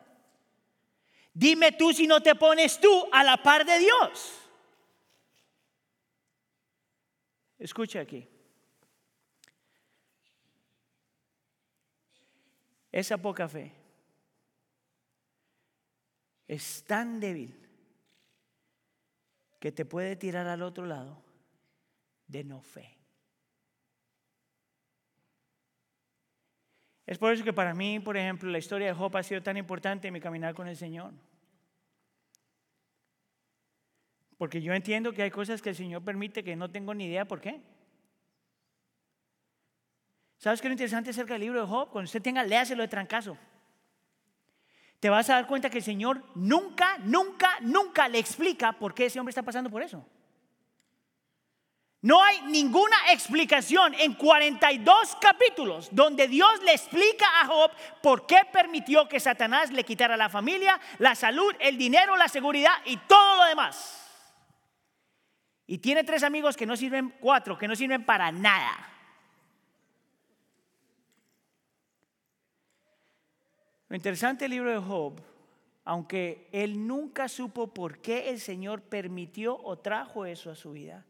Dime 1.34 1.74
tú 1.74 1.91
si 1.91 2.08
no 2.08 2.24
te 2.24 2.36
pones 2.36 2.80
tú 2.80 2.89
a 3.12 3.22
la 3.26 3.36
par 3.43 3.66
de 3.66 3.80
Dios. 3.80 4.39
Escucha 7.60 8.00
aquí. 8.00 8.26
Esa 12.93 13.18
poca 13.18 13.50
fe 13.50 13.74
es 16.48 16.86
tan 16.86 17.20
débil 17.20 17.60
que 19.60 19.74
te 19.74 19.84
puede 19.84 20.16
tirar 20.16 20.48
al 20.48 20.62
otro 20.62 20.86
lado 20.86 21.24
de 22.28 22.43
no 22.43 22.61
fe. 22.61 22.97
Es 27.05 27.17
por 27.17 27.32
eso 27.32 27.43
que 27.43 27.53
para 27.53 27.73
mí, 27.73 27.99
por 27.99 28.17
ejemplo, 28.17 28.49
la 28.49 28.57
historia 28.57 28.88
de 28.88 28.93
Job 28.93 29.15
ha 29.15 29.23
sido 29.23 29.43
tan 29.43 29.57
importante 29.57 30.07
en 30.07 30.13
mi 30.13 30.19
caminar 30.19 30.55
con 30.55 30.67
el 30.67 30.76
Señor. 30.76 31.13
Porque 34.38 34.61
yo 34.61 34.73
entiendo 34.73 35.13
que 35.13 35.21
hay 35.21 35.32
cosas 35.32 35.61
que 35.61 35.69
el 35.69 35.76
Señor 35.76 36.03
permite 36.03 36.43
que 36.43 36.55
no 36.55 36.71
tengo 36.71 36.93
ni 36.93 37.05
idea 37.05 37.26
por 37.26 37.41
qué. 37.41 37.61
¿Sabes 40.38 40.61
qué 40.61 40.67
es 40.67 40.69
lo 40.69 40.73
interesante 40.73 41.11
acerca 41.11 41.34
del 41.34 41.41
libro 41.41 41.61
de 41.61 41.67
Job? 41.67 41.89
Cuando 41.91 42.05
usted 42.05 42.21
tenga, 42.21 42.43
léaselo 42.43 42.82
de 42.82 42.89
trancazo 42.89 43.38
te 45.05 45.09
vas 45.11 45.30
a 45.30 45.36
dar 45.36 45.45
cuenta 45.45 45.69
que 45.69 45.78
el 45.78 45.84
Señor 45.84 46.23
nunca, 46.34 46.97
nunca, 47.03 47.59
nunca 47.61 48.07
le 48.07 48.17
explica 48.17 48.73
por 48.73 48.95
qué 48.95 49.05
ese 49.05 49.19
hombre 49.19 49.30
está 49.30 49.43
pasando 49.43 49.69
por 49.69 49.84
eso. 49.84 50.03
No 52.06 52.24
hay 52.24 52.39
ninguna 52.43 52.95
explicación 53.10 53.95
en 53.95 54.14
42 54.14 55.18
capítulos 55.20 55.89
donde 55.91 56.28
Dios 56.28 56.62
le 56.64 56.72
explica 56.72 57.26
a 57.41 57.47
Job 57.47 57.72
por 58.03 58.28
qué 58.28 58.41
permitió 58.53 59.08
que 59.08 59.20
Satanás 59.20 59.72
le 59.72 59.84
quitara 59.84 60.16
la 60.16 60.30
familia, 60.30 60.80
la 60.99 61.16
salud, 61.16 61.56
el 61.60 61.80
dinero, 61.80 62.16
la 62.16 62.28
seguridad 62.28 62.76
y 62.86 62.97
todo 62.97 63.38
lo 63.38 63.45
demás. 63.45 64.08
Y 65.66 65.80
tiene 65.80 66.03
tres 66.03 66.22
amigos 66.22 66.56
que 66.56 66.68
no 66.68 66.78
sirven, 66.78 67.12
cuatro, 67.20 67.58
que 67.58 67.68
no 67.68 67.76
sirven 67.76 68.06
para 68.06 68.32
nada. 68.32 68.88
Lo 73.89 73.95
interesante 73.95 74.45
del 74.45 74.51
libro 74.51 74.70
de 74.70 74.78
Job, 74.78 75.20
aunque 75.86 76.49
él 76.51 76.86
nunca 76.86 77.28
supo 77.28 77.74
por 77.74 77.97
qué 77.97 78.30
el 78.30 78.39
Señor 78.39 78.84
permitió 78.84 79.60
o 79.60 79.80
trajo 79.80 80.28
eso 80.28 80.51
a 80.51 80.56
su 80.56 80.74
vida, 80.74 81.03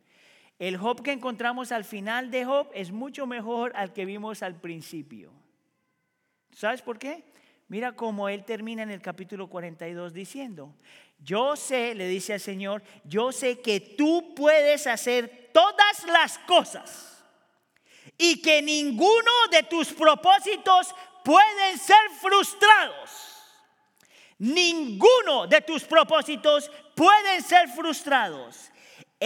el 0.60 0.78
Job 0.78 1.02
que 1.02 1.12
encontramos 1.12 1.72
al 1.72 1.84
final 1.84 2.32
de 2.32 2.46
Job 2.46 2.70
es 2.74 2.92
mucho 2.92 3.28
mejor 3.28 3.74
al 3.76 3.94
que 3.94 4.06
vimos 4.06 4.42
al 4.42 4.56
principio. 4.60 5.32
¿Sabes 6.52 6.82
por 6.82 6.98
qué? 6.98 7.24
Mira 7.68 7.94
cómo 7.94 8.30
él 8.30 8.46
termina 8.46 8.84
en 8.84 8.92
el 8.92 9.02
capítulo 9.02 9.48
42 9.48 10.14
diciendo, 10.14 10.74
yo 11.20 11.56
sé, 11.56 11.96
le 11.96 12.08
dice 12.08 12.34
al 12.34 12.40
Señor, 12.40 12.84
yo 13.04 13.32
sé 13.32 13.60
que 13.60 13.80
tú 13.80 14.34
puedes 14.36 14.88
hacer 14.88 15.50
todas 15.52 16.06
las 16.06 16.38
cosas 16.40 17.24
y 18.18 18.42
que 18.42 18.62
ninguno 18.62 19.32
de 19.52 19.64
tus 19.64 19.92
propósitos 19.94 20.94
pueden 21.24 21.78
ser 21.78 22.10
frustrados. 22.22 23.36
Ninguno 24.38 25.48
de 25.48 25.62
tus 25.62 25.84
propósitos 25.84 26.70
pueden 26.94 27.42
ser 27.42 27.68
frustrados. 27.70 28.72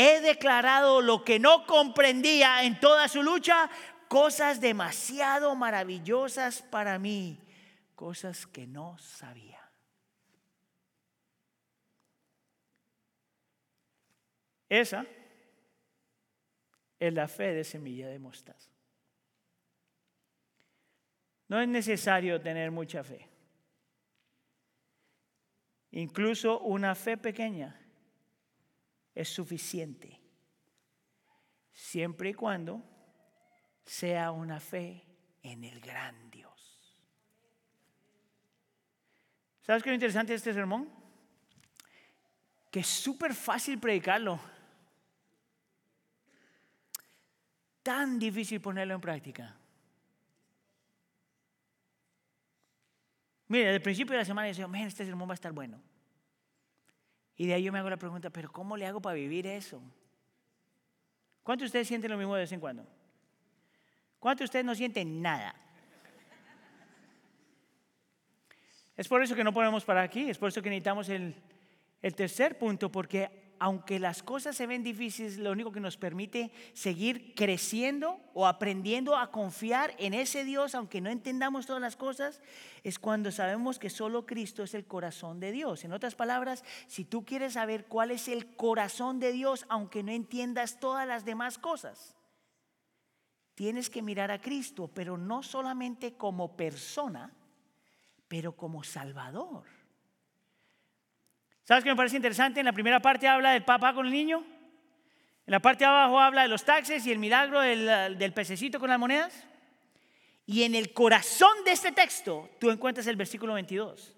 He 0.01 0.21
declarado 0.21 1.01
lo 1.01 1.25
que 1.25 1.39
no 1.39 1.65
comprendía 1.65 2.63
en 2.63 2.79
toda 2.79 3.09
su 3.09 3.21
lucha, 3.21 3.69
cosas 4.07 4.61
demasiado 4.61 5.53
maravillosas 5.55 6.61
para 6.61 6.97
mí, 6.97 7.37
cosas 7.95 8.47
que 8.47 8.65
no 8.65 8.97
sabía. 8.97 9.59
Esa 14.69 15.05
es 16.97 17.13
la 17.13 17.27
fe 17.27 17.53
de 17.53 17.65
semilla 17.65 18.07
de 18.07 18.19
mostaza. 18.19 18.71
No 21.49 21.59
es 21.59 21.67
necesario 21.67 22.39
tener 22.39 22.71
mucha 22.71 23.03
fe. 23.03 23.27
Incluso 25.91 26.61
una 26.61 26.95
fe 26.95 27.17
pequeña 27.17 27.77
es 29.19 29.27
suficiente, 29.27 30.17
siempre 31.73 32.29
y 32.29 32.33
cuando 32.33 32.81
sea 33.83 34.31
una 34.31 34.61
fe 34.61 35.03
en 35.43 35.65
el 35.65 35.81
gran 35.81 36.31
Dios. 36.31 36.49
¿Sabes 39.61 39.83
qué 39.83 39.89
es 39.89 39.95
interesante 39.95 40.33
este 40.33 40.53
sermón? 40.53 40.89
Que 42.71 42.79
es 42.79 42.87
súper 42.87 43.33
fácil 43.33 43.77
predicarlo. 43.77 44.39
Tan 47.83 48.17
difícil 48.19 48.61
ponerlo 48.61 48.95
en 48.95 49.01
práctica. 49.01 49.57
Mire, 53.49 53.75
el 53.75 53.81
principio 53.81 54.13
de 54.13 54.19
la 54.19 54.25
semana 54.25 54.49
yo 54.49 54.67
decía, 54.67 54.87
este 54.87 55.05
sermón 55.05 55.27
va 55.27 55.33
a 55.33 55.35
estar 55.35 55.51
bueno. 55.51 55.81
Y 57.39 57.47
de 57.47 57.53
ahí 57.53 57.63
yo 57.63 57.71
me 57.71 57.79
hago 57.79 57.89
la 57.89 57.95
pregunta, 57.95 58.29
pero 58.29 58.51
¿cómo 58.51 58.75
le 58.75 58.85
hago 58.85 59.01
para 59.01 59.15
vivir 59.15 59.47
eso? 59.47 59.81
¿Cuántos 61.41 61.63
de 61.63 61.65
ustedes 61.67 61.87
sienten 61.87 62.11
lo 62.11 62.17
mismo 62.17 62.35
de 62.35 62.41
vez 62.41 62.51
en 62.51 62.59
cuando? 62.59 62.85
¿Cuántos 64.19 64.39
de 64.39 64.45
ustedes 64.45 64.65
no 64.65 64.75
sienten 64.75 65.21
nada? 65.21 65.55
Es 68.97 69.07
por 69.07 69.23
eso 69.23 69.37
que 69.37 69.43
no 69.45 69.53
podemos 69.53 69.85
parar 69.85 70.03
aquí, 70.03 70.29
es 70.29 70.37
por 70.37 70.49
eso 70.49 70.61
que 70.61 70.69
necesitamos 70.69 71.07
el, 71.07 71.33
el 72.01 72.13
tercer 72.13 72.57
punto, 72.57 72.91
porque 72.91 73.48
aunque 73.59 73.99
las 73.99 74.23
cosas 74.23 74.55
se 74.55 74.65
ven 74.65 74.83
difíciles, 74.83 75.37
lo 75.37 75.51
único 75.51 75.71
que 75.71 75.81
nos 75.81 75.97
permite 75.97 76.51
seguir 76.73 77.35
creciendo 77.35 78.19
o 78.33 78.47
aprendiendo 78.47 79.17
a 79.17 79.31
confiar 79.31 79.93
en 79.97 80.13
ese 80.13 80.43
Dios, 80.45 80.75
aunque 80.75 81.01
no 81.01 81.09
entendamos 81.09 81.65
todas 81.65 81.81
las 81.81 81.95
cosas, 81.95 82.41
es 82.83 82.99
cuando 82.99 83.31
sabemos 83.31 83.77
que 83.77 83.89
solo 83.89 84.25
Cristo 84.25 84.63
es 84.63 84.73
el 84.73 84.85
corazón 84.85 85.39
de 85.39 85.51
Dios. 85.51 85.83
En 85.83 85.91
otras 85.91 86.15
palabras, 86.15 86.63
si 86.87 87.03
tú 87.03 87.25
quieres 87.25 87.53
saber 87.53 87.85
cuál 87.85 88.11
es 88.11 88.27
el 88.29 88.55
corazón 88.55 89.19
de 89.19 89.33
Dios, 89.33 89.65
aunque 89.69 90.03
no 90.03 90.11
entiendas 90.11 90.79
todas 90.79 91.05
las 91.05 91.25
demás 91.25 91.57
cosas, 91.57 92.15
tienes 93.55 93.89
que 93.89 94.01
mirar 94.01 94.31
a 94.31 94.39
Cristo, 94.39 94.89
pero 94.93 95.17
no 95.17 95.43
solamente 95.43 96.13
como 96.13 96.55
persona, 96.55 97.33
pero 98.29 98.55
como 98.55 98.83
Salvador. 98.83 99.78
¿Sabes 101.69 101.83
qué 101.83 101.91
me 101.91 101.95
parece 101.95 102.15
interesante? 102.15 102.61
En 102.61 102.65
la 102.65 102.73
primera 102.73 102.99
parte 102.99 103.27
habla 103.27 103.51
del 103.51 103.63
papá 103.63 103.93
con 103.93 104.07
el 104.07 104.11
niño. 104.11 104.43
En 105.45 105.51
la 105.51 105.59
parte 105.59 105.83
de 105.83 105.91
abajo 105.91 106.19
habla 106.19 106.41
de 106.41 106.47
los 106.47 106.65
taxes 106.65 107.05
y 107.05 107.11
el 107.11 107.19
milagro 107.19 107.59
del, 107.59 108.33
pececito 108.33 108.79
con 108.79 108.89
las 108.89 108.97
monedas. 108.97 109.45
Y 110.47 110.63
en 110.63 110.73
el 110.73 110.93
corazón 110.93 111.63
de 111.65 111.73
este 111.73 111.91
texto 111.91 112.49
tú 112.59 112.71
encuentras 112.71 113.05
el 113.05 113.17
versículo 113.17 113.53
22. 113.53 114.15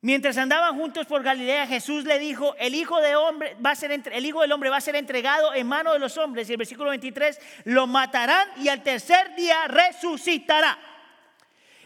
Mientras 0.00 0.36
andaban 0.36 0.76
juntos 0.76 1.06
por 1.06 1.22
Galilea, 1.22 1.68
Jesús 1.68 2.02
le 2.02 2.18
dijo, 2.18 2.56
el 2.56 2.74
hijo, 2.74 3.00
de 3.00 3.14
hombre 3.14 3.56
va 3.64 3.70
a 3.70 3.76
ser 3.76 3.92
el 3.92 4.26
hijo 4.26 4.40
del 4.40 4.50
hombre 4.50 4.68
va 4.68 4.78
a 4.78 4.80
ser 4.80 4.96
entregado 4.96 5.54
en 5.54 5.68
mano 5.68 5.92
de 5.92 6.00
los 6.00 6.18
hombres. 6.18 6.50
Y 6.50 6.54
el 6.54 6.58
versículo 6.58 6.90
23, 6.90 7.38
lo 7.66 7.86
matarán 7.86 8.48
y 8.56 8.66
al 8.66 8.82
tercer 8.82 9.36
día 9.36 9.68
resucitará. 9.68 10.76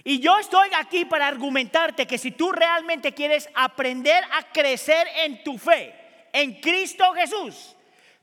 Y 0.06 0.20
yo 0.20 0.36
estoy 0.38 0.68
aquí 0.76 1.06
para 1.06 1.26
argumentarte 1.26 2.06
que 2.06 2.18
si 2.18 2.30
tú 2.30 2.52
realmente 2.52 3.14
quieres 3.14 3.48
aprender 3.54 4.22
a 4.32 4.52
crecer 4.52 5.08
en 5.24 5.42
tu 5.42 5.56
fe, 5.56 6.28
en 6.30 6.60
Cristo 6.60 7.10
Jesús, 7.14 7.74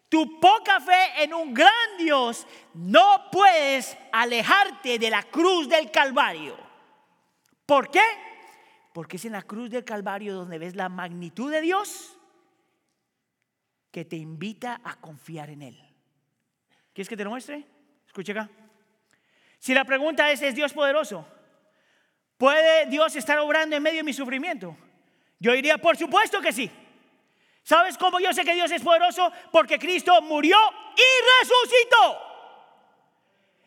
tu 0.07 0.39
poca 0.39 0.79
fe 0.79 1.23
en 1.23 1.33
un 1.33 1.55
gran 1.55 1.97
Dios, 1.97 2.45
no 2.75 3.29
puedes 3.31 3.97
alejarte 4.11 4.99
de 4.99 5.09
la 5.09 5.23
cruz 5.23 5.67
del 5.67 5.89
Calvario. 5.89 6.55
¿Por 7.65 7.89
qué? 7.89 8.03
Porque 8.93 9.17
es 9.17 9.25
en 9.25 9.31
la 9.31 9.41
cruz 9.41 9.71
del 9.71 9.83
Calvario 9.83 10.35
donde 10.35 10.59
ves 10.59 10.75
la 10.75 10.87
magnitud 10.87 11.51
de 11.51 11.61
Dios 11.61 12.15
que 13.89 14.05
te 14.05 14.17
invita 14.17 14.81
a 14.83 14.97
confiar 14.97 15.49
en 15.49 15.63
Él. 15.63 15.81
¿Quieres 16.93 17.09
que 17.09 17.17
te 17.17 17.23
lo 17.23 17.31
muestre? 17.31 17.65
Escucha 18.05 18.33
acá. 18.33 18.49
Si 19.57 19.73
la 19.73 19.85
pregunta 19.85 20.29
es, 20.29 20.41
¿es 20.41 20.53
Dios 20.53 20.73
poderoso? 20.73 21.25
¿Puede 22.41 22.87
Dios 22.87 23.15
estar 23.15 23.37
obrando 23.37 23.75
en 23.75 23.83
medio 23.83 23.97
de 23.97 24.03
mi 24.03 24.13
sufrimiento? 24.13 24.75
Yo 25.37 25.51
diría, 25.51 25.77
por 25.77 25.95
supuesto 25.95 26.41
que 26.41 26.51
sí. 26.51 26.71
¿Sabes 27.61 27.99
cómo 27.99 28.19
yo 28.19 28.33
sé 28.33 28.43
que 28.43 28.55
Dios 28.55 28.71
es 28.71 28.81
poderoso? 28.81 29.31
Porque 29.51 29.77
Cristo 29.77 30.19
murió 30.23 30.57
y 30.95 31.39
resucitó. 31.39 32.19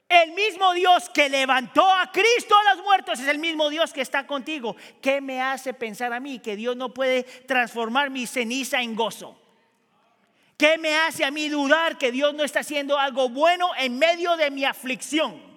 El 0.09 0.33
mismo 0.33 0.73
Dios 0.73 1.09
que 1.11 1.29
levantó 1.29 1.89
a 1.89 2.11
Cristo 2.11 2.57
a 2.59 2.75
los 2.75 2.83
muertos 2.83 3.21
es 3.21 3.29
el 3.29 3.39
mismo 3.39 3.71
Dios 3.71 3.93
que 3.93 4.01
está 4.01 4.27
contigo. 4.27 4.75
¿Qué 5.01 5.21
me 5.21 5.41
hace 5.41 5.73
pensar 5.73 6.13
a 6.13 6.19
mí 6.19 6.41
que 6.41 6.57
Dios 6.57 6.75
no 6.75 6.93
puede 6.93 7.23
transformar 7.23 8.11
mi 8.11 8.27
ceniza 8.27 8.83
en 8.83 8.97
gozo? 8.97 9.41
¿Qué 10.57 10.79
me 10.79 10.97
hace 10.97 11.25
a 11.25 11.31
mí 11.31 11.49
dudar 11.49 11.97
que 11.97 12.11
Dios 12.11 12.35
no 12.35 12.43
está 12.43 12.59
haciendo 12.59 12.99
algo 12.99 13.29
bueno 13.29 13.71
en 13.79 13.97
medio 14.01 14.37
de 14.37 14.51
mi 14.51 14.65
aflicción? 14.65 15.54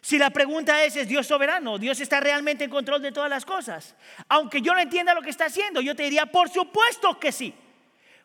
Si 0.00 0.18
la 0.18 0.30
pregunta 0.30 0.82
es, 0.82 0.96
¿es 0.96 1.08
Dios 1.08 1.26
soberano? 1.26 1.78
¿Dios 1.78 2.00
está 2.00 2.20
realmente 2.20 2.64
en 2.64 2.70
control 2.70 3.02
de 3.02 3.12
todas 3.12 3.28
las 3.28 3.44
cosas? 3.44 3.94
Aunque 4.28 4.62
yo 4.62 4.72
no 4.72 4.80
entienda 4.80 5.14
lo 5.14 5.22
que 5.22 5.30
está 5.30 5.46
haciendo, 5.46 5.80
yo 5.80 5.94
te 5.94 6.04
diría, 6.04 6.26
por 6.26 6.48
supuesto 6.48 7.18
que 7.18 7.32
sí. 7.32 7.54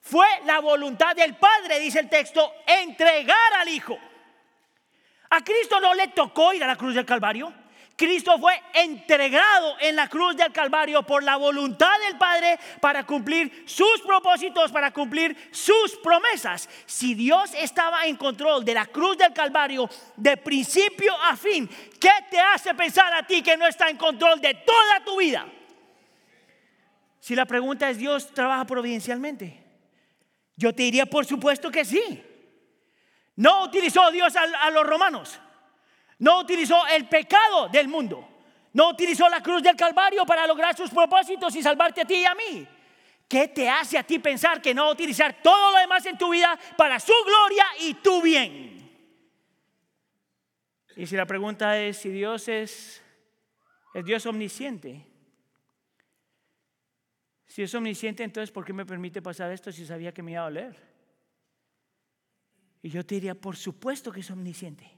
Fue 0.01 0.28
la 0.45 0.59
voluntad 0.59 1.15
del 1.15 1.36
Padre, 1.36 1.80
dice 1.80 1.99
el 1.99 2.09
texto, 2.09 2.53
entregar 2.65 3.53
al 3.59 3.67
Hijo. 3.67 3.97
A 5.32 5.43
Cristo 5.43 5.80
no 5.82 5.93
le 5.93 6.09
tocó 6.09 6.53
ir 6.53 6.63
a 6.63 6.67
la 6.67 6.76
cruz 6.76 6.95
del 6.95 7.05
Calvario. 7.05 7.51
Cristo 7.96 8.38
fue 8.38 8.62
entregado 8.74 9.78
en 9.80 9.96
la 9.96 10.10
cruz 10.10 10.36
del 10.36 10.52
Calvario 10.52 11.04
por 11.04 11.24
la 11.24 11.38
voluntad 11.38 11.98
del 12.08 12.18
Padre 12.18 12.60
para 12.82 13.06
cumplir 13.06 13.64
sus 13.66 14.02
propósitos, 14.06 14.72
para 14.72 14.91
cumplir 14.91 15.50
sus 15.52 15.96
promesas. 16.04 16.70
Si 16.86 17.14
Dios 17.14 17.54
estaba 17.54 18.06
en 18.06 18.18
control 18.18 18.66
de 18.66 18.74
la 18.74 18.86
cruz 18.88 19.18
del 19.18 19.32
Calvario 19.32 19.89
de 20.18 20.36
principio 20.36 21.14
a 21.22 21.38
fin, 21.38 21.70
¿qué 22.00 22.12
te 22.30 22.39
hace 22.39 22.74
pensar 22.74 23.14
a 23.14 23.26
ti 23.26 23.41
que 23.41 23.56
no 23.56 23.66
está 23.66 23.89
en 23.89 23.98
control 23.98 24.41
de 24.41 24.54
toda 24.56 25.06
tu 25.06 25.18
vida? 25.18 25.48
Si 27.22 27.34
la 27.34 27.46
pregunta 27.46 27.89
es, 27.89 27.98
¿Dios 27.98 28.32
trabaja 28.34 28.66
providencialmente? 28.66 29.64
Yo 30.56 30.74
te 30.74 30.84
diría, 30.84 31.06
por 31.06 31.26
supuesto 31.26 31.72
que 31.72 31.84
sí. 31.84 32.24
No 33.36 33.64
utilizó 33.64 34.12
Dios 34.12 34.34
a, 34.36 34.70
los 34.70 34.86
romanos. 34.86 35.39
No 36.20 36.39
utilizó 36.39 36.86
el 36.88 37.07
pecado 37.07 37.70
del 37.70 37.88
mundo. 37.88 38.28
No 38.74 38.89
utilizó 38.89 39.30
la 39.30 39.41
cruz 39.41 39.63
del 39.63 39.76
Calvario 39.76 40.26
para 40.26 40.45
lograr 40.45 40.76
sus 40.76 40.89
propósitos 40.89 41.55
y 41.55 41.63
salvarte 41.63 42.01
a 42.01 42.05
ti 42.05 42.16
y 42.16 42.26
a 42.26 42.36
mí. 42.36 42.68
¿Qué 43.28 43.47
te 43.47 43.70
hace 43.70 43.97
a 43.97 44.03
ti 44.03 44.20
pensar 44.20 44.61
que 44.61 44.74
no 44.74 44.84
va 44.84 44.89
a 44.89 44.93
utilizar 44.93 45.41
todo 45.41 45.72
lo 45.72 45.80
demás 45.80 46.05
en 46.05 46.18
tu 46.18 46.30
vida 46.30 46.57
para 46.78 46.99
su 46.99 47.13
gloria 47.26 47.66
y 47.80 47.93
tu 47.95 48.22
bien? 48.22 48.76
Y 50.95 51.07
si 51.07 51.16
la 51.16 51.26
pregunta 51.26 51.82
es 51.82 51.97
si 51.97 52.09
Dios 52.09 52.47
es, 52.47 53.03
es 53.93 54.05
Dios 54.05 54.26
omnisciente. 54.26 55.07
Si 57.47 57.63
es 57.63 57.74
omnisciente, 57.74 58.24
entonces 58.24 58.51
¿por 58.51 58.63
qué 58.63 58.74
me 58.74 58.86
permite 58.86 59.22
pasar 59.22 59.51
esto 59.51 59.72
si 59.72 59.86
sabía 59.86 60.13
que 60.13 60.22
me 60.22 60.34
iba 60.34 60.41
a 60.41 60.45
doler? 60.45 60.76
Y 62.82 62.89
yo 62.89 63.05
te 63.05 63.16
diría, 63.16 63.34
por 63.34 63.55
supuesto 63.55 64.11
que 64.11 64.20
es 64.20 64.30
omnisciente. 64.30 64.95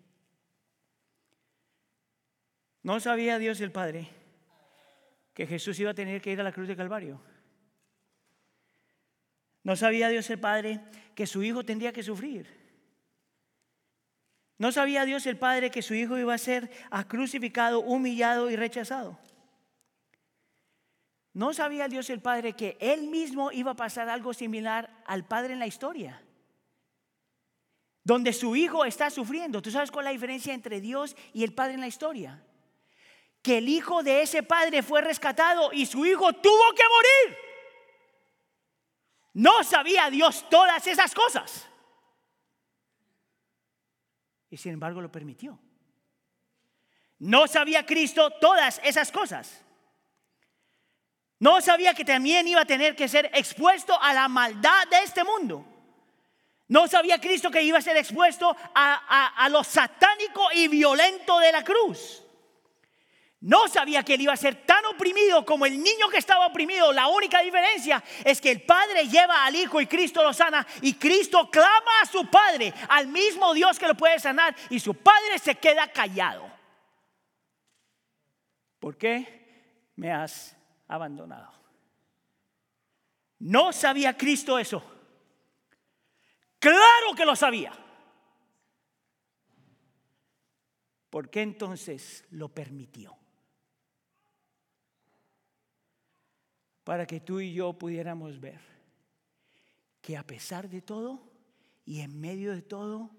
¿No 2.87 3.01
sabía 3.01 3.37
Dios 3.37 3.59
el 3.59 3.73
Padre 3.73 4.07
que 5.33 5.45
Jesús 5.45 5.77
iba 5.77 5.91
a 5.91 5.93
tener 5.93 6.21
que 6.21 6.31
ir 6.31 6.39
a 6.39 6.43
la 6.43 6.53
cruz 6.53 6.69
de 6.69 6.77
Calvario? 6.77 7.19
¿No 9.61 9.75
sabía 9.75 10.07
Dios 10.07 10.29
el 10.29 10.39
Padre 10.39 10.79
que 11.13 11.27
su 11.27 11.43
Hijo 11.43 11.65
tendría 11.65 11.91
que 11.91 12.01
sufrir? 12.01 12.47
¿No 14.57 14.71
sabía 14.71 15.03
Dios 15.03 15.25
el 15.25 15.35
Padre 15.37 15.69
que 15.69 15.81
su 15.81 15.95
Hijo 15.95 16.17
iba 16.17 16.33
a 16.33 16.37
ser 16.37 16.71
crucificado, 17.09 17.81
humillado 17.81 18.49
y 18.49 18.55
rechazado? 18.55 19.19
¿No 21.33 21.53
sabía 21.53 21.89
Dios 21.89 22.09
el 22.09 22.21
Padre 22.21 22.53
que 22.53 22.77
Él 22.79 23.09
mismo 23.09 23.51
iba 23.51 23.71
a 23.71 23.75
pasar 23.75 24.07
algo 24.07 24.33
similar 24.33 25.03
al 25.05 25.27
Padre 25.27 25.51
en 25.51 25.59
la 25.59 25.67
historia? 25.67 26.21
donde 28.05 28.31
su 28.31 28.55
hijo 28.55 28.85
está 28.85 29.09
sufriendo. 29.09 29.61
¿Tú 29.61 29.69
sabes 29.69 29.91
cuál 29.91 30.05
es 30.05 30.07
la 30.07 30.13
diferencia 30.13 30.53
entre 30.53 30.79
Dios 30.79 31.13
y 31.33 31.43
el 31.43 31.53
padre 31.53 31.73
en 31.73 31.81
la 31.81 31.87
historia? 31.87 32.41
Que 33.47 33.59
el 33.59 33.69
hijo 33.69 34.03
de 34.03 34.23
ese 34.23 34.43
padre 34.43 34.83
fue 34.83 34.99
rescatado 34.99 35.71
y 35.71 35.85
su 35.85 36.05
hijo 36.05 36.33
tuvo 36.33 36.73
que 36.75 36.83
morir. 36.83 37.37
No 39.35 39.63
sabía 39.63 40.09
Dios 40.09 40.43
todas 40.49 40.85
esas 40.85 41.15
cosas. 41.15 41.65
Y 44.49 44.57
sin 44.57 44.73
embargo 44.73 44.99
lo 44.99 45.09
permitió. 45.09 45.57
No 47.19 47.47
sabía 47.47 47.85
Cristo 47.85 48.31
todas 48.31 48.81
esas 48.83 49.13
cosas. 49.13 49.63
No 51.39 51.61
sabía 51.61 51.93
que 51.93 52.03
también 52.03 52.49
iba 52.49 52.59
a 52.59 52.65
tener 52.65 52.97
que 52.97 53.07
ser 53.07 53.31
expuesto 53.33 53.97
a 54.01 54.13
la 54.13 54.27
maldad 54.27 54.89
de 54.89 55.03
este 55.03 55.23
mundo. 55.23 55.65
No 56.67 56.89
sabía 56.89 57.21
Cristo 57.21 57.49
que 57.49 57.61
iba 57.63 57.77
a 57.77 57.81
ser 57.81 57.95
expuesto 57.95 58.53
a, 58.75 59.47
lo 59.49 59.63
satánico 59.63 60.49
y 60.53 60.67
violento 60.67 61.39
de 61.39 61.53
la 61.53 61.63
cruz. 61.63 62.26
No 63.39 63.67
sabía 63.67 64.03
que 64.03 64.15
él 64.15 64.21
iba 64.21 64.33
a 64.33 64.37
ser 64.37 64.65
tan 64.65 64.83
oprimido 64.85 65.45
como 65.45 65.67
el 65.67 65.77
niño 65.81 66.09
que 66.09 66.17
estaba 66.17 66.47
oprimido. 66.47 66.91
La 66.91 67.07
única 67.07 67.41
diferencia 67.41 68.03
es 68.25 68.41
que 68.41 68.49
el 68.49 68.63
Padre 68.63 69.07
lleva 69.07 69.45
al 69.45 69.55
Hijo 69.55 69.79
y 69.79 69.85
Cristo 69.85 70.23
lo 70.23 70.33
sana. 70.33 70.65
Y 70.81 70.95
Cristo 70.95 71.49
clama 71.51 72.01
a 72.01 72.07
su 72.07 72.25
Padre, 72.31 72.73
al 72.89 73.07
mismo 73.07 73.53
Dios 73.53 73.77
que 73.77 73.87
lo 73.87 73.95
puede 73.95 74.19
sanar. 74.19 74.55
Y 74.71 74.79
su 74.79 74.95
Padre 74.95 75.37
se 75.37 75.55
queda 75.55 75.87
callado. 75.91 76.51
¿Por 78.79 78.97
qué 78.97 79.91
me 79.95 80.11
has 80.11 80.55
abandonado? 80.87 81.53
No 83.39 83.71
sabía 83.71 84.17
Cristo 84.17 84.57
eso. 84.57 84.83
Claro 86.57 87.13
que 87.15 87.25
lo 87.25 87.35
sabía. 87.35 87.71
¿Por 91.11 91.29
qué 91.29 91.43
entonces 91.43 92.25
lo 92.31 92.49
permitió? 92.49 93.15
Para 96.87 97.05
que 97.05 97.19
tú 97.19 97.41
y 97.41 97.51
yo 97.51 97.73
pudiéramos 97.73 98.39
ver 98.39 98.61
que 100.01 100.15
a 100.15 100.25
pesar 100.25 100.69
de 100.69 100.81
todo 100.81 101.21
y 101.83 101.99
en 101.99 102.17
medio 102.17 102.53
de 102.53 102.61
todo, 102.61 103.11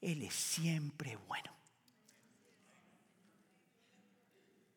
Él 0.00 0.22
es 0.22 0.34
siempre 0.34 1.16
bueno. 1.28 1.54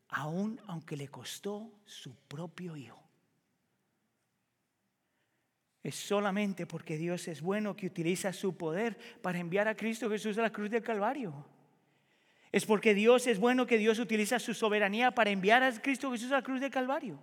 Aún 0.10 0.62
aunque 0.68 0.96
le 0.96 1.08
costó 1.08 1.72
su 1.86 2.14
propio 2.28 2.78
hijo. 2.78 3.02
Es 5.82 5.96
solamente 5.96 6.68
porque 6.68 7.00
Dios 7.00 7.28
es 7.28 7.42
bueno 7.42 7.76
que 7.76 7.88
utiliza 7.88 8.32
su 8.32 8.56
poder 8.56 8.96
para 9.24 9.40
enviar 9.40 9.68
a 9.68 9.76
Cristo 9.76 10.08
Jesús 10.08 10.38
a 10.38 10.44
la 10.44 10.54
cruz 10.54 10.70
del 10.70 10.84
Calvario. 10.84 11.34
Es 12.52 12.68
porque 12.68 12.94
Dios 12.94 13.26
es 13.26 13.40
bueno 13.40 13.66
que 13.66 13.80
Dios 13.80 13.98
utiliza 13.98 14.38
su 14.38 14.54
soberanía 14.54 15.10
para 15.10 15.32
enviar 15.32 15.64
a 15.64 15.82
Cristo 15.82 16.12
Jesús 16.12 16.32
a 16.32 16.36
la 16.36 16.44
cruz 16.44 16.62
del 16.62 16.70
Calvario. 16.70 17.20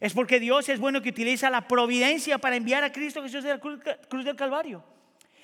Es 0.00 0.12
porque 0.12 0.38
Dios 0.38 0.68
es 0.68 0.78
bueno 0.78 1.02
que 1.02 1.10
utiliza 1.10 1.50
la 1.50 1.66
providencia 1.66 2.38
para 2.38 2.56
enviar 2.56 2.84
a 2.84 2.92
Cristo 2.92 3.22
Jesús 3.22 3.44
a 3.44 3.48
la 3.48 3.58
cruz 3.58 4.24
del 4.24 4.36
Calvario. 4.36 4.84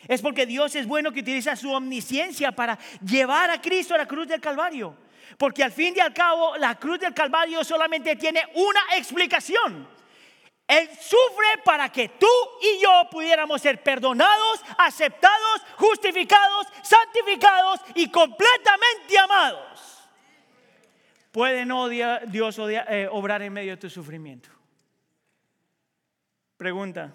Es 0.06 0.20
porque 0.20 0.46
Dios 0.46 0.74
es 0.74 0.86
bueno 0.86 1.12
que 1.12 1.20
utiliza 1.20 1.56
su 1.56 1.72
omnisciencia 1.72 2.52
para 2.52 2.78
llevar 3.04 3.50
a 3.50 3.60
Cristo 3.60 3.94
a 3.94 3.98
la 3.98 4.06
cruz 4.06 4.28
del 4.28 4.40
Calvario. 4.40 4.96
Porque 5.38 5.64
al 5.64 5.72
fin 5.72 5.94
y 5.96 6.00
al 6.00 6.12
cabo 6.12 6.56
la 6.58 6.78
cruz 6.78 7.00
del 7.00 7.14
Calvario 7.14 7.64
solamente 7.64 8.14
tiene 8.16 8.42
una 8.54 8.80
explicación. 8.96 9.88
Él 10.66 10.88
sufre 11.00 11.62
para 11.64 11.90
que 11.90 12.10
tú 12.10 12.28
y 12.62 12.82
yo 12.82 13.08
pudiéramos 13.10 13.60
ser 13.60 13.82
perdonados, 13.82 14.60
aceptados, 14.78 15.62
justificados, 15.76 16.66
santificados 16.82 17.80
y 17.94 18.08
completamente 18.08 19.18
amados. 19.18 19.93
¿Puede 21.34 21.66
no 21.66 21.88
Dios 21.88 22.60
eh, 22.60 23.08
obrar 23.10 23.42
en 23.42 23.52
medio 23.52 23.72
de 23.72 23.76
tu 23.76 23.90
sufrimiento? 23.90 24.50
Pregunta, 26.56 27.12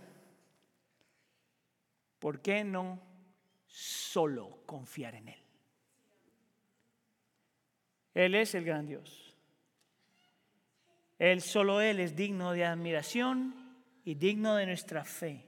¿por 2.19 2.41
qué 2.41 2.65
no 2.65 2.99
solo 3.65 4.59
confiar 4.65 5.15
en 5.15 5.29
Él? 5.29 5.43
Él 8.13 8.35
es 8.35 8.55
el 8.55 8.65
gran 8.65 8.85
Dios. 8.85 9.37
Él, 11.17 11.39
solo 11.39 11.79
Él 11.79 12.01
es 12.01 12.13
digno 12.13 12.51
de 12.51 12.65
admiración 12.65 13.55
y 14.03 14.15
digno 14.15 14.57
de 14.57 14.65
nuestra 14.65 15.05
fe. 15.05 15.47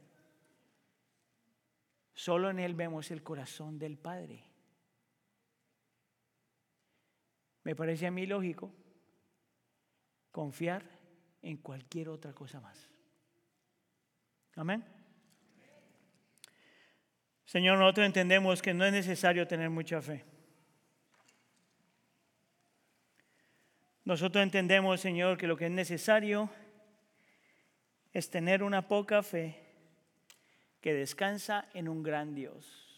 Solo 2.14 2.50
en 2.50 2.60
Él 2.60 2.74
vemos 2.74 3.12
el 3.12 3.22
corazón 3.22 3.78
del 3.78 3.98
Padre. 3.98 4.51
Me 7.64 7.76
parece 7.76 8.08
a 8.08 8.12
mí 8.12 8.26
lógico 8.26 8.74
confiar 10.32 10.84
en 11.42 11.58
cualquier 11.58 12.10
otra 12.10 12.34
cosa 12.34 12.60
más. 12.60 12.90
Amén. 14.56 14.84
Señor, 17.46 17.78
nosotros 17.78 18.06
entendemos 18.06 18.62
que 18.62 18.74
no 18.74 18.86
es 18.86 18.94
necesario 18.94 19.48
tener 19.48 19.70
mucha 19.70 20.02
fe. 20.02 20.24
Nosotros 24.04 24.42
entendemos, 24.42 25.00
Señor, 25.00 25.38
que 25.38 25.48
lo 25.48 25.56
que 25.56 25.66
es 25.66 25.72
necesario 25.72 26.50
es 28.14 28.30
tener 28.30 28.64
una 28.64 28.88
poca 28.88 29.22
fe 29.22 29.58
que 30.82 30.94
descansa 30.94 31.70
en 31.74 31.88
un 31.88 32.04
gran 32.04 32.34
Dios. 32.34 32.91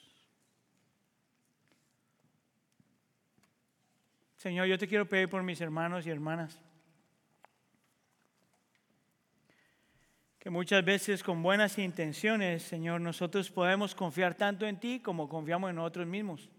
Señor, 4.44 4.68
yo 4.68 4.78
te 4.78 4.90
quiero 4.90 5.08
pedir 5.08 5.30
por 5.30 5.42
mis 5.42 5.62
hermanos 5.62 6.06
y 6.06 6.10
hermanas. 6.10 6.60
Que 10.38 10.50
muchas 10.50 10.84
veces 10.84 11.24
con 11.24 11.42
buenas 11.42 11.78
intenciones, 11.78 12.62
Señor, 12.62 13.00
nosotros 13.00 13.50
podemos 13.50 13.96
confiar 13.96 14.36
tanto 14.36 14.68
en 14.68 14.78
ti 14.78 15.00
como 15.00 15.30
confiamos 15.30 15.70
en 15.70 15.78
nosotros 15.78 16.06
mismos. 16.08 16.50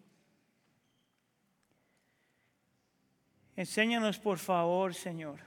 Enséñanos, 3.54 4.18
por 4.18 4.38
favor, 4.38 4.94
Señor, 4.94 5.40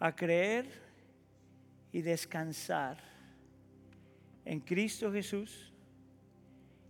a 0.00 0.16
creer 0.16 0.64
y 1.92 2.00
descansar 2.00 2.96
en 4.46 4.60
Cristo 4.60 5.12
Jesús 5.12 5.74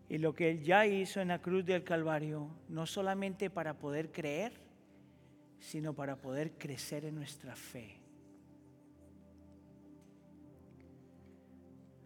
y 0.08 0.18
lo 0.18 0.34
que 0.34 0.50
Él 0.50 0.62
ya 0.62 0.86
hizo 0.86 1.20
en 1.20 1.28
la 1.28 1.40
cruz 1.40 1.64
del 1.64 1.82
Calvario, 1.82 2.48
no 2.68 2.86
solamente 2.86 3.50
para 3.50 3.74
poder 3.74 4.12
creer, 4.12 4.52
sino 5.58 5.94
para 5.94 6.16
poder 6.16 6.52
crecer 6.52 7.04
en 7.04 7.16
nuestra 7.16 7.56
fe. 7.56 7.98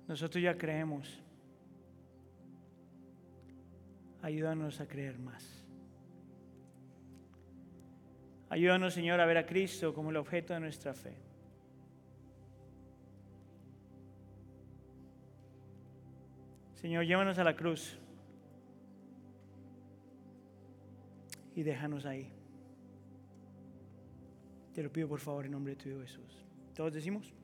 Nosotros 0.08 0.42
ya 0.42 0.56
creemos. 0.56 1.20
Ayúdanos 4.22 4.80
a 4.80 4.88
creer 4.88 5.18
más. 5.18 5.64
Ayúdanos, 8.48 8.94
Señor, 8.94 9.20
a 9.20 9.26
ver 9.26 9.38
a 9.38 9.46
Cristo 9.46 9.94
como 9.94 10.10
el 10.10 10.16
objeto 10.16 10.52
de 10.54 10.60
nuestra 10.60 10.92
fe. 10.94 11.29
Señor, 16.80 17.04
llévanos 17.04 17.38
a 17.38 17.44
la 17.44 17.54
cruz 17.54 17.98
y 21.54 21.62
déjanos 21.62 22.06
ahí. 22.06 22.30
Te 24.74 24.82
lo 24.82 24.90
pido 24.90 25.06
por 25.06 25.20
favor 25.20 25.44
en 25.44 25.52
nombre 25.52 25.74
de 25.74 25.82
tu 25.82 26.00
Jesús. 26.00 26.46
¿Todos 26.74 26.94
decimos? 26.94 27.34